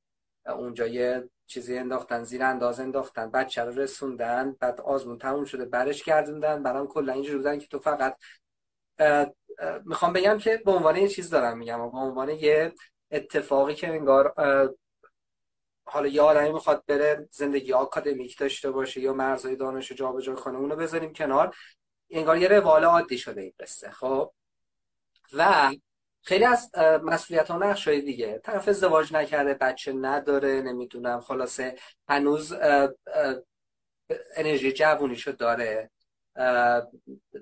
اونجا 0.46 0.86
یه 0.86 1.28
چیزی 1.46 1.78
انداختن 1.78 2.24
زیر 2.24 2.42
انداز 2.42 2.80
انداختن 2.80 3.30
بچه 3.30 3.62
رو 3.62 3.72
رسوندن 3.72 4.56
بعد 4.60 4.80
آزمون 4.80 5.18
تموم 5.18 5.44
شده 5.44 5.64
برش 5.64 6.04
گردوندن 6.04 6.62
برام 6.62 6.86
کلا 6.86 7.12
اینجوری 7.12 7.36
بودن 7.36 7.58
که 7.58 7.66
تو 7.66 7.78
فقط 7.78 8.16
می‌خوام 9.84 10.12
بگم 10.12 10.38
که 10.38 10.62
به 10.64 10.70
عنوان 10.70 10.96
یه 10.96 11.08
چیز 11.08 11.30
دارم 11.30 11.58
میگم 11.58 11.90
به 11.90 11.98
عنوان 11.98 12.30
یه 12.30 12.72
اتفاقی 13.10 13.74
که 13.74 13.88
انگار 13.88 14.34
حالا 15.84 16.06
یه 16.06 16.22
آدمی 16.22 16.52
می‌خواد 16.52 16.84
بره 16.86 17.28
زندگی 17.30 17.72
آکادمیک 17.72 18.38
داشته 18.38 18.70
باشه 18.70 19.00
یا 19.00 19.12
مرزهای 19.12 19.56
دانش 19.56 19.92
جابجا 19.92 20.34
کنه 20.34 20.58
اونو 20.58 20.76
بذاریم 20.76 21.12
کنار. 21.12 21.56
انگار 22.10 22.38
یه 22.38 22.48
روال 22.48 22.84
عادی 22.84 23.18
شده 23.18 23.40
این 23.40 23.52
قصه 23.60 23.90
خب؟ 23.90 24.32
و 25.32 25.72
خیلی 26.22 26.44
از 26.44 26.70
مسئولیت 27.02 27.50
ها 27.50 27.58
نقش 27.58 27.88
دیگه. 27.88 28.38
طرف 28.44 28.68
ازدواج 28.68 29.12
نکرده 29.12 29.54
بچه 29.54 29.92
نداره 29.92 30.62
نمی‌دونم 30.62 31.20
خلاصه 31.20 31.74
هنوز 32.08 32.54
انرژی 34.36 34.72
جوونیشو 34.72 35.32
داره. 35.32 35.90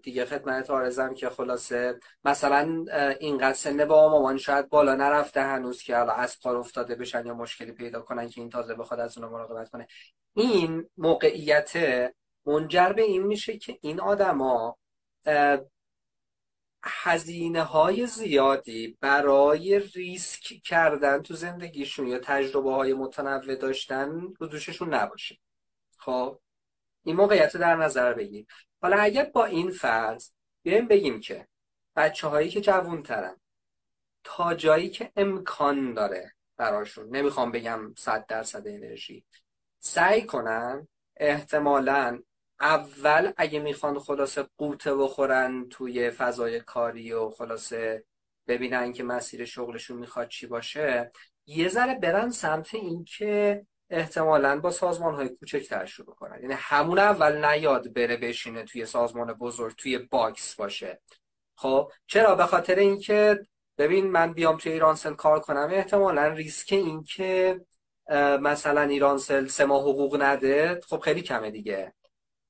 دیگه 0.03 0.25
خدمت 0.25 0.71
آرزم 0.71 1.15
که 1.15 1.31
خلاصه. 1.31 2.01
مثلا 2.25 2.85
اینقدر 3.21 3.55
سن 3.55 3.85
با 3.85 4.09
مامان 4.09 4.39
شاید 4.39 4.69
بالا 4.69 4.95
نرفته 4.95 5.41
هنوز 5.41 5.83
که 5.83 5.97
حالا 5.97 6.13
از 6.13 6.39
کار 6.39 6.57
افتاده 6.57 6.95
بشن 6.95 7.27
یا 7.27 7.35
مشکلی 7.35 7.73
پیدا 7.73 8.01
کنن 8.01 8.29
که 8.29 8.41
این 8.41 8.51
تازه 8.51 8.75
بخواد 8.75 9.01
از 9.01 9.19
اون 9.19 9.29
مراقبت 9.29 9.71
کنه. 9.71 9.87
این 10.35 10.89
موقعیت 10.97 11.73
منجر 12.47 12.93
به 12.93 13.03
این 13.03 13.23
میشه 13.23 13.59
که 13.59 13.79
این 13.83 14.01
آدما 14.01 14.79
هزینه 16.83 17.63
های 17.63 18.07
زیادی 18.07 18.99
برای 19.01 19.79
ریسک 19.79 20.43
کردن 20.65 21.23
تو 21.23 21.35
زندگیشون 21.35 22.07
یا 22.07 22.19
تجربه 22.19 22.73
های 22.73 22.93
متنوع 22.95 23.55
داشتن 23.55 24.21
رو 24.39 24.47
دوششون 24.47 24.95
نباشه. 24.95 25.39
خب 25.99 26.39
این 27.05 27.17
موقعیت 27.17 27.57
در 27.57 27.77
نظر 27.77 28.15
بگیر. 28.15 28.47
حالا 28.83 28.97
اگر 28.97 29.25
با 29.25 29.45
این 29.45 29.71
فرض 29.71 30.31
بیایم 30.63 30.89
بگیم 30.89 31.21
که 31.21 31.49
بچه 31.97 32.29
هایی 32.29 32.51
که 32.51 32.61
جوون 32.61 33.03
ترن 33.03 33.37
تا 34.25 34.55
جایی 34.55 34.91
که 34.91 35.13
امکان 35.17 35.95
داره 35.95 36.33
براشون 36.57 37.17
نمی‌خوام 37.17 37.53
بگم 37.53 37.95
صد 37.97 38.27
درصد 38.27 38.69
انرژی 38.69 39.25
سعی 39.79 40.23
کنن 40.23 40.89
احتمالا 41.17 42.23
اول 42.61 43.33
اگه 43.37 43.61
می‌خوان 43.61 43.99
خلاصه 43.99 44.47
قوطه 44.59 44.95
بخورن 44.95 45.69
توی 45.69 46.11
فضای 46.11 46.61
کاری 46.61 47.13
و 47.13 47.31
خلاصه 47.31 48.05
ببینن 48.47 48.93
که 48.93 49.03
مسیر 49.03 49.45
شغلشون 49.45 49.97
می‌خواد 49.97 50.29
چی 50.29 50.47
باشه 50.47 51.11
یه 51.47 51.69
ذره 51.69 51.99
برن 51.99 52.31
سمت 52.31 52.75
اینکه 52.75 53.67
احتمالا 53.91 54.61
با 54.61 54.71
سازمان 54.71 55.15
های 55.15 55.29
کوچکتر 55.29 55.87
شروع 55.87 56.15
کنن. 56.15 56.43
یعنی 56.43 56.55
همون 56.59 56.99
اول 56.99 57.45
نیاد 57.45 57.93
بره 57.95 58.17
بشینه 58.17 58.65
توی 58.65 58.87
سازمان 58.87 59.33
بزرگ 59.33 59.75
توی 59.77 59.99
box 59.99 60.55
باشه. 60.55 61.01
خب 61.57 61.93
چرا؟ 62.07 62.35
به 62.35 62.47
خاطر 62.47 62.75
اینکه 62.75 63.41
ببین 63.79 64.11
من 64.11 64.33
بیام 64.33 64.57
توی 64.57 64.73
ایرانسل 64.73 65.15
کار 65.15 65.41
کنم 65.41 65.69
احتمالا 65.73 66.27
ریسک 66.27 66.73
این 66.73 67.05
که 67.05 67.61
مثلا 68.41 68.81
ایرانسل 68.81 69.47
سه 69.47 69.65
ماه 69.65 69.83
حقوق 69.83 70.23
نده 70.23 70.81
خب 70.89 71.01
خیلی 71.01 71.23
کمه 71.23 71.51
دیگه. 71.51 71.95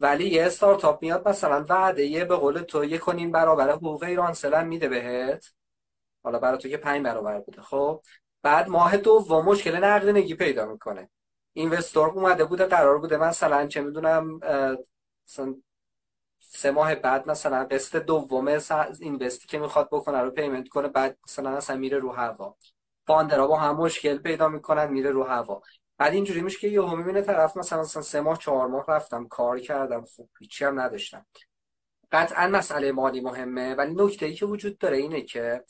ولی 0.01 0.29
یه 0.29 0.45
استارتاپ 0.47 1.03
میاد 1.03 1.29
مثلا 1.29 1.65
وعده 1.69 2.05
یه 2.05 2.25
به 2.25 2.37
قول 2.37 2.63
تو 2.63 2.85
یک 2.85 2.99
و 2.99 3.07
نیم 3.07 3.33
برابر 3.33 3.71
حقوق 3.71 4.03
ایرانسل 4.03 4.55
هم 4.55 4.67
میده 4.67 4.89
بهت. 4.89 5.45
حالا 6.23 6.39
برای 6.39 6.59
تو 6.59 6.69
که 6.69 6.77
پنج 6.77 7.05
برابر 7.05 7.41
بوده. 7.41 7.63
خب 7.63 8.03
بعد 8.43 8.69
ماه 8.69 8.97
دوم 8.97 9.45
مشکل 9.45 9.85
نقدینگی 9.85 10.35
پیدا 10.35 10.67
می‌کنه. 10.67 11.11
اینوستور 11.57 12.09
اومده 12.09 12.45
بوده 12.45 12.65
قرار 12.67 12.99
بوده 12.99 13.17
مثلا 13.17 13.67
چه 13.67 13.81
می‌دونم 13.81 14.41
سه 16.39 16.71
ماه 16.71 16.95
بعد 16.95 17.31
مثلا 17.31 17.65
قسط 17.65 17.97
دوم 17.97 18.59
اینوستی 19.01 19.47
که 19.47 19.59
می‌خواد 19.59 19.89
بکنه 19.93 20.21
رو 20.21 20.31
پیمنت 20.31 20.69
کنه 20.69 20.89
بعد 20.89 21.19
مثلا 21.25 21.57
اصلا 21.57 21.77
میره 21.77 21.99
رو 21.99 22.13
هوا. 22.13 22.57
فاندرها 23.07 23.47
با 23.47 23.57
هم 23.57 23.77
مشکل 23.77 24.19
پیدا 24.19 24.49
می‌کنن 24.49 24.87
میره 24.87 25.11
رو 25.11 25.25
هوا. 25.25 25.63
بعد 25.99 26.13
اینجوری 26.13 26.41
میشه 26.41 26.59
که 26.59 26.69
یهو 26.69 26.97
می‌بینه 26.97 27.23
طرف 27.23 27.57
مثلا 27.57 27.81
مثلا 27.81 28.03
سه 28.03 28.21
ماه 28.21 28.39
چهار 28.39 28.69
ماه 28.69 28.85
رفتم 28.89 29.29
کار 29.29 29.61
کردم 29.61 30.03
خوب 30.03 30.31
هیچی 30.41 30.65
هم 30.65 30.81
نداشتم. 30.81 31.27
قطعا 32.13 32.49
مسئله 32.49 32.93
مالی 32.93 33.21
مهمه 33.21 33.75
ولی 33.75 33.95
نکته 33.95 34.27
ای 34.27 34.35
که 34.35 34.47
وجود 34.47 34.79
داره 34.79 34.97
اینه 34.97 35.23
که 35.23 35.65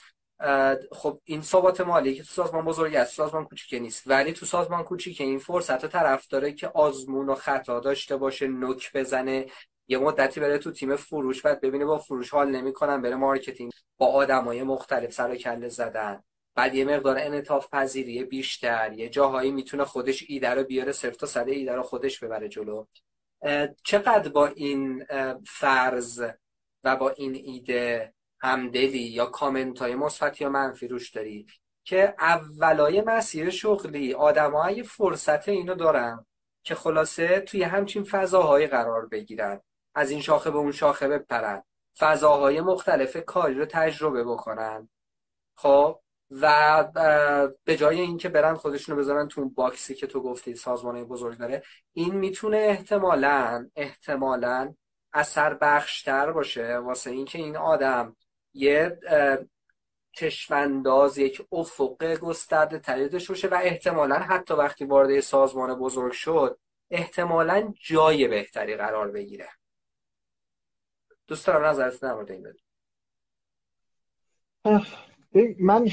خب 0.92 1.20
این 1.24 1.42
ثبات 1.42 1.80
مالی 1.80 2.14
که 2.14 2.22
تو 2.22 2.28
سازمان 2.28 2.64
بزرگ 2.64 2.94
است 2.94 3.14
سازمان 3.14 3.44
کوچیک 3.44 3.80
نیست. 3.82 4.02
ولی 4.06 4.32
تو 4.32 4.46
سازمان 4.46 4.82
کوچیک 4.84 5.20
این 5.20 5.38
فرصت 5.38 5.86
طرف 5.86 6.28
داره 6.28 6.52
که 6.52 6.68
آزمون 6.68 7.28
و 7.28 7.34
خطا 7.34 7.80
داشته 7.80 8.16
باشه 8.16 8.48
نوک 8.48 8.92
بزنه 8.94 9.46
یه 9.88 9.98
مدتی 9.98 10.40
بره 10.40 10.58
تو 10.58 10.72
تیم 10.72 10.96
فروش 10.96 11.42
بعد 11.42 11.60
ببینه 11.60 11.84
با 11.84 11.98
فروش 11.98 12.30
حال 12.30 12.50
نمی‌کنن 12.50 13.02
بره 13.02 13.16
marketing 13.16 13.72
با 13.98 14.06
آدمای 14.06 14.62
مختلف 14.62 15.12
سر 15.12 15.30
و 15.30 15.34
کله 15.34 15.68
زدن. 15.68 16.22
بعد 16.54 16.74
یه 16.74 16.84
مقدار 16.84 17.18
انعطاف 17.18 17.70
پذیری 17.70 18.24
بیشتر 18.24 18.92
یه 18.92 19.08
جاهایی 19.08 19.50
می‌تونه 19.50 19.84
خودش 19.84 20.24
ایده 20.28 20.50
رو 20.50 20.64
بیاره 20.64 20.92
صفر 20.92 21.16
تا 21.16 21.26
صد 21.26 21.48
ایده 21.48 21.72
رو 21.72 21.82
خودش 21.82 22.20
ببره 22.20 22.48
جلو. 22.48 22.84
چقدر 23.84 24.28
با 24.28 24.46
این 24.46 25.06
فرض 25.46 26.22
و 26.84 26.96
با 26.96 27.10
این 27.10 27.34
ایده 27.34 28.14
همدلی 28.46 28.98
یا 28.98 29.26
کامنت 29.26 29.78
های 29.78 29.94
مثبت 29.94 30.40
یا 30.40 30.48
منفی 30.48 30.88
روش 30.88 31.10
داری 31.10 31.46
که 31.84 32.14
اولای 32.18 33.00
مسیر 33.00 33.50
شغلی 33.50 34.14
آدمای 34.14 34.82
فرصت 34.82 35.48
اینو 35.48 35.74
دارن 35.74 36.26
که 36.62 36.74
خلاصه 36.74 37.40
توی 37.40 37.62
همچین 37.62 38.04
فضاهای 38.04 38.66
قرار 38.66 39.06
بگیرن 39.06 39.60
از 39.94 40.10
این 40.10 40.20
شاخه 40.20 40.50
به 40.50 40.58
اون 40.58 40.72
شاخه 40.72 41.08
بپرن 41.08 41.62
فضاهای 41.98 42.60
مختلف 42.60 43.16
کاری 43.16 43.54
رو 43.54 43.66
تجربه 43.66 44.24
بکنن. 44.24 44.88
خب؟ 45.54 46.00
و 46.30 46.84
به 47.64 47.76
جای 47.76 48.00
اینکه 48.00 48.28
برن 48.28 48.54
خودشونو 48.54 48.98
بذارن 48.98 49.28
تو 49.28 49.48
باکسی 49.48 49.94
که 49.94 50.06
تو 50.06 50.22
گفتی 50.22 50.54
سازمانه 50.54 51.04
بزرگ 51.04 51.38
داره 51.38 51.62
این 51.92 52.14
می‌تونه 52.14 52.56
احتمالا 52.56 53.68
احتمالا 53.76 54.74
اثر 55.12 55.54
بخشتر 55.54 56.32
باشه 56.32 56.76
واسه 56.76 57.10
اینکه 57.10 57.38
این 57.38 57.56
آدم 57.56 58.16
یه 58.56 58.98
چشمانداز 60.12 61.18
یک 61.18 61.46
افق 61.52 62.14
گسترده 62.14 62.78
تری 62.78 63.08
باشه 63.08 63.48
و 63.48 63.60
احتمالا 63.62 64.18
حتی 64.18 64.54
وقتی 64.54 64.84
وارد 64.84 65.20
سازمان 65.20 65.78
بزرگ 65.78 66.12
شد 66.12 66.58
احتمالا 66.90 67.74
جای 67.80 68.28
بهتری 68.28 68.76
قرار 68.76 69.10
بگیره. 69.10 69.48
دوست 71.26 71.46
دارم 71.46 71.64
نظرت 71.64 72.00
در 72.00 72.14
این 72.14 72.54
من 75.60 75.90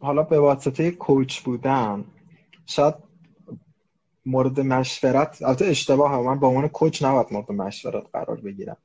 حالا 0.00 0.22
به 0.22 0.38
واسطه 0.38 0.90
کوچ 0.90 1.40
بودم 1.40 2.04
شاید 2.66 2.94
مورد 4.26 4.60
مشورت 4.60 5.42
البته 5.42 5.64
اشتباه 5.64 6.12
هم 6.12 6.24
من 6.24 6.40
به 6.40 6.46
عنوان 6.46 6.68
کوچ 6.68 7.02
نباید 7.02 7.32
مورد 7.32 7.52
مشورت 7.52 8.06
قرار 8.12 8.40
بگیرم. 8.40 8.76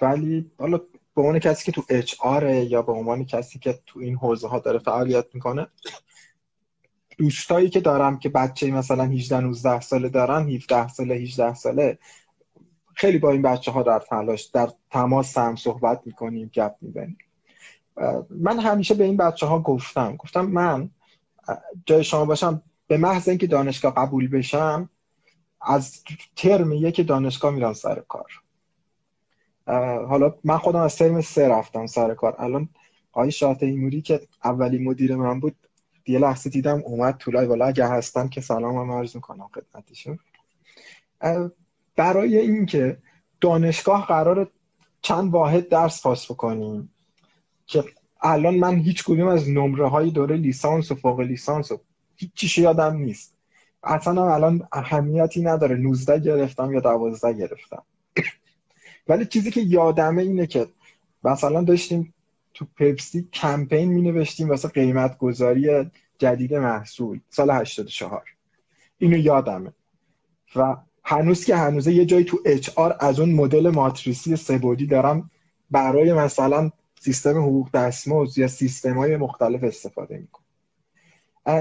ولی 0.00 0.50
حالا 0.58 0.80
به 1.16 1.22
عنوان 1.22 1.38
کسی 1.38 1.64
که 1.64 1.72
تو 1.72 1.82
اچ 1.88 2.14
یا 2.70 2.82
به 2.82 2.92
عنوان 2.92 3.24
کسی 3.24 3.58
که 3.58 3.78
تو 3.86 4.00
این 4.00 4.16
حوزه 4.16 4.48
ها 4.48 4.58
داره 4.58 4.78
فعالیت 4.78 5.26
می‌کنه 5.34 5.66
دوستایی 7.18 7.68
که 7.68 7.80
دارم 7.80 8.18
که 8.18 8.28
بچه 8.28 8.70
مثلا 8.70 9.04
18 9.04 9.40
19 9.40 9.80
ساله 9.80 10.08
دارن 10.08 10.48
17 10.48 10.88
ساله 10.88 11.14
18 11.14 11.54
ساله 11.54 11.98
خیلی 12.94 13.18
با 13.18 13.30
این 13.30 13.42
بچه 13.42 13.70
ها 13.70 13.82
در 13.82 13.98
تلاش 13.98 14.42
در 14.42 14.70
تماس 14.90 15.38
هم 15.38 15.56
صحبت 15.56 16.02
می‌کنیم 16.04 16.50
گپ 16.54 16.74
می‌زنیم. 16.80 17.18
من 18.30 18.58
همیشه 18.58 18.94
به 18.94 19.04
این 19.04 19.16
بچه 19.16 19.46
ها 19.46 19.58
گفتم 19.58 20.16
گفتم 20.16 20.46
من 20.46 20.90
جای 21.86 22.04
شما 22.04 22.24
باشم 22.24 22.62
به 22.86 22.96
محض 22.96 23.28
اینکه 23.28 23.46
دانشگاه 23.46 23.94
قبول 23.94 24.28
بشم 24.28 24.90
از 25.60 26.02
ترم 26.36 26.72
یک 26.72 27.06
دانشگاه 27.06 27.54
میرم 27.54 27.72
سر 27.72 28.02
کار. 28.08 28.45
حالا 30.08 30.34
من 30.44 30.58
خودم 30.58 30.80
از 30.80 30.96
ترم 30.96 31.20
سه 31.20 31.48
رفتم 31.48 31.86
سر 31.86 32.14
کار. 32.14 32.36
الان 32.38 32.68
آقای 33.12 33.30
شاه 33.30 33.56
ایموری 33.60 34.02
که 34.02 34.20
اولی 34.44 34.78
مدیر 34.78 35.16
من 35.16 35.40
بود 35.40 35.56
یه 36.06 36.18
لحظه 36.18 36.50
دیدم 36.50 36.82
اومد 36.84 37.16
تو 37.16 37.30
لایو. 37.30 37.62
اگه 37.62 37.88
هستم 37.88 38.28
که 38.28 38.40
سلام 38.40 38.76
هم 38.76 38.90
عرض 38.90 39.14
می‌کنم 39.14 39.48
خدمتشون. 39.54 40.18
برای 41.96 42.38
اینکه 42.38 42.98
دانشگاه 43.40 44.06
قرار 44.06 44.50
چند 45.02 45.30
واحد 45.32 45.68
درس 45.68 46.02
پاس 46.02 46.30
بکنیم 46.30 46.90
که 47.66 47.84
الان 48.22 48.54
من 48.54 48.76
هیچ 48.76 49.04
کدوم 49.04 49.28
از 49.28 49.50
نمره 49.50 49.88
های 49.88 50.10
دوره 50.10 50.36
لیسانس 50.36 50.92
و 50.92 50.94
فوق 50.94 51.20
لیسانس 51.20 51.72
هیچ 52.16 52.58
یادم 52.58 52.96
نیست. 52.96 53.34
اصلا 53.82 54.34
الان 54.34 54.68
اهمیتی 54.72 55.42
نداره. 55.42 55.76
19 55.76 56.18
گرفتم 56.18 56.72
یا 56.72 56.80
12 56.80 57.32
گرفتم. 57.32 57.82
ولی 59.08 59.24
چیزی 59.24 59.50
که 59.50 59.60
یادمه 59.60 60.22
اینه 60.22 60.46
که 60.46 60.66
مثلا 61.24 61.62
داشتیم 61.62 62.14
تو 62.54 62.66
پپسی 62.76 63.28
کمپین 63.32 63.88
می 63.88 64.02
نوشتیم 64.02 64.48
واسه 64.48 64.68
قیمت 64.68 65.18
گذاری 65.18 65.90
جدید 66.18 66.54
محصول 66.54 67.20
سال 67.30 67.50
84 67.50 68.24
اینو 68.98 69.16
یادمه. 69.16 69.72
و 70.56 70.76
هنوز 71.04 71.44
که 71.44 71.56
هنوزه 71.56 71.92
یه 71.92 72.04
جایی 72.04 72.24
تو 72.24 72.38
HR 72.44 72.96
از 73.00 73.20
اون 73.20 73.32
مدل 73.32 73.70
ماتریسی 73.70 74.36
سبودی 74.36 74.86
دارم 74.86 75.30
برای 75.70 76.12
مثلا 76.12 76.70
سیستم 77.00 77.42
حقوق 77.42 77.70
دستمزد 77.70 78.38
یا 78.38 78.48
سیستم 78.48 78.98
های 78.98 79.16
مختلف 79.16 79.64
استفاده 79.64 80.18
می‌کنم. 80.18 80.44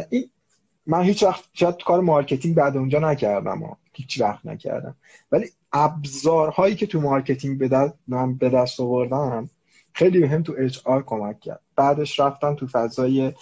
این 0.10 0.30
من 0.86 1.04
هیچ 1.04 1.24
وقت 1.24 1.44
شاید 1.54 1.76
کار 1.86 2.02
marketing 2.02 2.56
بعد 2.56 2.78
اونجا 2.78 3.00
نکردم. 3.00 3.78
هیچ 3.96 4.22
وقت 4.22 4.46
نکردم. 4.46 4.96
ولی 5.32 5.50
ابزارهایی 5.74 6.76
که 6.76 6.88
تو 6.88 7.02
marketing 7.02 7.58
به 7.58 7.68
دست, 7.68 7.94
من 8.08 8.36
به 8.36 8.50
دست 8.50 8.80
آوردم 8.80 9.50
خیلی 9.94 10.20
بهم 10.20 10.44
تو 10.44 10.56
HR 10.58 11.04
کمک 11.04 11.40
کرد. 11.40 11.62
بعدش 11.76 12.20
رفتم 12.20 12.56
تو 12.56 12.68
فضای 12.68 13.34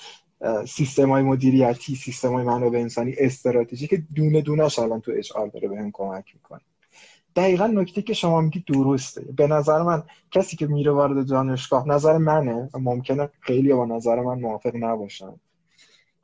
سیستم 0.68 1.10
های 1.10 1.24
مدیریتی 1.24 1.95
سیستم 1.95 2.34
های 2.34 2.43
منابع 2.43 2.80
انسانی 2.80 3.16
استراتژی 3.18 3.88
که 3.88 4.04
دونه 4.16 4.41
دونه 4.41 4.80
الان 4.80 5.01
تو 5.01 5.12
اچ 5.16 5.32
آر 5.32 5.47
داره 5.47 5.68
بهم 5.68 5.91
کمک 5.91 6.32
می‌کنه. 6.34 6.62
دقیقا 7.36 7.68
نکته 7.68 8.01
که 8.01 8.14
شما 8.14 8.41
میگی 8.41 8.64
درسته. 8.68 9.22
به 9.22 9.47
نظر 9.47 9.82
من 9.82 10.04
کسی 10.32 10.58
که 10.58 10.68
میره 10.68 10.91
وارد 10.91 11.28
دانشگاه 11.28 11.88
نظر 11.88 12.18
منه. 12.18 12.70
ممکنه 12.74 13.30
خیلی 13.39 13.74
با 13.74 13.86
نظر 13.86 14.22
من 14.22 14.39
موافق 14.39 14.76
نباشن. 14.76 15.34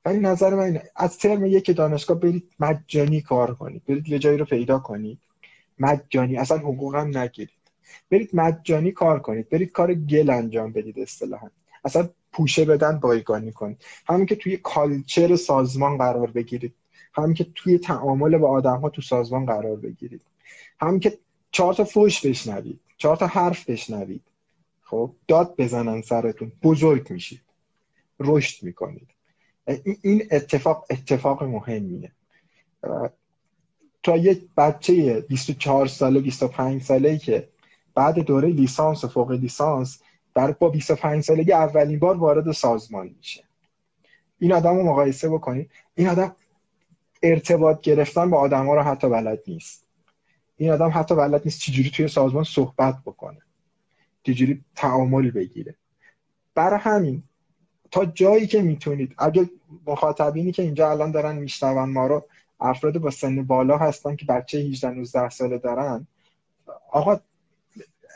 ولی 0.09 0.19
نظر 0.19 0.53
من 0.53 0.63
اینه. 0.63 0.83
از 0.95 1.17
ترم 1.17 1.45
یک 1.45 1.75
دانشگاه 1.75 2.19
برید 2.19 2.51
مجانی 2.59 3.21
کار 3.21 3.55
کنید. 3.55 3.85
برید 3.85 4.09
یه 4.09 4.19
جایی 4.19 4.37
رو 4.37 4.45
پیدا 4.45 4.79
کنید. 4.79 5.19
مجانی. 5.79 6.37
اصلا 6.37 6.57
حقوق 6.57 6.95
هم 6.95 7.17
نگیرید. 7.17 7.59
برید 8.11 8.29
مجانی 8.33 8.91
کار 8.91 9.19
کنید. 9.19 9.49
برید 9.49 9.71
کار 9.71 9.93
گل 9.93 10.29
انجام 10.29 10.71
بدید 10.71 10.99
اصطلاحا. 10.99 11.47
اصلا 11.85 12.09
پوشه 12.31 12.65
بدن 12.65 12.99
بایگانی 12.99 13.51
کنید. 13.51 13.77
همین 14.07 14.25
که 14.25 14.35
توی 14.35 14.57
کالچر 14.57 15.35
سازمان 15.35 15.97
قرار 15.97 16.31
بگیرید. 16.31 16.73
همین 17.13 17.33
که 17.33 17.45
توی 17.55 17.77
تعامل 17.77 18.37
با 18.37 18.49
آدم 18.49 18.79
ها 18.79 18.89
تو 18.89 19.01
سازمان 19.01 19.45
قرار 19.45 19.75
بگیرید. 19.75 20.21
همین 20.81 20.99
که 20.99 21.17
چهار 21.51 21.73
تا 21.73 21.83
فوش 21.83 22.25
بشنوید. 22.25 22.79
چهار 22.97 23.15
تا 23.17 23.27
حرف 23.27 23.69
بشنوید. 23.69 24.23
خب 24.81 25.11
داد 25.27 25.55
بزنن 25.57 26.01
سرتون. 26.01 26.51
بزرگ 26.63 27.11
میشید. 27.11 27.41
رشد 28.19 28.63
می‌کنید. 28.63 29.07
این 30.01 30.27
اتفاق 30.31 30.85
اتفاق 30.89 31.43
مهمیه. 31.43 32.11
تا 34.03 34.17
یک 34.17 34.47
بچه 34.57 35.21
24 35.21 35.87
ساله 35.87 36.19
25 36.19 36.83
ساله 36.83 37.17
که 37.17 37.49
بعد 37.95 38.19
دوره 38.19 38.49
لیسانس 38.49 39.03
و 39.03 39.07
فوق 39.07 39.31
لیسانس 39.31 40.01
در 40.35 40.51
با 40.51 40.69
25 40.69 41.23
سالگی 41.23 41.51
اولین 41.51 41.99
بار 41.99 42.17
وارد 42.17 42.51
سازمان 42.51 43.15
میشه. 43.17 43.43
این 44.39 44.53
آدم 44.53 44.75
رو 44.75 44.83
مقایسه 44.83 45.29
بکنید. 45.29 45.71
این 45.95 46.07
آدم 46.07 46.35
ارتباط 47.23 47.81
گرفتن 47.81 48.29
با 48.29 48.37
آدم 48.37 48.65
ها 48.65 48.75
رو 48.75 48.81
حتی 48.81 49.09
بلد 49.09 49.39
نیست. 49.47 49.85
این 50.57 50.71
آدم 50.71 50.91
حتی 50.93 51.15
بلد 51.15 51.41
نیست 51.45 51.59
چجوری 51.59 51.89
توی 51.89 52.07
سازمان 52.07 52.43
صحبت 52.43 52.97
بکنه. 53.05 53.41
چجوری 54.23 54.63
تعامل 54.75 55.31
بگیره. 55.31 55.75
برای 56.55 56.79
همین 56.79 57.23
تا 57.91 58.05
جایی 58.05 58.47
که 58.47 58.61
می‌تونید. 58.61 59.15
اگه 59.17 59.49
مخاطبینی 59.87 60.51
که 60.51 60.63
اینجا 60.63 60.91
الان 60.91 61.11
دارن 61.11 61.35
میشنون 61.35 61.89
ما 61.89 62.07
رو 62.07 62.25
افراد 62.59 62.97
با 62.97 63.09
سن 63.09 63.43
بالا 63.43 63.77
هستن 63.77 64.15
که 64.15 64.25
بچه 64.25 64.57
18 64.57 64.89
19 64.89 65.29
ساله 65.29 65.57
دارن. 65.57 66.07
آقا 66.91 67.19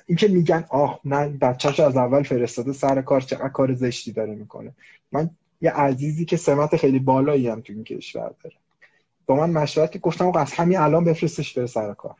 اینکه 0.07 0.27
میگن 0.27 0.65
آه 0.69 0.99
نه 1.05 1.27
بچهش 1.27 1.79
از 1.79 1.97
اول 1.97 2.23
فرستاده 2.23 2.73
سر 2.73 3.01
کار 3.01 3.21
چقدر 3.21 3.49
کار 3.49 3.73
زشتی 3.73 4.11
داره 4.11 4.35
می‌کنه. 4.35 4.73
من 5.11 5.29
یه 5.61 5.71
عزیزی 5.71 6.25
که 6.25 6.37
سمت 6.37 6.75
خیلی 6.75 6.99
بالایی 6.99 7.47
هم 7.47 7.61
تو 7.61 7.73
این 7.73 7.83
کشور 7.83 8.33
داره. 8.43 8.55
با 9.25 9.35
من 9.35 9.49
مشورت 9.49 9.97
گفتم 9.97 10.27
آقا 10.27 10.39
از 10.39 10.53
همین 10.53 10.77
الان 10.77 11.03
بفرستش 11.03 11.53
بره 11.53 11.65
سر 11.65 11.93
کار. 11.93 12.15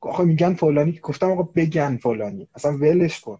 آقا 0.00 0.24
میگن 0.24 0.54
فلانی. 0.54 1.00
گفتم 1.02 1.30
آقا 1.30 1.42
بگن 1.42 1.96
فلانی. 1.96 2.48
اصلا 2.54 2.72
ولش 2.72 3.20
کن. 3.20 3.38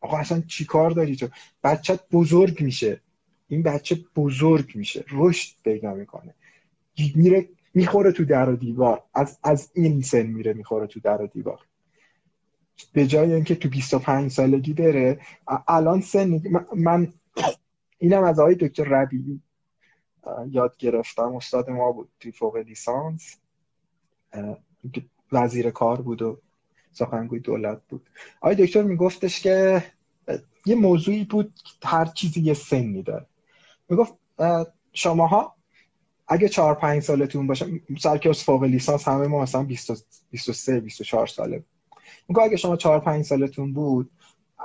آقا 0.00 0.18
اصلا 0.18 0.40
چی 0.40 0.64
کار 0.64 0.90
داری 0.90 1.16
تو؟ 1.16 1.28
بچت 1.64 2.00
بزرگ 2.12 2.62
میشه. 2.62 3.00
این 3.48 3.62
بچه 3.62 3.98
بزرگ 4.16 4.76
میشه. 4.76 5.04
رشد 5.10 5.54
پیدا 5.64 5.94
می‌کنه. 5.94 6.34
میره 7.14 7.48
می‌خوره 7.74 8.12
تو 8.12 8.24
در 8.24 8.48
و 8.48 8.56
دیوار. 8.56 9.02
از, 9.14 9.38
از 9.42 9.70
این 9.74 10.02
سن 10.02 10.26
میره 10.26 10.52
می‌خوره 10.52 10.86
تو 10.86 11.00
در 11.00 11.22
و 11.22 11.26
دیوار. 11.26 11.60
به 12.92 13.06
جای 13.06 13.32
اینکه 13.32 13.54
تو 13.54 13.68
25 13.68 14.30
سالگی 14.30 14.72
بره 14.72 15.20
الان 15.68 16.00
سن 16.00 16.42
من 16.76 17.12
اینم 17.98 18.22
از 18.24 18.38
آقای 18.38 18.54
دکتر 18.54 18.84
ربیعی 18.84 19.40
یاد 20.50 20.76
گرفتم. 20.76 21.36
استاد 21.36 21.70
ما 21.70 21.92
بود 21.92 22.08
توی 22.20 22.32
فوق 22.32 22.56
لیسانس. 22.56 23.36
وزیر 25.32 25.70
کار 25.70 26.02
بود 26.02 26.22
و 26.22 26.40
سخنگوی 26.96 27.40
دولت 27.40 27.80
بود. 27.88 28.08
آقای 28.40 28.66
دکتر 28.66 28.82
میگفتش 28.82 29.40
که 29.40 29.84
یه 30.66 30.74
موضوعی 30.74 31.24
بود 31.24 31.52
هر 31.84 32.04
چیزی 32.04 32.40
یه 32.40 32.54
سنی 32.54 33.02
داره. 33.02 33.26
می‌گفت 33.88 34.14
شماها 34.92 35.54
اگه 36.28 36.48
چهار 36.48 36.74
پنج 36.74 37.02
سالتون 37.02 37.46
باشه 37.46 37.66
سرکلاس 37.98 38.44
فوق 38.44 38.64
لیسانس 38.64 39.08
همه 39.08 39.26
ما 39.26 39.42
مثلا 39.42 39.62
23 40.30 40.80
24 40.80 41.26
ساله. 41.26 41.64
میگه 42.28 42.42
اگه 42.42 42.56
شما 42.56 42.76
چهار 42.76 43.00
پنج 43.00 43.24
سالتون 43.24 43.72
بود 43.72 44.10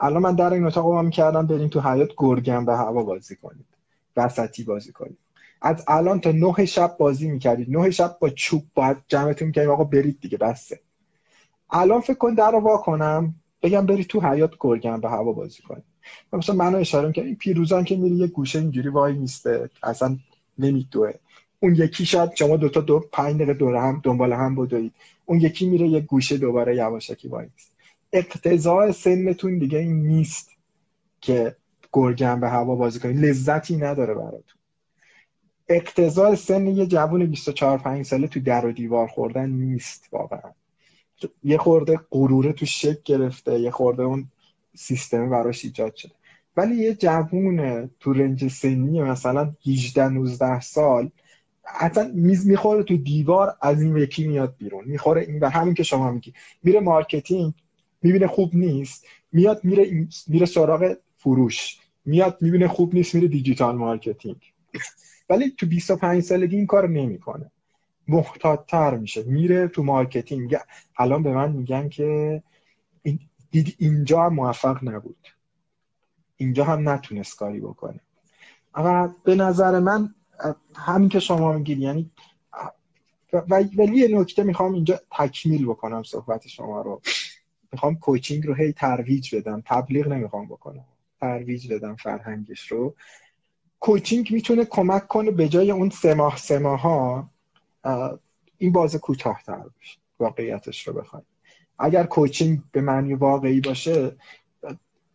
الان 0.01 0.21
من 0.21 0.36
در 0.36 0.53
این 0.53 0.65
اتاق 0.65 0.86
رو 0.86 1.01
می‌کردم 1.01 1.47
بریم 1.47 1.67
تو 1.67 1.82
حیات 1.82 2.09
گرگم 2.17 2.65
به 2.65 2.75
هوا 2.75 3.03
بازی 3.03 3.36
کنید. 3.36 3.65
وسطی 4.17 4.63
بازی 4.63 4.91
کنید. 4.91 5.17
از 5.61 5.84
الان 5.88 6.19
تا 6.19 6.32
نه 6.32 6.65
شب 6.65 6.95
بازی 6.99 7.29
می‌کردید. 7.29 7.77
نه 7.77 7.91
شب 7.91 8.17
با 8.19 8.29
چوب 8.29 8.63
باید 8.75 8.97
جمعتون 9.07 9.47
می‌کردیم 9.47 9.71
آقا 9.71 9.84
برید 9.84 10.19
دیگه 10.21 10.38
بسته 10.38 10.79
الان 11.72 12.01
فکر 12.01 12.17
کن 12.17 12.34
در 12.34 12.51
رو 12.51 12.59
وا 12.59 12.78
کنم 12.78 13.36
بگم 13.63 13.86
برید 13.86 14.07
تو 14.07 14.22
حیات 14.22 14.51
گرگم 14.59 15.01
به 15.01 15.09
هوا 15.09 15.32
بازی 15.32 15.61
کنید 15.61 15.84
مثلا 16.34 16.55
منو 16.55 16.78
اشاره 16.78 17.07
می‌کنم 17.07 17.26
این 17.26 17.36
پیروزان 17.36 17.84
که 17.84 17.95
میری 17.95 18.15
یه 18.15 18.28
گوشه 18.28 18.59
اینجوری 18.59 18.89
وای 18.89 19.13
نیسته 19.13 19.69
اصلا 19.84 20.17
نمیدوه. 20.57 21.13
اون 21.59 21.76
یکی 21.76 22.05
شاید 22.05 22.36
شما 22.36 22.57
دوتا 22.57 22.82
دو 22.82 22.99
پنج 23.11 23.36
دقیقه 23.36 23.53
دور 23.53 23.76
هم 23.76 24.01
دنبال 24.03 24.34
هم 24.34 24.55
بدوید. 24.55 24.93
اون 25.26 25.41
یکی 25.41 25.69
میره 25.69 25.88
یه 25.88 25.99
گوشه 25.99 26.38
دوباره 26.38 26.76
یواشکی 26.76 27.28
وای 27.28 27.45
نیست 27.45 27.72
اقتضاع 28.13 28.91
سنتون 28.91 29.57
دیگه 29.57 29.78
این 29.78 30.07
نیست 30.07 30.49
که 31.22 31.55
گرگم 31.93 32.39
به 32.39 32.49
هوا 32.49 32.76
بازی 32.76 32.99
کنید 32.99 33.26
لذتی 33.26 33.78
نداره 33.78 34.13
براتون. 34.13 34.61
اقتضاع 35.67 36.36
سن 36.36 36.67
یه 36.67 36.86
جوون 36.86 37.26
24 37.26 37.78
5 37.78 38.05
ساله 38.05 38.28
تو 38.28 38.39
در 38.39 38.65
و 38.65 38.72
دیوار 38.72 39.07
خوردن 39.07 39.49
نیست 39.49 40.07
واقعا. 40.11 40.51
یه 41.43 41.57
خورده 41.57 41.99
غروره 42.11 42.53
توش 42.53 42.65
شکل 42.65 43.03
گرفته 43.03 43.59
یه 43.59 43.72
خورده 43.72 44.03
اون 44.03 44.28
سیستم 44.76 45.30
براش 45.30 45.65
ایجاد 45.65 45.95
شده. 45.95 46.11
ولی 46.57 46.76
یه 46.76 46.93
جوون 46.93 47.89
تو 47.99 48.13
range 48.13 48.47
سنی 48.47 49.01
مثلا 49.01 49.53
18 49.67 50.09
19 50.09 50.59
سال 50.59 51.11
اصلا 51.65 52.11
میز 52.13 52.47
می‌خوره 52.47 52.84
تو 52.84 52.97
دیوار 52.97 53.55
از 53.61 53.82
این 53.82 53.97
یکی 53.97 54.28
میاد 54.28 54.55
بیرون. 54.57 54.84
می‌خوره 54.86 55.22
این 55.22 55.39
و 55.39 55.49
همین 55.49 55.74
که 55.74 55.84
شما 55.84 56.11
میگی. 56.11 56.34
میره 56.63 56.80
marketing 56.79 57.53
می‌بینه 58.01 58.28
خوب 58.28 58.55
نیست 58.55 59.05
میاد 59.32 59.63
میره 59.63 60.07
میره 60.28 60.45
سراغ 60.45 60.97
فروش. 61.17 61.78
میاد 62.05 62.38
می‌بینه 62.41 62.67
خوب 62.67 62.93
نیست 62.95 63.15
میره 63.15 63.28
digital 63.27 63.75
marketing. 63.75 64.53
ولی 65.30 65.49
تو 65.57 65.65
25 65.65 66.24
سالگی 66.24 66.55
این 66.55 66.65
کار 66.65 66.89
نمی‌کنه. 66.89 67.51
محتاطتر 68.07 68.97
میشه. 68.97 69.23
میره 69.23 69.67
تو 69.67 69.83
marketing. 69.84 70.57
الان 70.97 71.23
به 71.23 71.33
من 71.33 71.51
میگن 71.51 71.89
که 71.89 72.43
دید 73.51 73.75
اینجا 73.79 74.23
هم 74.23 74.33
موفق 74.33 74.83
نبود. 74.83 75.27
اینجا 76.37 76.63
هم 76.63 76.89
نتونست 76.89 77.37
کاری 77.37 77.59
بکنه. 77.59 77.99
اما 78.75 79.15
به 79.23 79.35
نظر 79.35 79.79
من 79.79 80.15
همین 80.75 81.09
که 81.09 81.19
شما 81.19 81.53
میگید 81.53 81.79
یعنی 81.79 82.11
ولی 83.49 83.97
یه 83.97 84.19
نکته 84.19 84.43
می‌خوام 84.43 84.73
اینجا 84.73 84.99
تکمیل 85.11 85.65
بکنم 85.65 86.03
صحبت 86.03 86.47
شما 86.47 86.81
رو. 86.81 87.01
می‌خوام 87.71 87.95
coaching 87.95 88.47
رو 88.47 88.53
هی 88.53 88.73
ترویج 88.73 89.35
بدم. 89.35 89.63
تبلیغ 89.65 90.07
نمی‌خوام 90.07 90.45
بکنم. 90.45 90.85
ترویج 91.19 91.73
بدم 91.73 91.95
فرهنگش 91.95 92.71
رو. 92.71 92.95
coaching 93.79 94.34
می‌تونه 94.33 94.65
کمک 94.65 95.07
کنه 95.07 95.31
به 95.31 95.49
جای 95.49 95.71
اون 95.71 95.89
سه 95.89 96.13
ماه 96.13 96.37
سه 96.37 96.59
ماه 96.59 96.81
ها 96.81 97.29
این 98.57 98.71
بازه 98.71 98.95
کوتاهتر 98.95 99.63
بشه 99.79 99.97
واقعیتش 100.19 100.88
رو 100.88 100.93
بخوایم. 100.93 101.25
اگر 101.79 102.03
coaching 102.03 102.59
به 102.71 102.82
معنی 102.82 103.13
واقعی 103.13 103.61
باشه 103.61 104.15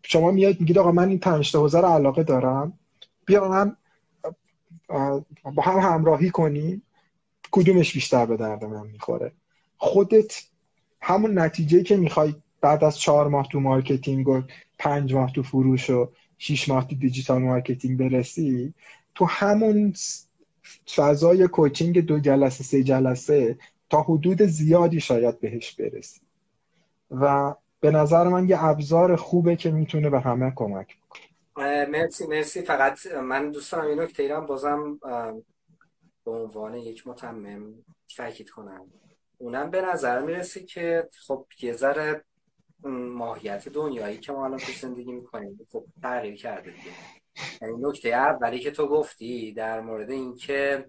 شما 0.03 0.31
میاد 0.31 0.61
میگید 0.61 0.79
آقا 0.79 0.93
من 0.93 1.09
این 1.09 1.19
پنج 1.19 1.53
تا 1.53 1.61
حوزه 1.61 1.79
علاقه 1.79 2.23
دارم. 2.23 2.79
بیا 3.27 3.49
من 3.49 3.77
با 5.55 5.62
هم 5.62 5.79
همراهی 5.79 6.31
کنی. 6.31 6.83
کدومش 7.51 7.93
بیشتر 7.93 8.27
به 8.27 8.37
درد 8.37 8.64
من 8.64 8.87
می‌خوره؟ 8.87 9.33
خودت 9.77 10.43
همون 11.01 11.39
نتیجه 11.39 11.83
که 11.83 11.97
می‌خوای 11.97 12.35
بعد 12.61 12.85
از 12.85 12.99
چهار 12.99 13.29
ماه 13.29 13.49
تو 13.49 13.61
marketing 13.61 14.29
و 14.29 14.43
پنج 14.79 15.14
ماه 15.14 15.33
تو 15.33 15.43
فروش 15.43 15.91
و 15.91 16.12
شیش 16.39 16.69
ماه 16.69 16.89
تو 16.89 16.97
digital 16.97 17.43
marketing 17.43 17.99
برسی 17.99 18.75
تو 19.14 19.25
همون 19.25 19.95
فضای 20.95 21.49
coaching 21.49 22.07
دو 22.07 22.19
جلسه 22.19 22.64
سه 22.64 22.83
جلسه 22.83 23.59
تا 23.91 24.03
حدود 24.03 24.43
زیادی 24.43 25.01
شاید 25.01 25.41
بهش 25.41 25.73
برسی. 25.73 26.21
و 27.11 27.55
به 27.81 27.91
نظر 27.91 28.29
من 28.29 28.49
یه 28.49 28.64
ابزار 28.64 29.17
خوبه 29.17 29.57
که 29.57 29.71
می‌تونه 29.71 30.11
به 30.11 30.21
همه 30.21 30.53
کمک 30.57 30.97
بکنه. 30.97 31.87
مرسی 31.87 32.27
مرسی. 32.27 32.62
فقط 32.62 33.07
من 33.07 33.51
دوست 33.51 33.73
دارم 33.73 33.87
این 33.87 34.01
نکته 34.01 34.23
ای 34.23 34.31
رو 34.31 34.47
بازم 34.47 34.99
به 36.25 36.31
عنوان 36.31 36.75
یک 36.75 37.07
متمم 37.07 37.75
تاکید 38.17 38.51
کنم. 38.51 38.87
اونم 39.39 39.71
به 39.71 39.83
نظر 39.83 40.23
می‌رسه 40.23 40.64
که 40.64 41.09
خب 41.27 41.47
یه 41.61 41.73
ذره 41.73 42.25
ماهیت 43.14 43.69
دنیایی 43.69 44.19
که 44.19 44.33
ما 44.33 44.45
الان 44.45 44.59
تو 44.59 44.73
زندگی 44.73 45.12
می‌کنیم 45.12 45.59
خب 45.73 45.85
تغییر 46.03 46.37
کرده 46.37 46.71
دیگه. 46.71 46.97
نکته 47.62 48.09
اولی 48.09 48.59
که 48.59 48.70
تو 48.70 48.89
گفتی 48.89 49.53
در 49.53 49.80
مورد 49.80 50.11
اینکه 50.11 50.87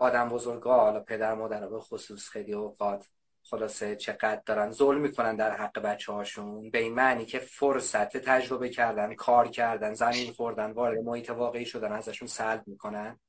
آدم 0.00 0.28
بزرگا 0.28 0.80
حالا 0.80 1.00
پدر 1.00 1.34
مادر 1.34 1.68
به 1.68 1.80
خصوص 1.80 2.28
خیلی 2.28 2.52
اوقات 2.52 3.06
خلاصه 3.42 3.96
چقدر 3.96 4.42
دارن 4.46 4.70
ظلم 4.70 5.00
می‌کنن 5.00 5.36
در 5.36 5.50
حق 5.50 5.78
بچه 5.78 6.12
هاشون 6.12 6.70
به 6.70 6.78
این 6.78 6.94
معنی 6.94 7.26
که 7.26 7.38
فرصت 7.38 8.16
تجربه 8.16 8.68
کردن 8.68 9.14
کار 9.14 9.48
کردن 9.48 9.94
زمین 9.94 10.32
خوردن 10.32 10.70
وارد 10.70 10.98
محیط 10.98 11.30
واقعی 11.30 11.66
شدن 11.66 11.92
ازشون 11.92 12.28
سلب 12.28 12.62
می‌کنن. 12.66 13.20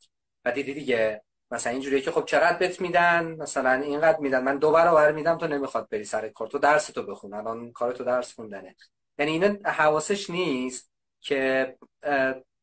و 0.46 0.52
دیدی 0.52 0.74
دیگه 0.74 1.24
مثلا 1.52 1.74
اینجوریه 1.74 2.02
که 2.02 2.12
خب 2.12 2.26
چقدر 2.26 2.58
بت 2.58 2.82
میدن؟ 2.82 3.36
مثلا 3.40 3.72
اینقدر 3.72 4.18
میدن. 4.20 4.44
من 4.44 4.58
دو 4.58 4.72
برابر 4.72 5.12
میدم 5.12 5.38
تو 5.38 5.48
نمی‌خواد 5.48 5.90
بری 5.90 6.06
سر 6.06 6.30
کار. 6.30 6.48
تو 6.48 6.60
درس 6.60 6.88
تو 6.88 7.04
بخون. 7.04 7.34
الان 7.34 7.72
کار 7.72 7.92
تو 7.92 8.04
درس 8.04 8.34
خوندنه. 8.34 8.76
یعنی 9.20 9.32
اینا 9.32 9.70
حواسش 9.70 10.30
نیست. 10.30 10.91
که 11.22 11.78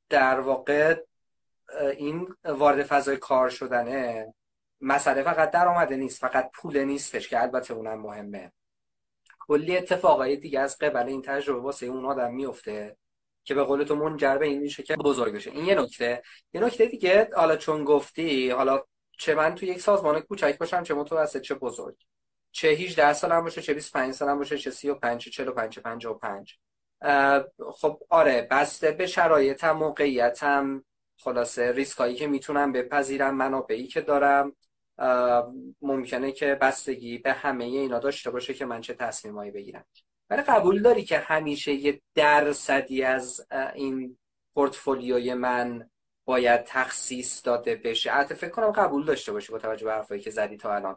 در 0.09 0.41
واقع 0.41 1.03
این 1.97 2.35
وارد 2.45 2.83
فضای 2.83 3.17
کار 3.17 3.51
شدنه 3.51 4.35
مسئله 4.81 5.23
فقط 5.23 5.51
درآمده 5.51 5.97
نیست 5.97 6.21
فقط 6.21 6.51
پول 6.55 6.85
نیستش 6.85 7.29
که 7.29 7.43
البته 7.43 7.75
اونم 7.75 8.01
مهمه. 8.01 8.53
کلی 9.39 9.77
اتفاقای 9.77 10.37
دیگه 10.37 10.61
از 10.61 10.79
قبل 10.79 11.09
این 11.09 11.23
تجربه 11.23 11.61
واسه 11.61 11.87
اون 11.87 12.05
آدم 12.05 12.35
میفته 12.35 12.97
که 13.45 13.55
به 13.55 13.63
قول 13.63 13.85
تو 13.85 13.97
منجر 13.97 14.39
به 14.39 14.47
این 14.47 14.63
میشه 14.63 14.83
که 14.83 14.97
بزرگ 14.97 15.35
بشه. 15.35 15.51
این 15.51 15.65
یه 15.65 15.75
نکته. 15.75 16.23
یه 16.53 16.61
نکته 16.61 16.87
دیگه 16.87 17.29
حالا 17.37 17.57
چون 17.57 17.85
گفتی 17.85 18.51
حالا 18.51 18.83
چه 19.19 19.35
من 19.35 19.55
تو 19.55 19.67
یک 19.67 19.81
سازمان 19.81 20.21
کوچک 20.21 20.59
باشم 20.59 20.83
چه 20.83 20.95
متوسط 20.95 21.41
چه 21.41 21.55
بزرگ. 21.55 21.97
چه 22.53 22.69
18 22.69 23.13
سالم 23.13 23.45
باشه 23.45 23.63
چه 23.63 23.75
25 23.75 24.15
سالم 24.15 24.39
باشه 24.39 24.59
چه 24.59 24.71
35 24.71 25.21
چه 25.21 25.31
45 25.31 25.73
چه 25.73 25.81
55 25.81 26.59
خب 27.73 28.03
آره 28.09 28.49
بسته 28.51 28.91
به 28.91 29.07
شرایطم 29.07 29.73
موقعیتم 29.73 30.85
خلاصه 31.21 31.73
ریسکایی 31.73 32.15
که 32.15 32.27
می‌تونم 32.27 32.73
بپذیرم 32.73 33.35
منابعی 33.35 33.87
که 33.87 34.01
دارم. 34.01 34.53
ممکنه 35.83 36.33
که 36.33 36.55
بستگی 36.55 37.19
به 37.19 37.33
همه 37.33 37.65
اینا 37.65 37.99
داشته 37.99 38.31
باشه 38.31 38.55
که 38.55 38.67
من 38.67 38.81
چه 38.81 38.95
تصمیمایی 38.95 39.51
بگیرم. 39.51 39.85
ولی 40.31 40.43
قبول 40.43 40.83
داری 40.83 41.05
که 41.05 41.19
همیشه 41.19 41.73
یه 41.73 42.01
درصدی 42.15 43.03
از 43.03 43.47
این 43.75 44.19
پورتفولیوی 44.55 45.35
من 45.35 45.91
باید 46.25 46.65
تخصیص 46.65 47.47
داده 47.47 47.77
بشه؟ 47.77 48.11
حتی 48.11 48.35
فکر 48.35 48.51
کنم 48.51 48.73
قبول 48.73 49.05
داشته 49.05 49.33
باشه 49.33 49.53
با 49.53 49.59
توجه 49.59 49.85
به 49.85 49.93
حرفایی 49.93 50.21
که 50.21 50.31
زدی 50.31 50.57
تا 50.57 50.75
الان. 50.75 50.97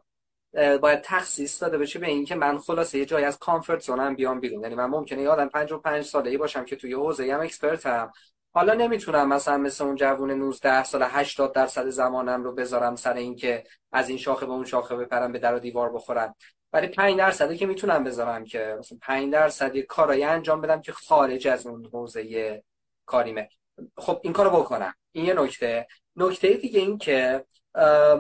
باید 0.54 1.02
تخصیص 1.02 1.62
داده 1.62 1.78
بشه 1.78 2.00
به 2.00 2.08
اینکه 2.08 2.36
من 2.36 2.58
خلاصه 2.58 2.98
یه 2.98 3.06
جایی 3.06 3.26
از 3.26 3.38
کامفورت 3.38 3.82
زونم 3.82 4.16
بیام 4.16 4.40
بیرون. 4.40 4.64
یعنی 4.64 4.76
من 4.76 4.86
ممکنه 4.86 5.22
یادم 5.22 5.50
55 5.50 6.04
ساله 6.04 6.30
ای 6.30 6.38
باشم 6.38 6.66
که 6.66 6.76
توی 6.76 6.94
حوزه 6.94 7.34
هم 7.34 7.40
اکسپرتم 7.40 8.12
حالا 8.54 8.74
نمی‌تونم 8.74 9.28
مثلا 9.30 9.58
مثل 9.58 9.84
اون 9.84 9.96
جوون 9.96 10.32
19 10.32 10.84
سال 10.84 11.04
80 11.04 11.54
درصد 11.54 11.90
زمانم 11.90 12.44
رو 12.44 12.56
بذارم 12.56 12.96
سر 12.96 13.14
اینکه 13.14 13.64
از 13.92 14.10
این 14.10 14.18
شاخه 14.18 14.46
به 14.46 14.52
اون 14.52 14.66
شاخه 14.66 14.96
بپرم 14.96 15.32
به 15.32 15.40
در 15.40 15.56
و 15.56 15.60
دیوار 15.60 15.94
بخورم. 15.94 16.36
ولی 16.74 16.88
5 16.88 17.18
درصدی 17.18 17.58
که 17.58 17.66
می‌تونم 17.66 18.04
بذارم 18.04 18.46
که 18.46 18.76
مثلا 18.80 18.98
5 19.02 19.34
درصد 19.34 19.76
یه 19.76 19.84
کارایی 19.84 20.24
انجام 20.24 20.62
بدم 20.62 20.82
که 20.82 20.92
خارج 20.92 21.48
از 21.48 21.68
اون 21.68 21.90
حوزه 21.94 22.64
کاریمه. 23.06 23.50
خب 23.98 24.20
این 24.24 24.34
کارو 24.34 24.50
بکنم. 24.50 24.94
این 25.12 25.26
یه 25.26 25.34
نکته. 25.34 25.88
نکته 26.16 26.54
دیگه 26.54 26.80
این 26.80 26.98
که 26.98 27.46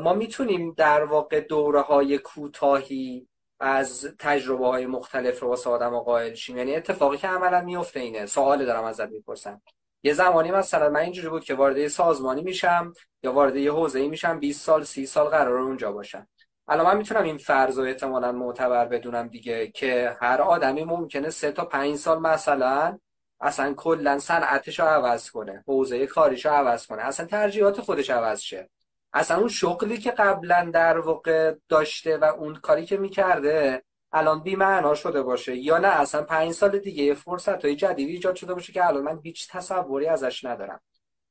ما 0.04 0.14
می‌تونیم 0.14 0.74
در 0.78 1.04
واقع 1.04 1.40
دوره 1.40 1.82
های 1.82 2.18
کوتاهی 2.18 3.28
از 3.60 4.16
تجربه 4.20 4.68
های 4.68 4.86
مختلف 4.86 5.40
رو 5.40 5.48
واسه 5.48 5.70
آدم 5.70 6.00
قائل 6.00 6.34
شیم. 6.34 6.58
یعنی 6.58 6.76
اتفاقی 6.76 7.18
که 7.18 7.28
عملا 7.28 7.62
میفته 7.62 8.00
اینه. 8.00 8.26
سوال 8.26 8.66
دارم 8.66 8.84
ازت 8.84 9.10
می‌پرسم. 9.10 9.62
یه 10.04 10.14
زمانی 10.14 10.52
مثلا 10.52 10.90
من 10.90 11.00
اینجوری 11.00 11.30
بود 11.30 11.44
که 11.44 11.54
وارد 11.54 11.88
سازمانی 11.88 12.42
میشم 12.42 12.94
یا 13.24 13.34
وارد 13.34 13.56
یه 13.56 13.72
حوزه‌ای 13.72 14.08
میشم 14.08 14.40
20 14.40 14.66
سال 14.66 14.84
30 14.84 15.06
سال 15.06 15.28
قرار 15.28 15.58
اونجا 15.58 15.92
باشم. 15.92 16.28
الان 16.68 16.86
من 16.86 16.98
می‌تونم 16.98 17.24
این 17.24 17.38
فرض 17.38 17.80
رو 17.80 17.86
احتمالا 17.86 18.32
معتبر 18.32 18.86
بدونم 18.86 19.28
دیگه 19.28 19.68
که 19.68 20.18
هر 20.22 20.42
آدمی 20.42 20.84
ممکنه 20.84 21.30
سه 21.30 21.52
تا 21.52 21.66
پنج 21.66 21.96
سال 21.96 22.20
مثلا 22.20 23.00
اصلا 23.40 23.74
کلا 23.74 24.20
صنعتش 24.20 24.80
رو 24.80 24.86
عوض 24.86 25.32
کنه 25.32 25.64
حوزه 25.68 26.08
کاریش 26.08 26.46
رو 26.46 26.52
عوض 26.52 26.88
کنه. 26.88 27.02
اصلا 27.02 27.26
ترجیحات 27.26 27.82
خودش 27.82 28.10
عوض 28.10 28.40
شه. 28.40 28.70
اصلا 29.14 29.38
اون 29.38 29.48
شغلی 29.50 29.98
که 29.98 30.12
قبلا 30.12 30.72
در 30.74 31.00
واقع 31.00 31.56
داشته 31.70 32.18
و 32.18 32.24
اون 32.24 32.56
کاری 32.56 32.86
که 32.86 32.98
می‌کرده 32.98 33.84
الان 34.12 34.44
بی 34.44 34.56
معنا 34.56 34.96
شده 34.96 35.22
باشه. 35.22 35.56
یا 35.56 35.78
نه 35.78 35.88
اصلا 35.88 36.24
پنج 36.24 36.52
سال 36.52 36.80
دیگه 36.80 37.14
فرصت 37.14 37.66
های 37.66 37.76
جدیدی 37.76 38.12
ایجاد 38.12 38.36
شده 38.36 38.54
باشه 38.54 38.74
که 38.74 38.86
الان 38.86 39.04
من 39.04 39.20
هیچ 39.24 39.50
تصوری 39.52 40.08
ازش 40.08 40.46
ندارم. 40.46 40.82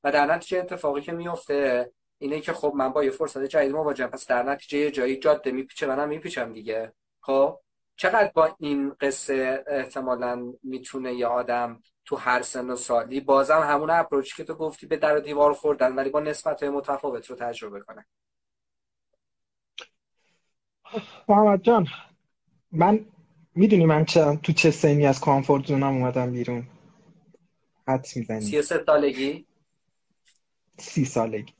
و 0.04 0.12
در 0.12 0.26
نتیجه 0.26 0.58
اتفاقی 0.58 1.00
که 1.00 1.12
میفته 1.12 1.92
اینه 2.18 2.40
که 2.40 2.52
خب 2.52 2.72
من 2.76 2.88
با 2.88 3.04
یه 3.04 3.10
فرصت 3.10 3.44
جدید 3.44 3.72
مواجهم. 3.72 4.10
پس 4.10 4.26
در 4.26 4.42
نتیجه 4.42 4.78
یه 4.78 4.90
جایی 4.90 5.16
جاده 5.16 5.52
میپیچه 5.52 5.86
منم 5.86 6.08
میپیچم 6.08 6.52
دیگه. 6.52 6.92
خب؟ 7.20 7.60
چقدر 7.96 8.30
با 8.34 8.56
این 8.58 8.94
قصه 9.00 9.64
احتمالا 9.66 10.52
می‌تونه 10.62 11.14
یه 11.14 11.26
آدم 11.26 11.82
تو 12.10 12.16
هر 12.16 12.42
سن 12.42 12.70
و 12.70 12.76
سالی. 12.76 13.20
بازم 13.20 13.60
همون 13.60 13.90
اپروچی 13.90 14.36
که 14.36 14.44
تو 14.44 14.54
گفتی 14.54 14.86
به 14.86 14.96
در 14.96 15.16
و 15.16 15.20
دیوار 15.20 15.52
خوردن 15.52 15.94
ولی 15.94 16.10
با 16.10 16.20
نسبت 16.20 16.62
های 16.62 16.72
متفاوت 16.72 17.26
رو 17.26 17.36
تجربه 17.36 17.80
کنه 17.80 18.06
محمد 21.28 21.62
جان 21.62 21.86
من 22.72 23.06
می‌دونی 23.54 23.86
من 23.86 24.04
چه 24.04 24.36
تو 24.42 24.52
چه 24.52 24.70
سنی 24.70 25.06
از 25.06 25.20
کامفورت 25.20 25.66
زونم 25.66 25.96
اومدم 25.96 26.32
بیرون؟ 26.32 26.66
حدس 27.88 28.16
می‌زنی. 28.16 28.40
سی 28.40 28.62
سالگی؟ 28.62 29.46
سی 30.78 31.04
سالگی. 31.04 31.54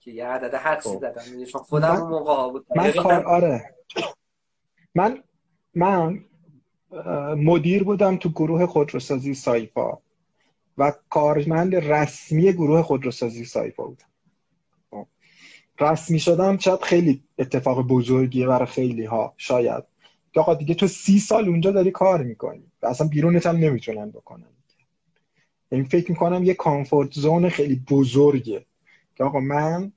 که 0.00 0.10
یه 0.10 0.26
عدد 0.26 0.54
حدسی 0.54 0.88
خب. 0.88 0.98
زدم. 0.98 1.44
چون 1.44 1.62
خودم 1.62 1.96
اون 1.96 2.10
موقع 2.10 2.34
ها 2.34 2.48
بود. 2.48 2.66
من 2.76 2.92
کار 2.92 3.24
آره. 3.24 3.74
من 4.94 5.22
من 5.74 6.24
مدیر 7.36 7.84
بودم 7.84 8.16
تو 8.16 8.28
گروه 8.28 8.66
خودروسازی 8.66 9.34
سایپا 9.34 10.02
و 10.78 10.92
کارمند 11.10 11.74
رسمی 11.74 12.52
گروه 12.52 12.82
خودروسازی 12.82 13.44
سایپا 13.44 13.86
بودم. 13.86 14.06
رسمی 15.80 16.18
شدم 16.18 16.58
شاید 16.58 16.82
خیلی 16.82 17.22
اتفاق 17.38 17.86
بزرگیه 17.86 18.46
برای 18.46 18.66
خیلی 18.66 19.04
ها 19.04 19.34
شاید. 19.36 19.84
که 20.32 20.40
آقا 20.40 20.54
دیگه 20.54 20.74
تو 20.74 20.86
سی 20.86 21.18
سال 21.18 21.48
اونجا 21.48 21.70
داری 21.70 21.90
کار 21.90 22.22
می‌کنی. 22.22 22.64
و 22.82 22.86
اصلا 22.86 23.08
بیرونت 23.08 23.46
هم 23.46 23.56
نمی‌تونن 23.56 24.10
بکنن. 24.10 24.46
این 25.72 25.84
فکر 25.84 26.10
می‌کنم 26.10 26.44
یه 26.44 26.54
کامفورت 26.54 27.12
زون 27.12 27.48
خیلی 27.48 27.82
بزرگه. 27.90 28.64
که 29.16 29.24
آقا 29.24 29.40
من 29.40 29.92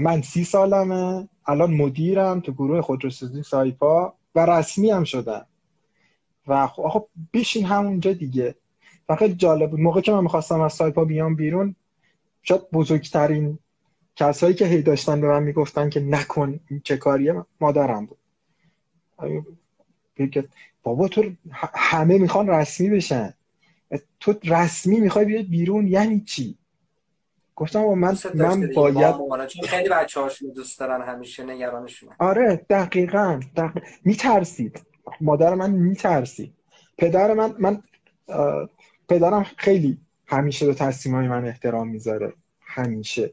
من 0.00 0.22
سی 0.22 0.44
سالمه 0.44 1.28
الان 1.46 1.74
مدیرم 1.74 2.40
تو 2.40 2.52
گروه 2.52 2.80
خودروسازی 2.80 3.42
سایپا 3.42 4.14
و 4.34 4.46
رسمی 4.46 4.90
هم 4.90 5.04
شدم. 5.04 5.46
و 6.48 6.66
خب 6.66 6.82
آقا 6.82 7.04
بشین 7.32 7.64
همونجا 7.66 8.12
دیگه. 8.12 8.54
و 9.08 9.16
خیلی 9.16 9.34
جالب 9.34 9.70
بود. 9.70 9.80
موقع 9.80 10.00
که 10.00 10.12
من 10.12 10.22
می‌خواستم 10.22 10.60
از 10.60 10.72
سایپا 10.72 11.04
بیام 11.04 11.36
بیرون 11.36 11.74
شاید 12.42 12.70
بزرگترین 12.72 13.58
کسایی 14.16 14.54
که 14.54 14.66
هی 14.66 14.82
داشتن 14.82 15.20
به 15.20 15.28
من 15.28 15.42
می‌گفتن 15.42 15.90
که 15.90 16.00
نکن 16.00 16.60
چه 16.84 16.96
کاریه 16.96 17.44
مادرم 17.60 18.06
بود. 18.06 18.18
بابا 20.82 21.08
تو 21.08 21.32
همه 21.74 22.18
می‌خوان 22.18 22.48
رسمی 22.48 22.90
بشن. 22.90 23.34
تو 24.20 24.34
رسمی 24.44 25.00
می‌خوای 25.00 25.24
بیاد 25.24 25.44
بیرون 25.44 25.86
یعنی 25.86 26.20
چی؟ 26.20 26.58
گفتم 27.56 27.84
من 27.84 28.16
من 28.34 28.70
باید 28.74 29.14
خیلی 29.66 29.88
بچه 29.88 30.20
هاشون 30.20 30.52
دوست 30.52 30.80
دارن 30.80 31.02
همیشه 31.02 31.44
نگرانشون 31.44 32.08
آره 32.18 32.66
دقیقا, 32.70 33.40
دقیقا. 33.56 33.80
میترسید. 34.04 34.80
مادر 35.20 35.54
من 35.54 35.70
میترسید 35.70 36.54
پدر 36.98 37.34
من 37.34 37.54
من 37.58 37.82
پدرم 39.08 39.42
خیلی 39.56 39.98
همیشه 40.26 40.66
به 40.66 40.74
تصمیم 40.74 41.14
های 41.14 41.28
من 41.28 41.46
احترام 41.46 41.88
می‌ذاره. 41.88 42.32
همیشه. 42.60 43.32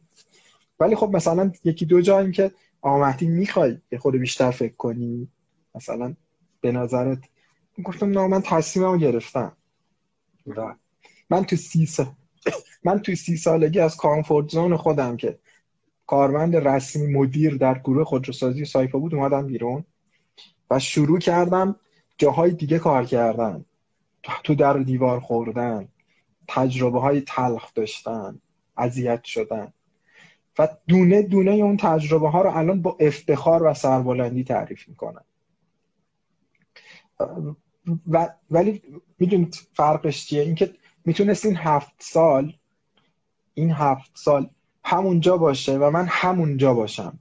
ولی 0.80 0.96
خب 0.96 1.16
مثلا 1.16 1.52
یکی 1.64 1.86
دو 1.86 2.02
جایی 2.02 2.32
که 2.32 2.52
آمدی 2.82 3.28
می‌خوای 3.28 3.78
یه 3.92 4.00
خود 4.00 4.16
بیشتر 4.16 4.52
فکر 4.52 4.76
کنی. 4.76 5.28
مثلا 5.76 6.16
به 6.62 6.72
نظرت 6.72 7.20
گفتم 7.84 8.10
نه 8.10 8.28
من 8.28 8.42
تصمیممو 8.42 8.98
گرفتم. 8.98 9.58
و 10.48 10.76
من 11.30 11.44
تو 11.44 11.56
سی 11.56 11.86
سال 11.86 12.08
من 12.86 13.00
تو 13.00 13.16
سی 13.16 13.38
سالگی 13.38 13.80
از 13.80 13.98
کامفورت 13.98 14.50
زون 14.50 14.78
خودم 14.78 15.18
که 15.18 15.40
کارمند 16.08 16.56
رسمی 16.56 17.14
مدیر 17.14 17.58
در 17.58 17.80
گروه 17.80 18.04
خودروسازی 18.04 18.66
سایپا 18.66 19.00
بود 19.00 19.16
اومدم 19.16 19.48
بیرون. 19.48 19.86
و 20.72 20.80
شروع 20.80 21.20
کردم 21.20 21.76
جاهای 22.18 22.52
دیگه 22.52 22.80
کار 22.80 23.06
کردن. 23.06 23.66
تو 24.44 24.56
در 24.56 24.74
دیوار 24.74 25.20
خوردن 25.20 25.88
تجربه 26.48 27.00
های 27.00 27.22
تلخ 27.22 27.74
داشتن 27.74 28.42
اذیت 28.78 29.24
شدن. 29.24 29.74
و 30.60 30.68
دونه 30.88 31.22
دونه 31.22 31.52
اون 31.52 31.78
تجربه 31.78 32.30
ها 32.30 32.42
رو 32.42 32.58
الان 32.58 32.82
با 32.82 32.98
افتخار 33.00 33.64
و 33.64 33.74
سربلندی 33.74 34.44
تعریف 34.44 34.88
می‌کنن 34.88 35.24
و 38.08 38.30
ولی 38.52 38.82
می‌دونید 39.20 39.56
فرقش 39.74 40.26
چیه؟ 40.26 40.42
اینکه 40.42 40.74
می‌تونست 41.06 41.46
این 41.46 41.58
هفت 41.58 41.94
سال 42.00 42.54
این 43.54 43.72
هفت 43.72 44.12
سال 44.14 44.50
همونجا 44.84 45.38
باشه 45.38 45.78
و 45.78 45.90
من 45.90 46.06
همونجا 46.10 46.74
باشم 46.74 47.20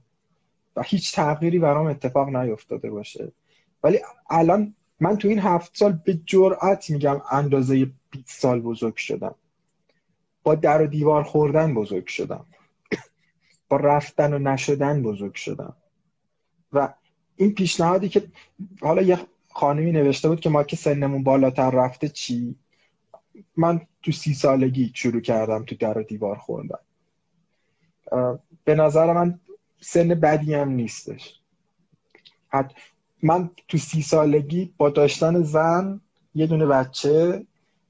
و 0.75 0.83
هیچ 0.83 1.15
تغییری 1.15 1.59
برام 1.59 1.85
اتفاق 1.85 2.29
نیفتاده 2.29 2.89
باشه. 2.89 3.31
ولی 3.83 3.99
الان 4.29 4.75
من 4.99 5.17
تو 5.17 5.27
این 5.27 5.39
هفت 5.39 5.77
سال 5.77 5.91
به 5.91 6.19
جرأت 6.25 6.89
میگم 6.89 7.21
اندازه 7.31 7.91
20 8.11 8.41
سال 8.41 8.61
بزرگ 8.61 8.95
شدم. 8.95 9.35
با 10.43 10.55
در 10.55 10.81
و 10.81 10.87
دیوار 10.87 11.23
خوردن 11.23 11.73
بزرگ 11.73 12.07
شدم. 12.07 12.45
با 13.69 13.77
رفتن 13.77 14.33
و 14.33 14.39
نشدن 14.39 15.03
بزرگ 15.03 15.35
شدم. 15.35 15.75
و 16.73 16.93
این 17.35 17.53
پیشنهادی 17.53 18.09
که 18.09 18.27
حالا 18.81 19.01
یه 19.01 19.19
خانمی 19.49 19.91
نوشته 19.91 20.29
بود 20.29 20.39
که 20.39 20.49
ما 20.49 20.63
که 20.63 20.75
سنمون 20.75 21.23
بالاتر 21.23 21.71
رفته 21.71 22.09
چی؟ 22.09 22.55
من 23.57 23.81
تو 24.03 24.11
سی 24.11 24.33
سالگی 24.33 24.91
شروع 24.95 25.21
کردم 25.21 25.63
تو 25.65 25.75
در 25.75 25.97
و 25.97 26.03
دیوار 26.03 26.35
خوردن. 26.35 26.79
به 28.63 28.75
نظر 28.75 29.13
من 29.13 29.39
سن 29.81 30.07
بدی 30.07 30.53
هم 30.53 30.69
نیستش. 30.69 31.39
حد 32.47 32.73
من 33.23 33.49
تو 33.67 33.77
سی 33.77 34.01
سالگی 34.01 34.73
با 34.77 34.89
داشتن 34.89 35.43
زن 35.43 36.01
یه 36.35 36.47
دونه 36.47 36.65
بچه 36.65 37.45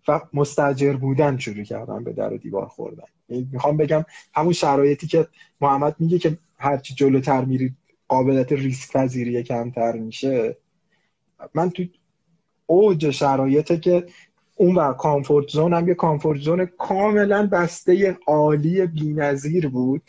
و 0.08 0.22
مستجر 0.34 0.94
بودن 0.94 1.38
شروع 1.38 1.64
کردم 1.64 2.04
به 2.04 2.14
در 2.14 2.34
و 2.34 2.38
دیوار 2.38 2.68
خوردن. 2.68 3.04
یعنی 3.30 3.50
می‌خوام 3.52 3.78
بگم 3.78 4.06
همون 4.34 4.54
شرایطی 4.54 5.08
که 5.08 5.28
محمد 5.62 5.96
میگه 6.00 6.20
که 6.20 6.38
هرچی 6.58 6.94
جلوتر 6.94 7.46
میری 7.46 7.74
قابلیت 8.08 8.52
ریسک 8.52 8.92
پذیری 8.92 9.44
کمتر 9.44 9.98
میشه. 9.98 10.58
من 11.54 11.70
تو 11.70 11.84
اوج 12.66 13.10
شرایطه 13.12 13.80
که 13.80 14.06
اون 14.56 14.76
بر 14.76 14.94
کامفورت 14.94 15.48
زون 15.48 15.74
هم 15.74 15.88
یه 15.88 15.94
کامفورت 15.94 16.40
زون 16.40 16.66
کاملا 16.66 17.48
بسته 17.48 18.18
عالی 18.28 18.88
بینظیر 18.88 19.70
بود. 19.70 20.04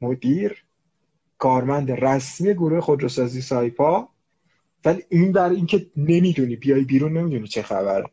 مدیر 0.00 0.64
کارمند 1.38 1.90
رسمی 1.90 2.54
گروه 2.54 2.80
خودروسازی 2.80 3.40
سایپا 3.40 4.08
ولی 4.86 5.02
این 5.08 5.32
بر 5.32 5.50
اینکه 5.50 5.86
نمی‌دونی 5.96 6.56
بیای 6.56 6.84
بیرون 6.84 7.18
نمی‌دونی 7.18 7.46
چه 7.46 7.62
خبره 7.62 8.04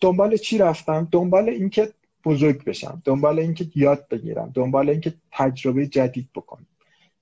دنبال 0.00 0.36
چی 0.36 0.58
رفتم؟ 0.58 1.08
دنبال 1.12 1.48
اینکه 1.48 1.92
بزرگ 2.24 2.64
بشم. 2.64 3.02
دنبال 3.04 3.38
اینکه 3.38 3.66
یاد 3.74 4.08
بگیرم. 4.08 4.50
دنبال 4.54 4.90
اینکه 4.90 5.14
تجربه 5.32 5.86
جدید 5.86 6.28
بکنم. 6.34 6.66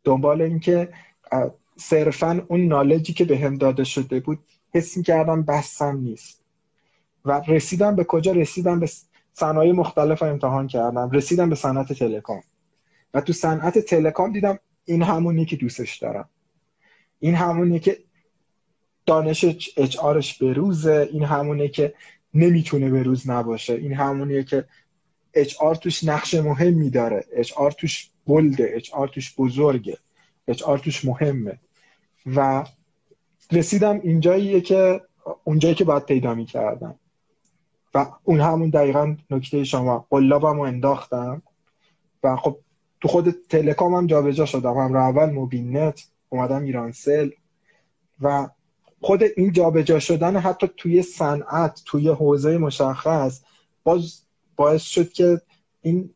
دنبال 0.05 0.43
اینکه 0.43 0.89
صرفا 1.77 2.45
اون 2.49 2.66
نالجی 2.66 3.12
که 3.12 3.24
به 3.24 3.51
داده 3.51 3.85
شده 3.85 4.20
بود 4.20 4.39
حس 4.74 4.99
کردم 4.99 5.43
بسم 5.43 5.97
نیست. 5.97 6.43
و 7.24 7.43
رسیدم 7.49 7.97
به 7.97 8.05
کجا؟ 8.05 8.33
رسیدم 8.33 8.81
به 8.81 8.91
صنایع 9.33 9.72
مختلف 9.72 10.22
امتحان 10.22 10.66
کردم. 10.66 11.11
رسیدم 11.11 11.49
به 11.49 11.55
صنعت 11.55 11.93
تلکام. 11.93 12.43
و 13.14 13.20
تو 13.20 13.33
صنعت 13.33 13.79
تلکام 13.79 14.33
دیدم 14.33 14.59
این 14.85 15.03
همونی 15.03 15.45
که 15.45 15.57
دوستش 15.57 15.97
دارم. 15.97 16.29
این 17.18 17.35
همونی 17.35 17.81
که 17.81 17.99
دانش 19.07 19.44
اچ 19.76 19.96
آرش 19.96 20.42
بروزه 20.42 21.09
این 21.12 21.24
همونه 21.24 21.68
که 21.68 21.94
نمی‌تونه 22.34 22.90
به 22.90 23.02
روز 23.02 23.30
نباشه. 23.30 23.74
این 23.74 23.94
همونیه 23.94 24.42
که 24.44 24.64
اچ 25.34 25.57
آر 25.61 25.74
توش 25.74 26.04
نقش 26.04 26.34
مهمی 26.34 26.90
داره. 26.90 27.24
اچ 27.32 27.52
آر 27.52 27.70
توش 27.70 28.11
بلده. 28.26 28.72
اچ 28.74 28.92
آر 28.92 29.09
توش 29.09 29.34
بزرگه. 29.38 29.98
اچ 30.48 30.62
آر 30.62 30.78
توش 30.78 31.04
مهمه. 31.04 31.59
و 32.26 32.64
رسیدم 33.52 34.00
اینجاییه 34.02 34.61
که 34.61 35.00
اونجایی 35.44 35.74
که 35.74 35.84
باید 35.84 36.04
پیدا 36.04 36.34
می‌کردم. 36.34 36.94
و 37.94 38.07
اون 38.24 38.40
همون 38.40 38.70
دقیقا 38.70 39.16
نکته 39.30 39.64
شما. 39.64 40.07
قلابم 40.11 40.57
رو 40.57 40.61
انداختم. 40.61 41.42
و 42.22 42.36
خب 42.36 42.59
تو 43.00 43.09
خود 43.09 43.30
تلکام 43.48 43.94
هم 43.94 44.07
جابجا 44.07 44.46
شدم. 44.46 44.74
هم 44.74 44.96
اول 44.96 45.30
موبینت 45.30 46.04
اومدم 46.28 46.64
ایرانسل 46.64 47.30
و 48.20 48.48
خود 49.01 49.22
این 49.36 49.53
جابجا 49.53 49.99
شدن 49.99 50.36
حتی 50.36 50.70
توی 50.76 51.03
صنعت 51.03 51.82
توی 51.84 52.09
حوزه 52.09 52.59
مشخص 52.59 53.42
باز 53.84 54.22
باعث 54.57 54.82
شد 54.82 55.12
که 55.12 55.40
این 55.82 56.11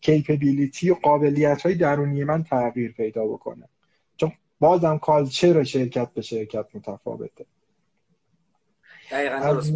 کیپبیلیتی 0.00 0.90
و 0.90 0.94
قابلیت 0.94 1.62
های 1.62 1.74
درونی 1.74 2.24
من 2.24 2.44
تغییر 2.44 2.92
پیدا 2.92 3.26
بکنه. 3.26 3.68
چون 4.16 4.32
بازم 4.60 4.98
کالچر 4.98 5.64
شرکت 5.64 6.14
به 6.14 6.22
شرکت 6.22 6.66
متفاوته. 6.74 7.46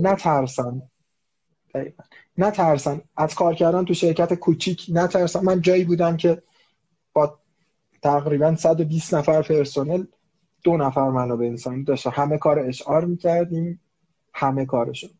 نترسن. 0.02 0.82
نترسن. 2.38 3.00
از 3.16 3.34
کار 3.34 3.54
کردن 3.54 3.84
تو 3.84 3.94
شرکت 3.94 4.34
کوچیک 4.34 4.86
نترسن. 4.88 5.40
من 5.40 5.60
جایی 5.60 5.84
بودم 5.84 6.16
که 6.16 6.42
با 7.12 7.38
تقریبا 8.02 8.56
120 8.56 9.14
نفر 9.14 9.42
پرسنل 9.42 10.04
دو 10.66 10.76
نفر 10.76 11.10
منابع 11.10 11.46
انسانی 11.46 11.84
داشت. 11.84 12.06
همه 12.06 12.38
کار 12.38 12.58
اشعار 12.58 13.04
می‌کردیم. 13.04 13.80
همه 14.34 14.66
کارشون. 14.66 15.10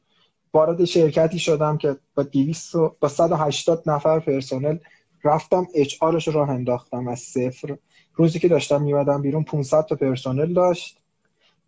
وارد 0.55 0.85
شرکتی 0.85 1.39
شدم 1.39 1.79
که 1.79 1.97
با 2.15 2.23
200 2.23 2.77
با 3.01 3.09
180 3.09 3.83
نفر 3.87 4.21
پرسنل 4.21 4.79
رفتم 5.25 5.67
اچ 5.75 5.95
آرش 6.01 6.29
راه 6.29 6.51
انداختم 6.51 7.09
از 7.09 7.19
صفر. 7.19 7.77
روزی 8.15 8.39
که 8.39 8.49
داشتم 8.49 8.83
میمدم 8.83 9.23
بیرون 9.23 9.45
500 9.45 9.87
تا 9.87 9.97
پرسنل 9.97 10.53
داشت. 10.53 10.99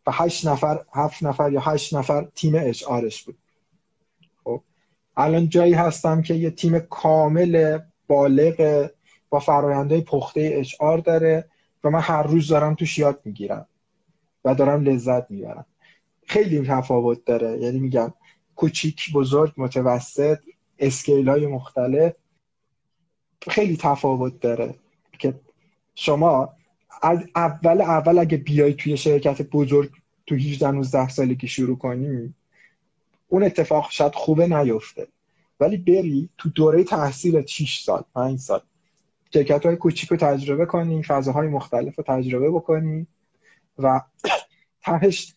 و 0.06 0.10
8 0.12 0.46
نفر 0.46 0.84
7 0.94 1.22
نفر 1.22 1.52
یا 1.52 1.60
8 1.60 1.94
نفر 1.94 2.28
تیم 2.34 2.54
اچ 2.54 2.84
آرش 2.84 3.22
بود. 3.22 3.38
خب. 4.44 4.60
الان 5.16 5.48
جایی 5.48 5.74
هستم 5.74 6.22
که 6.22 6.34
یه 6.34 6.50
تیم 6.50 6.78
کامل 6.78 7.78
بالغ 8.08 8.88
با 9.30 9.38
فرآیندهای 9.38 10.00
پخته 10.00 10.50
اچ 10.54 10.74
آر 10.80 10.98
داره. 10.98 11.48
و 11.84 11.90
من 11.90 12.00
هر 12.00 12.22
روز 12.22 12.48
دارم 12.48 12.74
توش 12.74 12.98
یاد 12.98 13.20
می‌گیرم 13.24 13.66
و 14.44 14.54
دارم 14.54 14.82
لذت 14.82 15.30
می‌برم. 15.30 15.66
خیلی 16.26 16.66
تفاوت 16.66 17.24
داره. 17.24 17.58
یعنی 17.60 17.78
میگم 17.78 18.12
کوچیک 18.56 19.12
بزرگ 19.12 19.52
متوسط 19.56 20.38
اسکیل 20.78 21.28
های 21.28 21.46
مختلف. 21.46 22.12
خیلی 23.48 23.76
تفاوت 23.76 24.40
داره 24.40 24.74
که 25.18 25.40
شما 25.94 26.52
از 27.02 27.18
اول 27.36 27.80
اول 27.80 28.18
اگه 28.18 28.36
بیای 28.36 28.74
توی 28.74 28.96
شرکت 28.96 29.42
بزرگ 29.42 29.90
تو 30.26 30.34
18 30.34 30.70
19 30.70 31.08
سالگی 31.08 31.48
شروع 31.48 31.78
کنی 31.78 32.34
اون 33.28 33.42
اتفاق 33.42 33.90
شاید 33.90 34.14
خوبه 34.14 34.46
نیفته. 34.46 35.08
ولی 35.60 35.76
بری 35.76 36.28
تو 36.38 36.48
دوره 36.48 36.84
تحصیل 36.84 37.46
6 37.46 37.82
سال 37.82 38.04
5 38.14 38.38
سال. 38.38 38.60
شرکت 39.34 39.66
های 39.66 39.76
کوچیک 39.76 40.10
رو 40.10 40.16
تجربه 40.16 40.66
کنی 40.66 41.02
فضاهای 41.02 41.48
مختلف 41.48 41.98
رو 41.98 42.04
تجربه 42.06 42.50
بکنی 42.50 43.06
و 43.78 44.00
تهش 44.82 45.34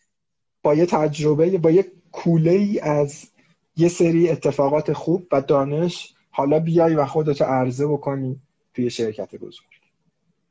با 0.62 0.76
یه 0.76 0.86
تجربه 0.86 1.58
با 1.58 1.72
یه 1.72 1.92
کوله 2.12 2.52
ای 2.52 2.80
از 2.80 3.32
یه 3.76 3.90
سری 3.90 4.30
اتفاقات 4.30 4.94
خوب 4.94 5.28
و 5.32 5.42
دانش 5.42 6.16
حالا 6.32 6.60
بیای 6.60 6.96
و 6.96 7.06
خودتو 7.06 7.44
عرضه 7.44 7.88
بکنی 7.88 8.42
توی 8.74 8.90
شرکت 8.90 9.36
بزرگ. 9.36 9.68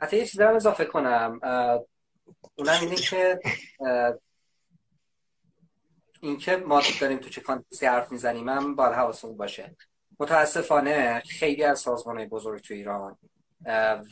حتی 0.00 0.16
یه 0.16 0.26
چیزی 0.26 0.42
اضافه 0.42 0.84
کنم. 0.84 1.40
اونم 2.54 2.80
اینه 2.80 2.94
که 2.94 3.40
اینکه 6.20 6.56
ما 6.56 6.82
داریم 7.00 7.18
تو 7.18 7.28
چه 7.28 7.40
کانتکسی 7.40 7.86
حرف 7.86 8.12
می‌زنیم 8.12 8.48
هم 8.48 8.74
باید 8.74 8.92
حواسمون 8.92 9.36
باشه. 9.36 9.76
متاسفانه 10.20 11.20
خیلی 11.20 11.62
از 11.62 11.80
سازمان 11.80 12.24
بزرگ 12.24 12.60
تو 12.60 12.74
ایران 12.74 13.16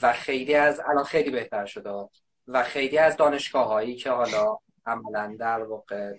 و 0.03 0.12
خیلی 0.12 0.55
از 0.55 0.80
الان 0.80 1.05
خیلی 1.05 1.30
بهتر 1.30 1.66
شده 1.66 1.90
و 2.49 2.62
خیلی 2.62 2.99
از 2.99 3.16
دانشگاه 3.16 3.66
هایی 3.66 3.96
که 3.96 4.11
حالا 4.11 4.59
عملا 4.86 5.36
در 5.38 5.62
واقع 5.62 6.14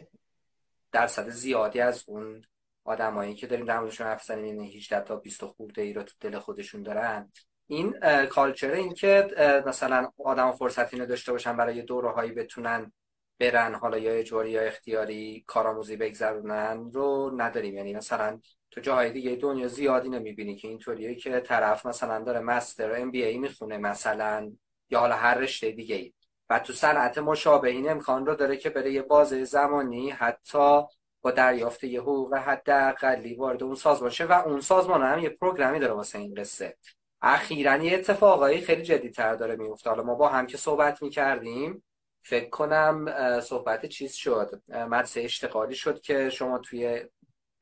درصد 0.91 1.29
زیادی 1.29 1.81
از 1.81 2.03
اون 2.07 2.41
آدمایی 2.83 3.35
که 3.35 3.47
داریم 3.47 3.65
در 3.65 3.79
موردشون 3.79 4.07
حرف 4.07 4.23
زنیم 4.23 4.59
این 4.59 4.71
18 4.71 5.01
تا 5.01 5.15
20 5.15 5.45
خورده 5.45 5.81
ای 5.81 5.93
رو 5.93 6.03
تو 6.03 6.13
دل 6.19 6.39
خودشون 6.39 6.83
دارن. 6.83 7.31
این 7.67 7.99
کالچر 8.25 8.71
این 8.71 8.93
که 8.93 9.27
مثلا 9.65 10.11
آدم 10.25 10.51
فرصت 10.51 10.93
اینو 10.93 11.05
داشته 11.05 11.31
باشن 11.31 11.57
برای 11.57 11.81
دوره 11.81 12.11
هایی 12.11 12.31
بتونن 12.31 12.91
برن 13.39 13.75
حالا 13.75 13.97
یا 13.97 14.11
اجباری 14.11 14.51
یا 14.51 14.61
اختیاری 14.61 15.43
کارآموزی 15.47 15.95
بگذرونن 15.95 16.91
رو 16.91 17.31
نداریم. 17.37 17.75
یعنی 17.75 17.93
مثلا 17.93 18.39
تو 18.71 18.81
جاهای 18.81 19.11
دیگه 19.11 19.35
دنیا 19.35 19.67
زیادی 19.67 20.09
نمی‌بینی 20.09 20.55
که 20.55 20.67
اینطوریه 20.67 21.15
که 21.15 21.39
طرف 21.39 21.85
مثلا 21.85 22.23
داره 22.23 22.39
مستر 22.39 22.95
ام 23.01 23.11
بی 23.11 23.23
ای 23.23 23.37
می‌خونه 23.37 23.77
مثلا 23.77 24.51
یا 24.89 24.99
حالا 24.99 25.15
هر 25.15 25.35
رشته 25.35 25.71
دیگه 25.71 25.95
ای 25.95 26.13
و 26.49 26.59
تو 26.59 26.73
صنعت 26.73 27.17
مشابه 27.17 27.69
این 27.69 27.89
امکان 27.89 28.25
رو 28.25 28.35
داره 28.35 28.57
که 28.57 28.69
بره 28.69 28.91
یه 28.91 29.01
بازه 29.01 29.43
زمانی 29.45 30.09
حتی 30.09 30.81
با 31.21 31.31
دریافت 31.31 31.83
یه 31.83 32.01
حقوق 32.01 32.33
حداقلی 32.33 33.35
وارد 33.35 33.63
اون 33.63 33.75
سازمان 33.75 34.09
شه 34.11 34.25
و 34.25 34.31
اون 34.31 34.61
سازمان 34.61 35.03
هم 35.03 35.19
یه 35.19 35.29
پروگرامی 35.29 35.79
داره 35.79 35.93
واسه 35.93 36.19
این 36.19 36.35
قصه. 36.35 36.77
اخیرا 37.21 37.77
یه 37.77 37.97
اتفاقایی 37.97 38.61
خیلی 38.61 38.81
جدیتر 38.83 39.35
داره 39.35 39.55
میفته 39.55 39.89
حالا 39.89 40.03
ما 40.03 40.15
با 40.15 40.29
هم 40.29 40.47
که 40.47 40.57
صحبت 40.57 41.01
می‌کردیم 41.01 41.83
فکر 42.21 42.49
کنم 42.49 43.05
صحبت 43.41 43.85
چیز 43.85 44.13
شد. 44.13 44.61
مدرسه 44.69 45.21
اشتغالی 45.21 45.75
شد 45.75 46.01
که 46.01 46.29
شما 46.29 46.57
توی 46.57 47.03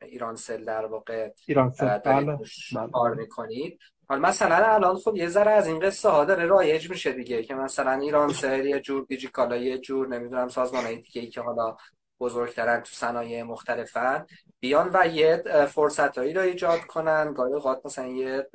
ایران 0.02 0.36
سل 0.36 0.66
در 0.66 0.86
واقع 0.86 1.32
ایران 1.48 1.72
سل 1.72 1.98
بله. 1.98 2.38
کار 2.94 3.14
می‌کنید 3.14 3.80
حالا 4.10 4.22
مثلا 4.22 4.74
الان 4.74 4.96
خب 4.96 5.16
یه 5.16 5.30
ذره 5.30 5.52
از 5.52 5.68
این 5.68 5.80
قصه 5.80 6.10
ها 6.10 6.26
داره 6.26 6.46
رایج 6.46 6.90
میشه 6.90 7.12
دیگه 7.12 7.44
که 7.44 7.56
مثلا 7.56 7.92
ایران 7.92 8.34
سل 8.34 8.66
یه 8.66 8.80
جور 8.80 9.06
دیجیکالا 9.06 9.58
یه 9.58 9.78
جور 9.78 10.08
نمی‌دونم 10.08 10.50
سازمان 10.50 10.84
های 10.84 10.96
دیگه 10.96 11.22
ای 11.22 11.28
که 11.28 11.42
حالا 11.42 11.78
بزرگترن 12.20 12.82
تو 12.82 12.90
صنایع 12.92 13.44
مختلفن 13.44 14.26
بیان 14.60 14.90
و 14.94 15.08
یه 15.08 15.44
فرصت 15.68 16.18
هایی 16.18 16.34
رو 16.34 16.42
ایجاد 16.42 16.80
کنن 16.80 17.34
گاهی 17.34 17.54
اوقات 17.54 17.82
مثلا 17.86 18.08
یه 18.08 18.48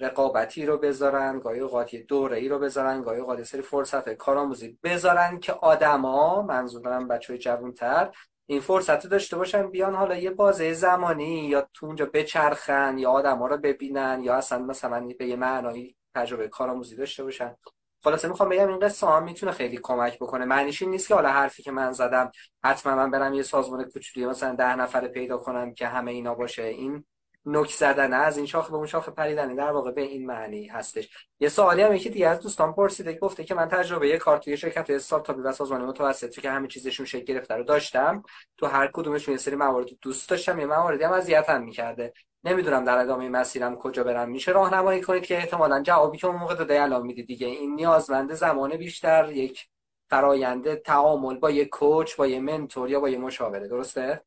رقابتی 0.00 0.66
رو 0.66 0.78
بذارن 0.78 1.38
گاهی 1.38 1.60
اوقات 1.60 1.94
یه 1.94 2.02
دوره 2.02 2.36
ای 2.36 2.48
رو 2.48 2.58
بذارن 2.58 3.02
گاهی 3.02 3.20
اوقات 3.20 3.42
سری 3.42 3.62
فرصت 3.62 4.08
کارآموزی 4.08 4.78
بذارن 4.82 5.40
که 5.40 5.52
آدما 5.52 6.42
منظورم 6.42 7.08
بچه 7.08 7.38
جوانتر 7.38 8.10
این 8.50 8.60
فرصت 8.60 9.04
رو 9.04 9.10
داشته 9.10 9.36
باشن 9.36 9.70
بیان 9.70 9.94
حالا 9.94 10.16
یه 10.16 10.30
بازه 10.30 10.72
زمانی 10.72 11.48
یا 11.48 11.68
تو 11.74 11.86
اونجا 11.86 12.06
بچرخن 12.06 12.98
یا 12.98 13.10
آدم 13.10 13.38
ها 13.38 13.46
رو 13.46 13.56
ببینن 13.56 14.20
یا 14.22 14.34
اصلا 14.34 14.58
مثلا 14.58 15.08
به 15.18 15.26
یه 15.26 15.36
معنایی 15.36 15.96
تجربه 16.14 16.48
کارآموزی 16.48 16.96
داشته 16.96 17.24
باشن. 17.24 17.56
خلاصه 18.04 18.28
می‌خوام 18.28 18.48
بگم 18.48 18.68
این 18.68 18.78
قصه 18.78 19.06
هم 19.06 19.24
می‌تونه 19.24 19.52
خیلی 19.52 19.78
کمک 19.82 20.16
بکنه. 20.16 20.44
معنیش 20.44 20.82
این 20.82 20.90
نیست 20.90 21.08
که 21.08 21.14
حالا 21.14 21.28
حرفی 21.30 21.62
که 21.62 21.70
من 21.70 21.92
زدم 21.92 22.32
حتما 22.64 22.94
من 22.96 23.10
برم 23.10 23.34
یه 23.34 23.42
سازمان 23.42 23.84
کوچولی 23.84 24.26
مثلا 24.26 24.54
ده 24.54 24.76
نفر 24.76 25.08
پیدا 25.08 25.36
کنم 25.38 25.74
که 25.74 25.86
همه 25.86 26.10
اینا 26.10 26.34
باشه. 26.34 26.62
این 26.62 27.04
نک 27.50 27.70
زدن 27.70 28.12
از 28.12 28.36
این 28.36 28.46
شاخه 28.46 28.70
به 28.70 28.76
اون 28.76 28.86
شاخه 28.86 29.10
پریدن. 29.10 29.54
در 29.54 29.70
واقع 29.70 29.90
به 29.90 30.00
این 30.00 30.26
معنی 30.26 30.66
هستش. 30.66 31.08
یه 31.40 31.48
سوالی 31.48 31.82
هم 31.82 31.94
یکی 31.94 32.10
دیگه 32.10 32.28
از 32.28 32.40
دوستان 32.40 32.72
پرسیده 32.72 33.18
گفته 33.18 33.44
که 33.44 33.54
من 33.54 33.68
تجربه 33.68 34.08
یه 34.08 34.18
کار 34.18 34.38
توی 34.38 34.56
شرکت 34.56 34.90
استارتاپی 34.90 35.40
و 35.40 35.52
سازمان 35.52 35.84
متوسط 35.84 36.40
که 36.40 36.50
همه 36.50 36.68
چیزشون 36.68 37.06
شکل 37.06 37.24
گرفته 37.24 37.54
رو 37.54 37.62
داشتم. 37.64 38.22
تو 38.56 38.66
هر 38.66 38.90
کدومشون 38.92 39.32
یه 39.32 39.38
سری 39.38 39.56
موارد 39.56 39.86
دوست 40.02 40.28
داشتم 40.30 40.60
یه 40.60 40.66
مواردی 40.66 41.04
هم 41.04 41.12
اذیتم 41.12 41.62
می‌کرده. 41.62 42.12
نمی‌دونم 42.44 42.84
در 42.84 42.98
ادامه 42.98 43.28
مسیرم 43.28 43.76
کجا 43.76 44.04
برم. 44.04 44.30
میشه 44.30 44.52
راهنمایی 44.52 45.00
کنید 45.00 45.26
که 45.26 45.36
احتمالا 45.36 45.82
جوابی 45.82 46.18
که 46.18 46.26
اون 46.26 46.36
موقع 46.36 46.54
داده 46.54 46.82
الان 46.82 47.06
میدی 47.06 47.22
دیگه. 47.22 47.46
این 47.46 47.74
نیازمنده 47.74 48.34
زمان 48.34 48.76
بیشتر 48.76 49.32
یک 49.32 49.66
فراینده 50.10 50.76
تعامل 50.76 51.38
با 51.38 51.50
یه 51.50 51.64
کوچ 51.64 52.16
با 52.16 52.26
یه 52.26 52.40
منتور 52.40 52.90
یا 52.90 53.00
با 53.00 53.08
یه 53.08 53.18
مشاوره. 53.18 53.68
درسته؟ 53.68 54.22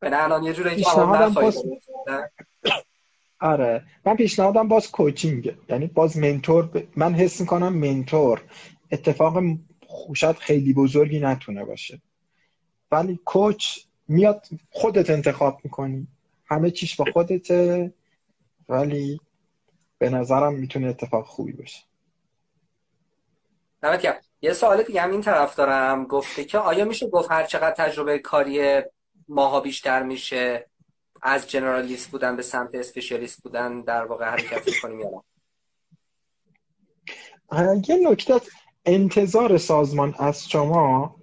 به 0.00 0.24
الان 0.24 0.42
یه 0.42 0.52
جوری 0.52 0.76
جواب 0.76 1.34
باز... 1.34 1.62
آره. 3.40 3.84
من 4.06 4.16
پیشنهادم 4.16 4.68
باز 4.68 4.90
کوچینگ 4.90 5.56
یعنی 5.68 5.86
باز 5.86 6.16
منتور 6.16 6.66
ب... 6.66 6.86
من 6.96 7.14
حس 7.14 7.40
می‌کنم 7.40 7.72
منتور 7.72 8.42
اتفاق 8.90 9.42
خوشت 9.86 10.32
خیلی 10.32 10.72
بزرگی 10.72 11.20
نتونه 11.20 11.64
باشه. 11.64 12.02
ولی 12.90 13.20
کوچ 13.24 13.78
میاد 14.08 14.46
خودت 14.70 15.10
انتخاب 15.10 15.60
می‌کنی. 15.64 16.08
همه 16.46 16.70
چیش 16.70 16.96
با 16.96 17.04
خودته 17.12 17.92
ولی 18.68 19.20
به 19.98 20.10
نظرم 20.10 20.54
می‌تونه 20.54 20.86
اتفاق 20.86 21.26
خوبی 21.26 21.52
باشه. 21.52 21.82
نمت 23.82 24.24
یه 24.42 24.52
سوال 24.52 24.82
دیگه 24.82 25.00
هم 25.00 25.10
این 25.10 25.20
طرف 25.20 25.56
دارم. 25.56 26.04
گفته 26.04 26.44
که 26.44 26.58
آیا 26.58 26.84
میشه 26.84 27.08
گفت 27.08 27.30
هر 27.30 27.44
چقدر 27.44 27.74
تجربه 27.86 28.18
کاری 28.18 28.82
ماها 29.30 29.60
بیشتر 29.60 30.02
میشه 30.02 30.66
از 31.22 31.50
generalist 31.50 32.10
بودن 32.10 32.36
به 32.36 32.42
سمت 32.42 32.74
specialist 32.74 33.42
بودن 33.42 33.80
در 33.80 34.04
واقع 34.04 34.24
حرکت 34.24 34.68
می‌کنیم 34.68 35.00
یا 35.00 35.24
یه 37.88 38.10
نکته 38.10 38.40
انتظار 38.84 39.58
سازمان 39.58 40.14
از 40.18 40.48
شما 40.48 41.16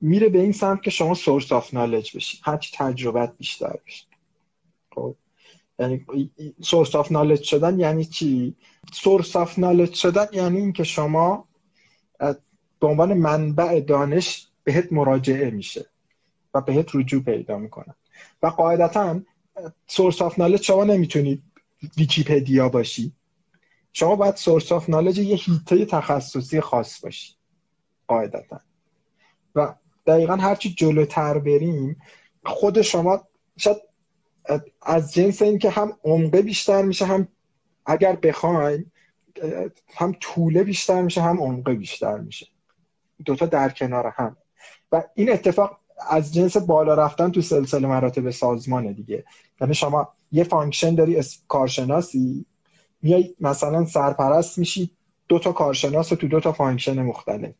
میره 0.00 0.28
به 0.28 0.38
این 0.38 0.52
سمت 0.52 0.82
که 0.82 0.90
شما 0.90 1.14
source 1.14 1.52
of 1.52 1.74
knowledge 1.74 2.16
بشید 2.16 2.40
هرچی 2.44 2.76
تجربت 2.76 3.36
بیشتر 3.36 3.76
بشید 3.86 4.08
خب 4.94 5.16
یعنی 5.78 6.06
source 6.62 6.94
of 6.94 7.12
knowledge 7.12 7.42
شدن 7.42 7.78
یعنی 7.78 8.04
چی؟ 8.04 8.56
source 8.92 9.36
of 9.36 9.58
knowledge 9.58 9.94
شدن 9.94 10.26
یعنی 10.32 10.58
اینکه 10.58 10.84
شما 10.84 11.48
به 12.80 12.86
عنوان 12.86 13.14
منبع 13.14 13.80
دانش 13.80 14.48
بهت 14.64 14.92
مراجعه 14.92 15.50
میشه. 15.50 15.86
و 16.54 16.60
بهت 16.60 16.94
رجوع 16.94 17.22
پیدا 17.22 17.58
می‌کنن 17.58 17.94
و 18.42 18.46
قاعدتا 18.46 19.20
source 19.86 20.22
of 20.22 20.38
knowledge 20.38 20.62
شما 20.62 20.84
نمی‌تونید 20.84 21.42
ویکیپدیا 21.96 22.68
باشی. 22.68 23.12
شما 23.92 24.16
باید 24.16 24.36
source 24.36 24.72
of 24.72 24.90
knowledge 24.90 25.18
یه 25.18 25.36
حیطه 25.36 25.84
تخصصی 25.84 26.60
خاص 26.60 27.04
باشی. 27.04 27.34
قاعدتا. 28.06 28.60
و 29.54 29.74
دقیقا 30.06 30.36
هرچی 30.36 30.74
جلوتر 30.74 31.38
بریم 31.38 32.02
خود 32.44 32.82
شما 32.82 33.28
شاید 33.56 33.76
از 34.82 35.14
جنس 35.14 35.42
این 35.42 35.58
که 35.58 35.70
هم 35.70 35.96
عمقه 36.04 36.42
بیشتر 36.42 36.82
میشه 36.82 37.06
هم 37.06 37.28
اگر 37.86 38.16
بخوایم 38.16 38.92
هم 39.94 40.16
طوله 40.20 40.62
بیشتر 40.62 41.02
میشه 41.02 41.22
هم 41.22 41.40
عمقه 41.40 41.74
بیشتر 41.74 42.18
میشه. 42.18 42.46
دوتا 43.24 43.46
در 43.46 43.68
کنار 43.68 44.12
هم. 44.16 44.36
و 44.92 45.02
این 45.14 45.32
اتفاق 45.32 45.80
از 46.08 46.34
جنس 46.34 46.56
بالا 46.56 46.94
رفتن 46.94 47.30
تو 47.30 47.40
سلسله 47.40 47.88
مراتب 47.88 48.30
سازمانه 48.30 48.92
دیگه. 48.92 49.24
یعنی 49.60 49.74
شما 49.74 50.08
یه 50.32 50.44
function 50.44 50.94
داری 50.94 51.22
کارشناسی 51.48 52.46
میای 53.02 53.34
مثلا 53.40 53.84
سرپرست 53.84 54.58
میشی 54.58 54.90
دو 55.28 55.38
تا 55.38 55.52
کارشناس 55.52 56.08
تو 56.08 56.28
دو 56.28 56.40
تا 56.40 56.52
function 56.52 57.02
مختلف. 57.02 57.54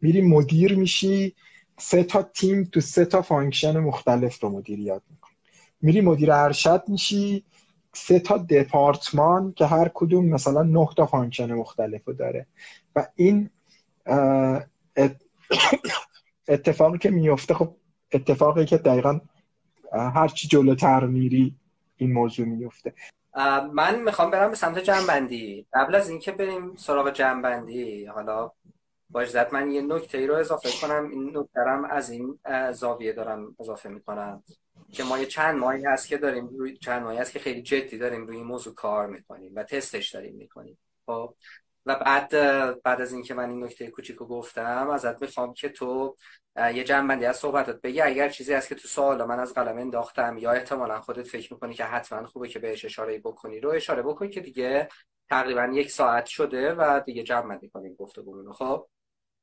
میری 0.00 0.20
مدیر 0.20 0.76
میشی 0.76 1.34
سه 1.78 2.04
تا 2.04 2.22
تیم 2.22 2.64
تو 2.64 2.80
سه 2.80 3.04
تا 3.04 3.22
function 3.22 3.78
مختلف 3.78 4.42
رو 4.42 4.48
مدیریت 4.48 5.02
می‌کنی. 5.10 5.34
میری 5.82 6.00
مدیر 6.00 6.32
ارشد 6.32 6.82
میشی 6.88 7.44
سه 7.92 8.18
تا 8.18 8.38
دپارتمان 8.38 9.52
که 9.52 9.66
هر 9.66 9.90
کدوم 9.94 10.26
مثلا 10.26 10.62
نه 10.62 10.88
تا 10.96 11.06
function 11.06 11.52
مختلف 11.52 12.04
رو 12.04 12.12
داره. 12.12 12.46
و 12.96 13.06
این 13.16 13.50
اتفاقی 16.48 16.98
که 16.98 17.10
میفته 17.10 17.54
خب 17.54 17.76
اتفاقی 18.14 18.64
که 18.64 18.76
دقیقا 18.76 19.20
هرچی 19.92 20.48
جلوتر 20.48 21.06
میری 21.06 21.54
این 21.96 22.12
موضوع 22.12 22.46
میفته 22.46 22.94
من 23.72 24.00
می‌خوام 24.00 24.30
برم 24.30 24.50
به 24.50 24.56
سمت 24.56 24.78
جمع‌بندی. 24.78 25.66
قبل 25.72 25.94
از 25.94 26.08
اینکه 26.08 26.32
بریم 26.32 26.74
سراغ 26.76 27.10
جمع‌بندی 27.10 28.04
حالا 28.04 28.50
با 29.10 29.24
من 29.52 29.70
یه 29.70 29.82
نکته 29.82 30.18
ای 30.18 30.26
رو 30.26 30.34
اضافه 30.34 30.68
کنم. 30.82 31.10
این 31.10 31.36
نکته 31.36 31.60
از 31.90 32.10
این 32.10 32.38
زاویه 32.72 33.12
دارم 33.12 33.56
اضافه 33.60 33.88
می‌کنم 33.88 34.42
که 34.92 35.04
ما 35.04 35.18
یه 35.18 35.26
چند 35.26 35.58
ماهی 35.58 35.84
هست 35.84 36.08
که 36.08 36.18
داریم 36.18 36.48
روی 36.48 36.76
چند 36.76 37.02
ماهی 37.02 37.18
هست 37.18 37.32
که 37.32 37.38
خیلی 37.38 37.62
جدی 37.62 37.98
داریم 37.98 38.26
روی 38.26 38.36
این 38.36 38.46
موضوع 38.46 38.74
کار 38.74 39.06
می‌کنیم 39.06 39.52
و 39.54 39.62
تستش 39.62 40.14
داریم 40.14 40.34
می‌کنیم. 40.34 40.78
خب 41.06 41.34
و 41.86 41.94
بعد 41.94 42.30
بعد 42.82 43.00
از 43.00 43.12
اینکه 43.12 43.34
من 43.34 43.50
این 43.50 43.64
نکته 43.64 43.90
کوچیکو 43.90 44.26
گفتم 44.26 44.90
ازت 44.90 45.22
می‌خوام 45.22 45.54
که 45.54 45.68
تو 45.68 46.16
یه 46.56 46.84
جنبندی 46.84 47.24
از 47.24 47.36
صحبتات 47.36 47.80
بگی. 47.80 48.00
اگر 48.00 48.28
چیزی 48.28 48.54
هست 48.54 48.68
که 48.68 48.74
تو 48.74 48.88
سوال 48.88 49.24
من 49.24 49.40
از 49.40 49.54
قلم 49.54 49.78
انداختم 49.78 50.38
یا 50.38 50.52
احتمالا 50.52 51.00
خودت 51.00 51.26
فکر 51.26 51.52
می‌کنی 51.52 51.74
که 51.74 51.84
حتما 51.84 52.26
خوبه 52.26 52.48
که 52.48 52.58
بهش 52.58 52.84
اشاره 52.84 53.18
بکنی 53.18 53.60
رو 53.60 53.70
اشاره 53.70 54.02
بکنی 54.02 54.30
که 54.30 54.40
دیگه 54.40 54.88
تقریبا 55.30 55.70
یک 55.72 55.90
ساعت 55.90 56.26
شده 56.26 56.74
و 56.74 57.00
دیگه 57.06 57.22
جنبندی 57.22 57.68
کنیم 57.68 57.94
گفتگومون 57.94 58.52
خب 58.52 58.88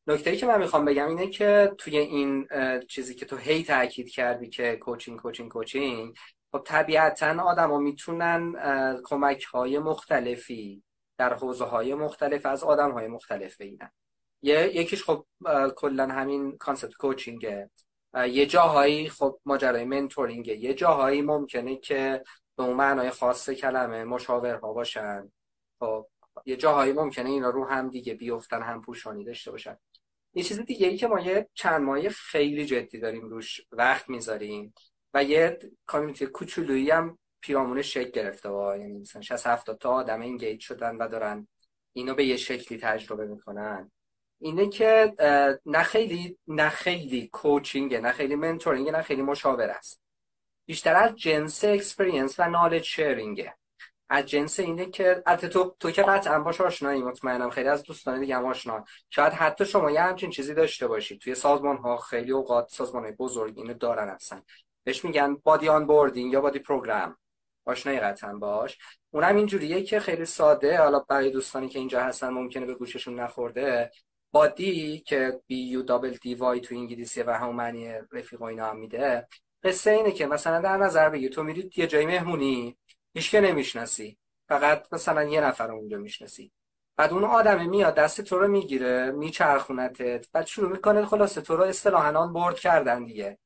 نکته 0.08 0.30
ای 0.30 0.38
که 0.38 0.46
من 0.46 0.60
می‌خوام 0.60 0.86
بگم 0.86 1.08
اینه 1.08 1.28
که 1.28 1.72
توی 1.78 1.98
این 1.98 2.48
چیزی 2.90 3.16
که 3.16 3.26
تو 3.26 3.38
هی 3.38 3.64
تاکید 3.64 4.10
کردی 4.10 4.50
که 4.50 4.76
coaching 4.76 5.20
coaching 5.20 5.52
coaching 5.52 6.18
خب 6.52 6.64
طبیعتا 6.66 7.44
آدما 7.44 7.78
می‌تونن 7.78 8.56
کمک 9.04 9.44
های 9.44 9.80
مختلفی 9.80 10.84
در 11.18 11.34
حوزه 11.34 11.66
های 11.66 11.94
مختلف 11.94 12.46
از 12.46 12.64
آدم 12.64 12.92
های 12.92 13.08
مختلف 13.08 13.58
بگیرن 13.58 13.92
یکیش 14.42 15.04
خب 15.04 15.26
کلا 15.76 16.08
همین 16.08 16.58
concept 16.58 16.94
coaching 16.94 17.61
ه 17.61 17.70
یه 18.16 18.46
جاهایی 18.46 19.10
خب 19.10 19.40
ماجرای 19.46 19.86
mentoring 19.86 20.49
ه 20.49 20.56
یه 20.56 20.74
جاهایی 20.74 21.22
ممکنه 21.22 21.76
که 21.76 22.24
به 22.58 22.64
اون 22.64 22.76
معنای 22.76 23.10
خاص 23.10 23.50
کلمه 23.50 24.04
مشاورها 24.04 24.74
باشن. 24.74 25.32
خب 25.80 26.08
یه 26.46 26.56
جاهایی 26.56 26.94
ممکنه 26.94 27.30
اینا 27.30 27.50
رو 27.50 27.66
هم 27.66 27.90
دیگه 27.90 28.14
بیفتن 28.14 28.62
هم 28.62 28.82
پوشانی 28.82 29.24
داشته 29.24 29.52
باشن. 29.52 29.78
یه 30.34 30.44
چیز 30.44 30.60
دیگه 30.60 30.88
ای 30.88 30.98
که 30.98 31.08
ما 31.08 31.20
یه 31.20 31.50
چند 31.54 31.82
ماهی 31.82 32.10
خیلی 32.10 32.66
جدی 32.66 33.00
داریم 33.00 33.30
روش 33.30 33.62
وقت 33.72 34.10
می‌ذاریم 34.10 34.74
و 35.14 35.24
یه 35.24 35.60
community 35.86 36.26
کوچولویی 36.26 36.92
هم 36.92 37.18
پیرامون 37.42 37.82
شکل 37.82 38.12
گرفته. 38.12 38.50
و 38.50 38.78
یعنی 38.80 38.98
مثلا 38.98 39.22
60 39.22 39.48
70 39.48 39.78
تا 39.78 39.90
آدم 39.90 40.22
engage 40.22 40.62
شدن 40.62 40.96
و 40.96 41.08
دارن 41.08 41.48
اینو 41.94 42.16
به 42.16 42.26
یه 42.26 42.38
شکلی 42.38 42.78
تجربه 42.78 43.28
می‌کنن. 43.28 43.92
اینه 44.42 44.70
که 44.70 45.14
نه 45.66 45.84
خیلی 45.84 46.38
نه 46.48 46.70
خیلی 46.70 47.28
coaching 47.28 47.96
نه 47.96 48.12
خیلی 48.12 48.36
mentoring 48.36 48.90
نه 48.90 49.02
خیلی 49.02 49.22
مشاوره 49.22 49.70
است. 49.70 50.02
بیشتر 50.66 50.96
از 50.96 51.16
جنس 51.16 51.64
experience 51.64 52.40
و 52.40 52.50
knowledge 52.50 52.84
sharing 52.84 53.47
ه 53.47 53.56
از 54.10 54.26
جنس 54.26 54.60
اینه 54.60 54.86
که 54.86 55.24
البته 55.26 55.48
تو 55.48 55.76
تو 55.80 55.92
که 55.92 56.04
قطعا 56.04 56.40
باش 56.40 56.62
آشنایی 56.62 57.02
مطمئنم 57.02 57.50
خیلی 57.50 57.70
از 57.70 57.84
دوستان 57.84 58.20
دیگه 58.20 58.36
هم 58.36 58.46
آشنا 58.46 58.86
شاید 59.10 59.34
حتی 59.34 59.66
شما 59.66 59.92
یه 59.92 60.02
همچین 60.02 60.30
چیزی 60.30 60.54
داشته 60.54 60.88
باشید. 60.88 61.22
توی 61.22 61.36
سازمان 61.36 61.78
ها 61.78 61.98
خیلی 61.98 62.32
اوقات 62.32 62.70
سازمان 62.70 63.04
های 63.04 63.12
بزرگ 63.12 63.58
اینو 63.58 63.74
دارن 63.74 64.10
هستن. 64.10 64.42
بهش 64.84 65.06
میگن 65.06 65.36
buddy 65.36 65.70
onboarding 65.70 66.34
یا 66.34 66.42
buddy 66.42 66.60
program 66.60 67.18
آشنایی 67.66 68.00
قطعا 68.00 68.34
باش. 68.34 68.78
اونم 69.12 69.36
اینجوریه 69.36 69.84
که 69.84 70.00
خیلی 70.00 70.26
ساده. 70.26 70.78
حالا 70.78 71.00
برای 71.00 71.30
دوستانی 71.30 71.70
که 71.70 71.80
اینجا 71.80 72.04
هستن 72.04 72.30
ممکنه 72.30 72.66
به 72.66 72.74
گوششون 72.74 73.20
نخورده. 73.20 73.92
buddy 74.32 75.00
که 75.00 75.42
B 75.48 75.68
U 75.70 75.82
double 75.82 76.12
D 76.22 76.36
Y 76.36 76.62
تو 76.62 76.76
انگلیسی 76.76 77.22
و 77.24 77.32
همون 77.32 77.56
معنی 77.56 77.94
رفیق 78.12 78.42
و 78.42 78.46
اینا 78.46 78.70
هم 78.70 78.78
میده 78.78 79.28
قصه 79.64 79.92
اینه 79.92 80.12
که 80.12 80.26
مثلا 80.28 80.62
در 80.62 80.78
نظر 80.78 81.10
بگیر 81.10 81.32
تو 81.32 81.44
میری 81.44 81.70
یه 81.76 81.88
جای 81.88 82.06
مهمونی 82.06 82.78
هیچ 83.14 83.32
که 83.32 83.42
نمی‌شناسی 83.42 84.18
فقط 84.50 84.94
مثلا 84.94 85.24
یه 85.24 85.42
نفر 85.42 85.72
اونجا 85.72 85.98
می‌شناسی. 85.98 86.52
بعد 86.98 87.14
اون 87.14 87.24
آدم 87.24 87.70
میاد 87.70 87.96
دست 87.96 88.22
تو 88.22 88.40
رو 88.40 88.48
می‌گیره 88.48 89.12
میچرخونتت 89.12 90.32
بعد 90.32 90.46
شروع 90.46 90.72
می‌کنه 90.72 91.06
خلاصه 91.06 91.42
تو 91.42 91.56
رو 91.58 91.64
اصطلاحا 91.64 92.28
برد 92.28 92.60
کردن 92.60 93.04
دیگه. 93.04 93.38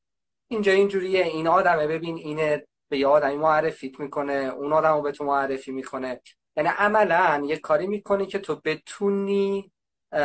اینجا 0.48 0.72
اینجوریه 0.72 1.24
این 1.24 1.48
آدمه 1.48 1.88
ببین 1.88 2.16
اینه 2.16 2.68
به 2.90 2.98
یه 2.98 3.08
آدمی 3.08 3.38
معرفیت 3.38 4.00
می‌کنه 4.00 4.34
اون 4.34 4.74
آدمو 4.74 5.02
به 5.02 5.12
تو 5.12 5.24
معرفی 5.24 5.72
می‌کنه. 5.72 6.22
یعنی 6.58 6.70
عملا 6.70 7.44
یه 7.46 7.58
کاری 7.58 7.88
می‌کنی 7.88 8.26
که 8.26 8.40
تو 8.40 8.62
بتونی 8.66 9.72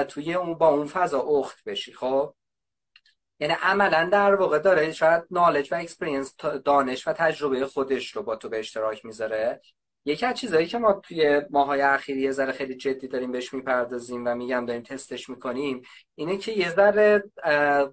توی 0.08 0.34
اون 0.34 0.54
با 0.54 0.68
اون 0.68 0.86
فضا 0.86 1.20
اخت 1.20 1.64
بشی. 1.64 1.92
خب؟ 1.92 2.34
یعنی 3.40 3.54
عملا 3.62 4.08
در 4.12 4.34
واقع 4.34 4.58
داره 4.58 4.92
شاید 4.92 5.24
knowledge 5.30 5.72
و 5.72 5.76
experience 5.76 6.36
دانش 6.64 7.08
و 7.08 7.12
تجربه 7.12 7.66
خودش 7.66 8.16
رو 8.16 8.22
با 8.22 8.36
تو 8.36 8.48
به 8.48 8.58
اشتراک 8.58 9.04
می‌ذاره. 9.04 9.60
یکی 10.04 10.26
از 10.26 10.34
چیزهایی 10.34 10.66
که 10.66 10.78
ما 10.78 10.92
توی 10.92 11.42
ماهای 11.50 11.80
اخیری 11.80 12.20
یه 12.20 12.32
ذره 12.32 12.52
خیلی 12.52 12.74
جدی 12.74 13.08
داریم 13.08 13.32
بهش 13.32 13.54
می‌پردازیم 13.54 14.26
و 14.26 14.34
میگم 14.34 14.66
داریم 14.66 14.82
تستش 14.82 15.28
می‌کنیم 15.28 15.82
اینه 16.14 16.36
که 16.36 16.52
یه 16.52 16.70
ذره 16.70 17.24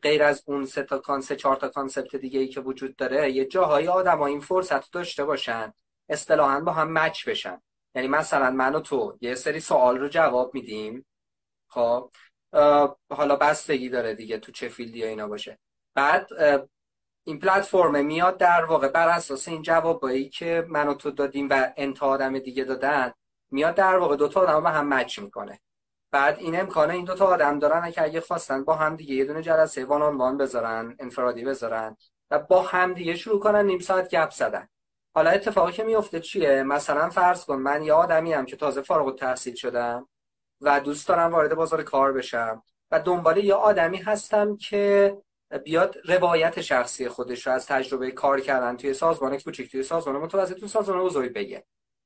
غیر 0.01 0.23
از 0.23 0.43
اون 0.45 0.65
سه 0.65 0.83
تا 0.83 0.97
concept 0.97 1.37
چهار 1.37 1.55
تا 1.55 1.67
concept 1.69 2.15
دیگه 2.15 2.39
ای 2.39 2.47
که 2.47 2.61
وجود 2.61 2.95
داره 2.95 3.31
یه 3.31 3.45
جاهای 3.45 3.87
آدم 3.87 4.21
این 4.21 4.39
فرصت 4.39 4.91
داشته 4.91 5.25
باشن 5.25 5.73
اصطلاحا 6.09 6.59
با 6.59 6.71
هم 6.71 6.93
match 6.93 7.29
بشن. 7.29 7.61
یعنی 7.95 8.07
مثلا 8.07 8.51
من 8.51 8.75
و 8.75 8.79
تو 8.79 9.17
یه 9.21 9.35
سری 9.35 9.59
سوال 9.59 9.97
رو 9.97 10.07
جواب 10.07 10.53
میدیم. 10.53 11.05
خب 11.67 12.11
حالا 13.09 13.35
بستگی 13.35 13.89
داره 13.89 14.13
دیگه 14.13 14.37
تو 14.37 14.51
چه 14.51 14.69
فیلدی 14.69 15.03
اینا 15.03 15.27
باشه. 15.27 15.59
بعد 15.95 16.29
این 17.23 17.39
پلتفرم 17.39 18.05
میاد 18.05 18.37
در 18.37 18.65
واقع 18.65 18.87
بر 18.87 19.07
اساس 19.07 19.47
این 19.47 19.61
جوابایی 19.61 20.29
که 20.29 20.65
من 20.69 20.87
و 20.87 20.93
تو 20.93 21.11
دادیم 21.11 21.47
و 21.49 21.73
انت 21.77 22.03
آدم 22.03 22.39
دیگه 22.39 22.63
دادن 22.63 23.13
میاد 23.51 23.75
در 23.75 23.97
واقع 23.97 24.15
دوتا 24.15 24.41
آدم 24.41 24.67
هم 24.67 24.93
مچ 24.93 25.19
می‌کنه. 25.19 25.59
بعد 26.11 26.39
این 26.39 26.59
امکانه 26.59 26.93
این 26.93 27.05
دوتا 27.05 27.25
آدم 27.25 27.59
دارن 27.59 27.91
که 27.91 28.03
اگه 28.03 28.21
خواستن 28.21 28.63
با 28.63 28.75
هم 28.75 28.95
دیگه 28.95 29.15
یه 29.15 29.25
دونه 29.25 29.41
جلسه 29.41 29.85
وان 29.85 30.01
آن 30.01 30.17
وان 30.17 30.37
بذارن 30.37 30.95
انفرادی 30.99 31.45
بذارن 31.45 31.97
و 32.31 32.39
با 32.39 32.61
هم 32.61 32.93
دیگه 32.93 33.15
شروع 33.15 33.39
کنن 33.39 33.65
نیم 33.65 33.79
ساعت 33.79 34.09
گپ 34.09 34.31
زدن. 34.31 34.67
حالا 35.15 35.29
اتفاقی 35.29 35.71
که 35.71 35.83
میفته 35.83 36.19
چیه؟ 36.19 36.63
مثلا 36.63 37.09
فرض 37.09 37.45
کن 37.45 37.55
من 37.55 37.83
یه 37.83 37.93
آدمی 37.93 38.33
هم 38.33 38.45
که 38.45 38.55
تازه 38.55 38.81
فارغ 38.81 39.07
التحصیل 39.07 39.55
شدم. 39.55 40.09
و 40.61 40.79
دوست 40.79 41.07
دارم 41.07 41.31
وارد 41.31 41.55
بازار 41.55 41.83
کار 41.83 42.13
بشم 42.13 42.63
و 42.91 42.99
دنبال 42.99 43.37
یه 43.37 43.53
آدمی 43.53 43.97
هستم 43.97 44.57
که 44.57 45.17
بیاد 45.63 45.95
روایت 46.05 46.61
شخصی 46.61 47.09
خودش 47.09 47.47
رو 47.47 47.53
از 47.53 47.67
تجربه 47.67 48.11
کار 48.11 48.39
کردن 48.39 48.77
توی 48.77 48.93
سازمان 48.93 49.37
کوچیک 49.37 49.71
توی 49.71 49.83
سازمان 49.83 50.21
متوسط 50.21 50.59
توی 50.59 50.67
سازمان 50.67 51.03
بزرگ 51.03 51.33
بگه. 51.33 51.65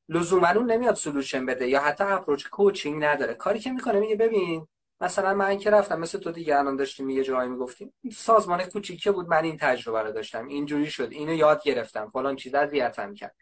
لزوما 0.09 0.47
اون 0.47 0.71
نمیاد 0.71 0.95
سولوشن 0.95 1.45
بده 1.45 1.67
یا 1.67 1.79
حتی 1.79 2.03
اپروچ 2.03 2.47
کوچینگ 2.47 3.03
نداره. 3.03 3.33
کاری 3.33 3.59
که 3.59 3.71
می‌کنه 3.71 3.99
میگه 3.99 4.15
ببین 4.15 4.67
مثلا 5.01 5.33
من 5.33 5.57
که 5.57 5.69
رفتم 5.69 5.99
مثل 5.99 6.19
تو 6.19 6.31
دیگه 6.31 6.57
الان 6.57 6.75
داشتیم 6.75 7.09
یه 7.09 7.23
جایی 7.23 7.49
می‌گفتیم 7.49 7.93
سازمان 8.13 8.63
کوچیکه 8.63 9.11
بود 9.11 9.27
من 9.27 9.43
این 9.43 9.57
تجربه 9.57 10.01
رو 10.01 10.11
داشتم. 10.11 10.47
اینجوری 10.47 10.91
شد. 10.91 11.07
اینو 11.11 11.33
یاد 11.33 11.63
گرفتم. 11.63 12.09
فلان 12.09 12.35
چیز 12.35 12.55
اذیتم 12.55 13.13
کرد 13.13 13.35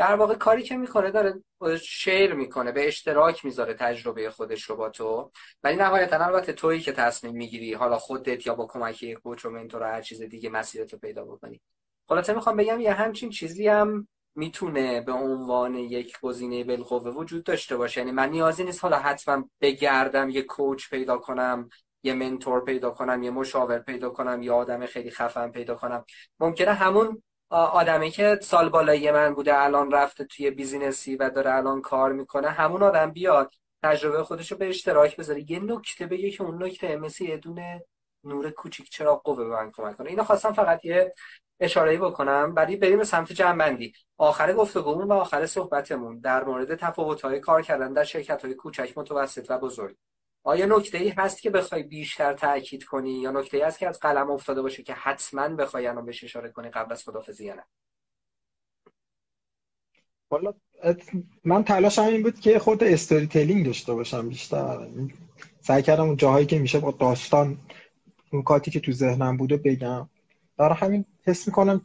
در 0.00 0.14
واقع 0.14 0.34
کاری 0.34 0.62
که 0.62 0.76
می‌کنه 0.76 1.10
داره 1.10 1.42
شیر 1.82 2.34
می‌کنه 2.34 2.72
به 2.72 2.88
اشتراک 2.88 3.44
می‌ذاره 3.44 3.74
تجربه 3.74 4.30
خودش 4.30 4.62
رو 4.62 4.76
با 4.76 4.88
تو. 4.88 5.30
ولی 5.62 5.76
نهایتا 5.76 6.24
البته 6.24 6.52
تویی 6.52 6.80
که 6.80 6.92
تصمیم 6.92 7.34
می‌گیری 7.34 7.74
حالا 7.74 7.98
خودت 7.98 8.46
یا 8.46 8.54
با 8.54 8.66
کمک 8.66 9.02
یک 9.02 9.18
کوچ 9.18 9.44
و 9.44 9.50
منتور 9.50 9.82
هر 9.82 10.02
چیز 10.02 10.22
دیگه 10.22 10.50
مسیرتو 10.50 10.98
پیدا 10.98 11.24
بکنی. 11.24 11.60
خلاصه 12.08 12.32
می‌خوام 12.32 12.56
بگم 12.56 12.80
یه 12.80 12.92
همچین 12.92 13.30
چیزی 13.30 13.68
هم 13.68 14.08
می‌تونه 14.34 15.00
به 15.00 15.12
عنوان 15.12 15.74
یک 15.74 16.20
گزینه 16.20 16.64
بالقوه 16.64 17.10
وجود 17.10 17.44
داشته 17.44 17.76
باشه. 17.76 18.00
یعنی 18.00 18.12
من 18.12 18.28
نیازی 18.30 18.64
نیست 18.64 18.82
حالا 18.82 18.98
حتما 18.98 19.44
بگردم 19.60 20.30
یه 20.30 20.42
کوچ 20.42 20.90
پیدا 20.90 21.18
کنم 21.18 21.68
یه 22.02 22.14
منتور 22.14 22.64
پیدا 22.64 22.90
کنم 22.90 23.22
یه 23.22 23.30
مشاور 23.30 23.78
پیدا 23.78 24.10
کنم 24.10 24.42
یه 24.42 24.52
آدم 24.52 24.86
خیلی 24.86 25.10
خفن 25.10 25.50
پیدا 25.50 25.74
کنم. 25.74 26.04
ممکنه 26.40 26.72
همون 26.72 27.22
آدمی 27.50 28.10
که 28.10 28.38
سال 28.42 28.68
بالایی 28.68 29.10
من 29.10 29.34
بوده 29.34 29.62
الان 29.62 29.90
رفته 29.90 30.24
توی 30.24 30.50
بیزینسی 30.50 31.16
و 31.16 31.30
داره 31.30 31.54
الان 31.54 31.80
کار 31.82 32.12
می‌کنه 32.12 32.50
همون 32.50 32.82
آدم 32.82 33.10
بیاد 33.10 33.52
تجربه 33.82 34.22
خودش 34.22 34.52
رو 34.52 34.58
به 34.58 34.68
اشتراک 34.68 35.16
بذاره. 35.16 35.50
یه 35.50 35.60
نکته 35.60 36.06
بگه 36.06 36.30
که 36.30 36.42
اون 36.44 36.62
نکته 36.62 36.96
مثل 36.96 37.24
یه 37.24 37.36
دونه 37.36 37.84
نور 38.24 38.50
کوچیک 38.50 38.90
چرا 38.90 39.16
قوه 39.16 39.44
به 39.44 39.50
من 39.50 39.70
کمک 39.70 39.96
کنه. 39.96 40.10
اینو 40.10 40.24
خواستم 40.24 40.52
فقط 40.52 40.84
یه 40.84 41.12
اشاره 41.60 41.98
بکنم. 41.98 42.54
بعدی 42.54 42.76
بریم 42.76 42.98
به 42.98 43.04
سمت 43.04 43.32
جنبندی. 43.32 43.92
آخر 44.18 44.52
گفتگومون 44.52 45.08
و 45.08 45.12
آخر 45.12 45.46
صحبتمون 45.46 46.18
در 46.18 46.44
مورد 46.44 46.74
تفاوت‌های 46.74 47.40
کار 47.40 47.62
کردن 47.62 47.92
در 47.92 48.04
شرکت‌های 48.04 48.54
کوچک 48.54 48.98
متوسط 48.98 49.46
و 49.50 49.58
بزرگ. 49.58 49.96
آیا 50.44 50.66
نکته 50.66 50.98
ای 50.98 51.08
هست 51.08 51.42
که 51.42 51.50
بخوای 51.50 51.82
بیشتر 51.82 52.32
تاکید 52.32 52.84
کنی؟ 52.84 53.20
یا 53.20 53.30
نکته 53.30 53.56
ای 53.56 53.62
هست 53.62 53.78
که 53.78 53.88
از 53.88 54.00
قلم 54.00 54.30
افتاده 54.30 54.62
باشه 54.62 54.82
که 54.82 54.94
حتما 54.94 55.48
بخوای 55.48 55.86
الان 55.86 56.04
بهش 56.04 56.24
اشاره 56.24 56.50
کنی 56.50 56.70
قبل 56.70 56.92
از 56.92 57.04
خدافظی 57.04 57.44
یا 57.44 57.54
نه؟ 57.54 57.64
والا 60.30 60.54
من 61.44 61.64
تلاشم 61.64 62.02
این 62.02 62.22
بود 62.22 62.40
که 62.40 62.58
خود 62.58 62.84
استوری 62.84 63.26
تیلینگ 63.26 63.66
داشته 63.66 63.94
باشم 63.94 64.28
بیشتر. 64.28 64.88
سعی 65.60 65.82
کردم 65.82 66.04
اون 66.04 66.16
جاهایی 66.16 66.46
که 66.46 66.58
میشه 66.58 66.78
با 66.78 66.90
داستان 66.90 67.58
نکاتی 68.32 68.70
که 68.70 68.80
تو 68.80 68.92
ذهنم 68.92 69.36
بوده 69.36 69.56
بگم. 69.56 70.08
برای 70.56 70.74
همین 70.78 71.04
حس 71.24 71.48
می‌کنم 71.48 71.80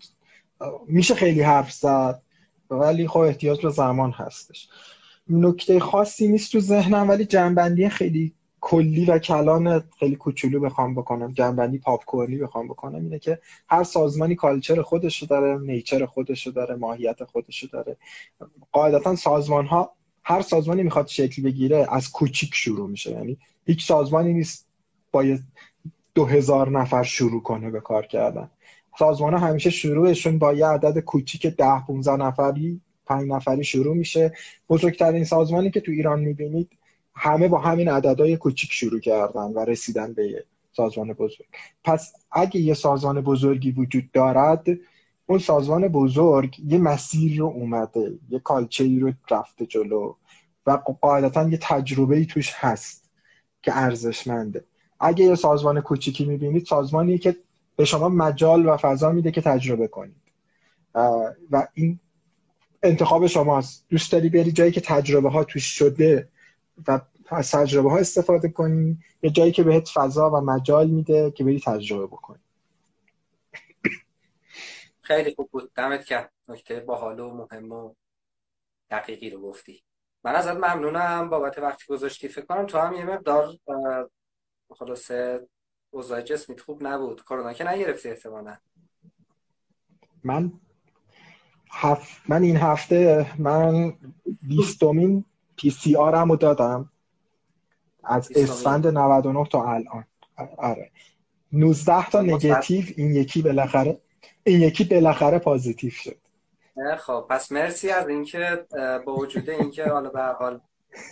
میشه 0.88 1.16
خیلی 1.16 1.41
حرف 1.41 1.72
زد 1.72 2.22
ولی 2.70 3.08
خب 3.08 3.20
احتیاج 3.20 3.62
به 3.62 3.70
زمان 3.70 4.12
هستش. 4.12 4.70
نکته 5.30 5.80
خاصی 5.80 6.28
نیست 6.28 6.51
تو 6.51 6.60
ذهنم 6.60 7.10
ولی 7.10 7.26
جنبندی 7.26 7.89
خیلی 7.89 8.34
کلی 8.68 9.05
و 9.05 9.20
کلان 9.20 9.84
خیلی 9.99 10.16
کوچولو 10.16 10.59
بخوام 10.59 10.95
بکنم 10.95 11.32
جنبندی 11.32 11.78
پاپ 11.78 12.05
کورنی 12.05 12.38
بخوام 12.38 12.68
بکنم 12.68 12.95
اینه 12.95 13.20
که 13.20 13.39
هر 13.70 13.84
سازمانی 13.84 14.36
کالچر 14.36 14.82
خودشو 14.82 15.26
داره 15.26 15.59
نیچر 15.61 16.05
خودشو 16.05 16.51
داره 16.51 16.76
ماهیت 16.76 17.24
خودشو 17.24 17.68
داره. 17.68 17.97
قاعدتا 18.72 19.16
سازمان 19.16 19.66
ها 19.66 19.91
هر 20.24 20.41
سازمانی 20.41 20.84
می‌خواد 20.84 21.07
شکل 21.07 21.43
بگیره 21.43 21.88
از 21.89 22.11
کوچیک 22.11 22.49
شروع 22.53 22.89
میشه. 22.89 23.11
یعنی 23.11 23.38
هیچ 23.66 23.88
سازمانی 23.88 24.34
نیست 24.34 24.68
با 25.11 25.24
دو 26.16 26.26
هزار 26.26 26.70
نفر 26.70 27.03
شروع 27.03 27.43
کنه 27.43 27.70
به 27.70 27.80
کار 27.80 28.05
کردن. 28.05 28.49
سازمان 28.99 29.34
ها 29.34 29.47
همیشه 29.47 29.70
شروعشون 29.70 30.39
با 30.39 30.53
یه 30.53 30.66
عدد 30.66 30.99
کوچیک 30.99 31.47
ده 31.47 31.86
15 31.88 32.16
نفری 32.16 32.82
پنج 33.05 33.32
نفری 33.32 33.63
شروع 33.63 33.95
میشه. 33.95 34.34
بزرگترین 34.70 35.24
سازمانی 35.24 35.72
که 35.72 35.80
تو 35.80 35.91
ایران 35.91 36.20
می‌بینید 36.20 36.70
همه 37.16 37.47
با 37.47 37.59
همین 37.59 37.89
عددهای 37.89 38.38
کوچیک 38.38 38.74
شروع 38.74 38.99
کردن 38.99 39.51
و 39.53 39.59
رسیدن 39.59 40.13
به 40.13 40.45
سازمان 40.72 41.13
بزرگ. 41.13 41.47
پس 41.84 42.13
اگه 42.32 42.59
یه 42.59 42.74
سازمان 42.74 43.22
بزرگی 43.22 43.72
وجود 43.72 44.11
دارد 44.11 44.66
اون 45.26 45.39
سازمان 45.39 45.88
بزرگ 45.88 46.59
یه 46.67 46.78
مسیر 46.78 47.39
رو 47.39 47.46
اومده 47.46 48.20
یه 48.29 48.39
کالچری 48.39 49.00
رو 49.00 49.13
رفته 49.32 49.66
جلو 49.66 50.16
و 50.66 50.71
قاعدتا 51.01 51.50
یه 51.50 51.58
تجربه 51.62 52.25
توش 52.25 52.54
هست 52.55 53.09
که 53.62 53.78
ارزشمنده. 53.78 54.66
اگه 55.00 55.25
یه 55.25 55.36
سازمان 55.36 55.82
کوچیکی 55.82 56.25
می‌بینید 56.25 56.66
سازمانی 56.66 57.17
که 57.17 57.36
به 57.75 57.86
شما 57.86 58.09
مجال 58.09 58.66
و 58.66 58.78
فضا 58.78 59.12
میده 59.12 59.32
که 59.32 59.42
تجربه 59.42 59.87
کنید. 59.87 60.21
و 61.51 61.67
این 61.74 62.00
انتخاب 62.83 63.28
شماست. 63.28 63.86
دوست 63.89 64.12
داری 64.12 64.29
بری 64.29 64.51
جایی 64.51 64.71
که 64.71 64.82
تجربه 64.82 65.29
ها 65.29 65.43
توش 65.43 65.63
شده 65.63 66.29
و 66.88 67.02
از 67.28 67.52
تجربه 67.52 67.89
ها 67.89 67.97
استفاده 67.97 68.50
کنی. 68.50 68.97
یا 69.22 69.30
جایی 69.30 69.52
که 69.52 69.64
بهت 69.64 69.89
فضا 69.93 70.30
و 70.30 70.36
مجال 70.36 70.88
میده 70.88 71.32
که 71.32 71.43
بری 71.43 71.60
تجربه 71.60 72.08
بکنی. 72.08 72.39
خیلی 75.02 75.36
خوب 75.36 75.50
بود. 75.52 75.72
دمت 75.76 76.06
کرد 76.06 76.32
نکته 76.50 76.80
باحال 76.80 77.20
و 77.20 77.34
مهم 77.34 77.72
و 77.72 77.93
دقیقی 78.89 79.30
رو 79.30 79.42
گفتی. 79.42 79.84
من 80.24 80.36
ازت 80.36 80.56
ممنونم 80.56 81.30
بابت 81.30 81.58
وقتی 81.58 81.86
گذاشتی. 81.88 82.28
فکر 82.28 82.46
کنم 82.46 82.66
تو 82.66 82.78
هم 82.78 82.93
یه 82.93 83.06
مقدار 83.06 83.58
خلاصه 84.76 85.47
اوضاع 85.89 86.22
جسمیت 86.22 86.62
خوب 86.62 86.88
نبود. 86.88 87.24
کرونا 87.24 87.54
که 87.54 87.68
نگرفتی 87.68 88.10
احتمالا. 88.10 88.58
من 90.24 90.52
هف... 91.72 92.30
من 92.30 92.42
این 92.43 92.58
هفته 92.58 93.32
من 93.42 93.93
بیستمین 94.42 95.26
پی 95.57 95.69
سی 95.69 95.95
آرم 95.95 96.29
رو 96.29 96.36
دادم. 96.36 96.89
از 98.03 98.32
اسفند 98.36 98.87
99 98.87 99.45
تا 99.51 99.73
الان. 99.73 100.05
آره. 100.57 100.91
19 101.51 102.09
تا 102.09 102.21
نگتیو 102.21 102.86
این 102.97 103.15
یکی 103.15 103.41
بالاخره 103.41 103.97
این 104.43 104.61
یکی 104.61 104.83
بالاخره 104.83 105.39
پازیتیو 105.39 105.89
شد. 105.91 106.17
خب 106.99 107.25
پس 107.29 107.51
مرسی 107.51 107.89
از 107.89 108.07
اینکه 108.07 108.65
با 109.05 109.15
وجود 109.15 109.49
اینکه 109.49 109.86
حالا 109.86 110.09
به 110.09 110.21
حال 110.21 110.59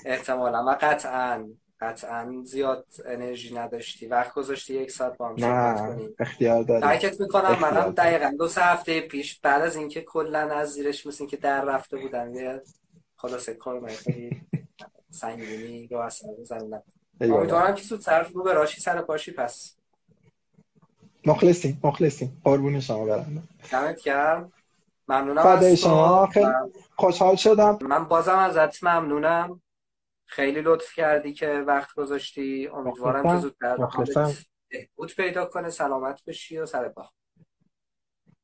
احتمالا 0.06 0.66
و 0.66 0.78
قطعا 0.82 1.48
قطعا 1.82 2.42
زیاد 2.46 2.86
انرژی 3.06 3.56
نداشتی. 3.56 4.08
وقت 4.08 4.34
گذاشتی 4.34 4.74
یک 4.74 4.92
ساعت 4.92 5.18
با 5.18 5.30
هم 5.30 5.38
صحبت 5.38 5.80
کنیم 5.80 6.16
اختیار 6.20 6.64
داری 6.64 6.82
تاکید 6.82 7.22
می‌کنم 7.22 7.60
منم 7.62 7.92
دقیقا 7.92 8.34
دو 8.40 8.48
سه 8.48 8.62
هفته 8.62 9.02
پیش 9.02 9.40
بعد 9.40 9.62
از 9.62 9.76
اینکه 9.76 10.02
کلا 10.02 10.40
از 10.40 10.74
زیرش 10.74 11.08
مثل 11.08 11.26
که 11.26 11.38
در 11.38 11.66
رفته 11.66 11.98
بودم 11.98 12.36
یه 12.36 12.62
خلاصه 13.24 13.54
کار 13.54 13.88
خیلی 13.88 14.42
سنگینی 15.10 15.88
رو 15.88 15.98
اصلا 15.98 16.32
بزنم 16.40 16.84
امیدوارم 17.22 17.76
که 17.76 17.84
سود 17.84 18.02
صرف 18.02 18.32
رو 18.32 18.44
به 18.44 18.54
راشی 18.54 18.82
سر 18.82 19.02
پاشی 19.02 19.32
پس. 19.32 19.78
مخلصیم 21.26 21.80
مخلصیم. 21.84 22.42
قربون 22.44 22.80
شما 22.80 23.06
برم. 23.06 23.48
دمت 23.72 24.04
گرم. 24.04 24.54
ممنونم 25.08 25.48
از 25.48 25.66
شما. 25.66 26.28
خیلی 26.28 26.48
خوشحال 26.96 27.36
شدم. 27.36 27.80
من 27.82 28.04
بازم 28.04 28.38
ازت 28.38 28.84
ممنونم. 28.84 29.62
خیلی 30.26 30.62
لطف 30.62 30.94
کردی 30.94 31.34
که 31.34 31.48
وقت 31.68 31.96
گذاشتی. 31.96 32.68
امیدوارم 32.68 33.36
که 33.36 33.42
زودتر 33.42 33.78
بهبود 34.70 35.16
پیدا 35.16 35.46
کنه 35.46 35.70
سلامت 35.70 36.26
بشی 36.26 36.58
و 36.58 36.66
سر 36.66 36.90
با 36.90 37.10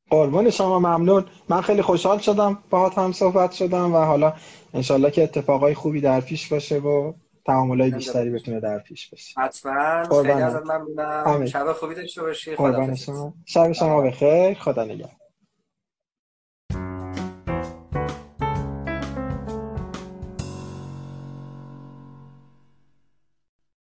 قربان 0.09 0.49
شما 0.49 0.79
ممنون. 0.79 1.25
من 1.49 1.61
خیلی 1.61 1.81
خوشحال 1.81 2.17
شدم 2.17 2.57
باهات 2.69 2.97
هم 2.97 3.11
صحبت 3.11 3.51
شدم 3.51 3.95
و 3.95 3.97
حالا 3.97 4.33
انشالله 4.73 5.11
که 5.11 5.23
اتفاقای 5.23 5.73
خوبی 5.73 6.01
در 6.01 6.21
پیش 6.21 6.47
باشه 6.47 6.79
و 6.79 7.13
تعاملای 7.45 7.91
بیشتری 7.91 8.29
بتونه 8.29 8.59
در 8.59 8.79
پیش 8.79 9.09
باشه. 9.09 9.41
حتما. 9.41 10.03
خیلی 10.21 10.31
ازت 10.31 10.61
ممنونم. 10.61 11.45
شب 11.45 11.73
خوبی 11.73 11.95
داشته 11.95 12.21
باشی. 12.21 12.55
شما. 12.95 13.33
شب 13.45 13.71
شما 13.71 14.01
بخیر. 14.01 14.53
خدا 14.53 14.83
نگهدار. 14.83 15.18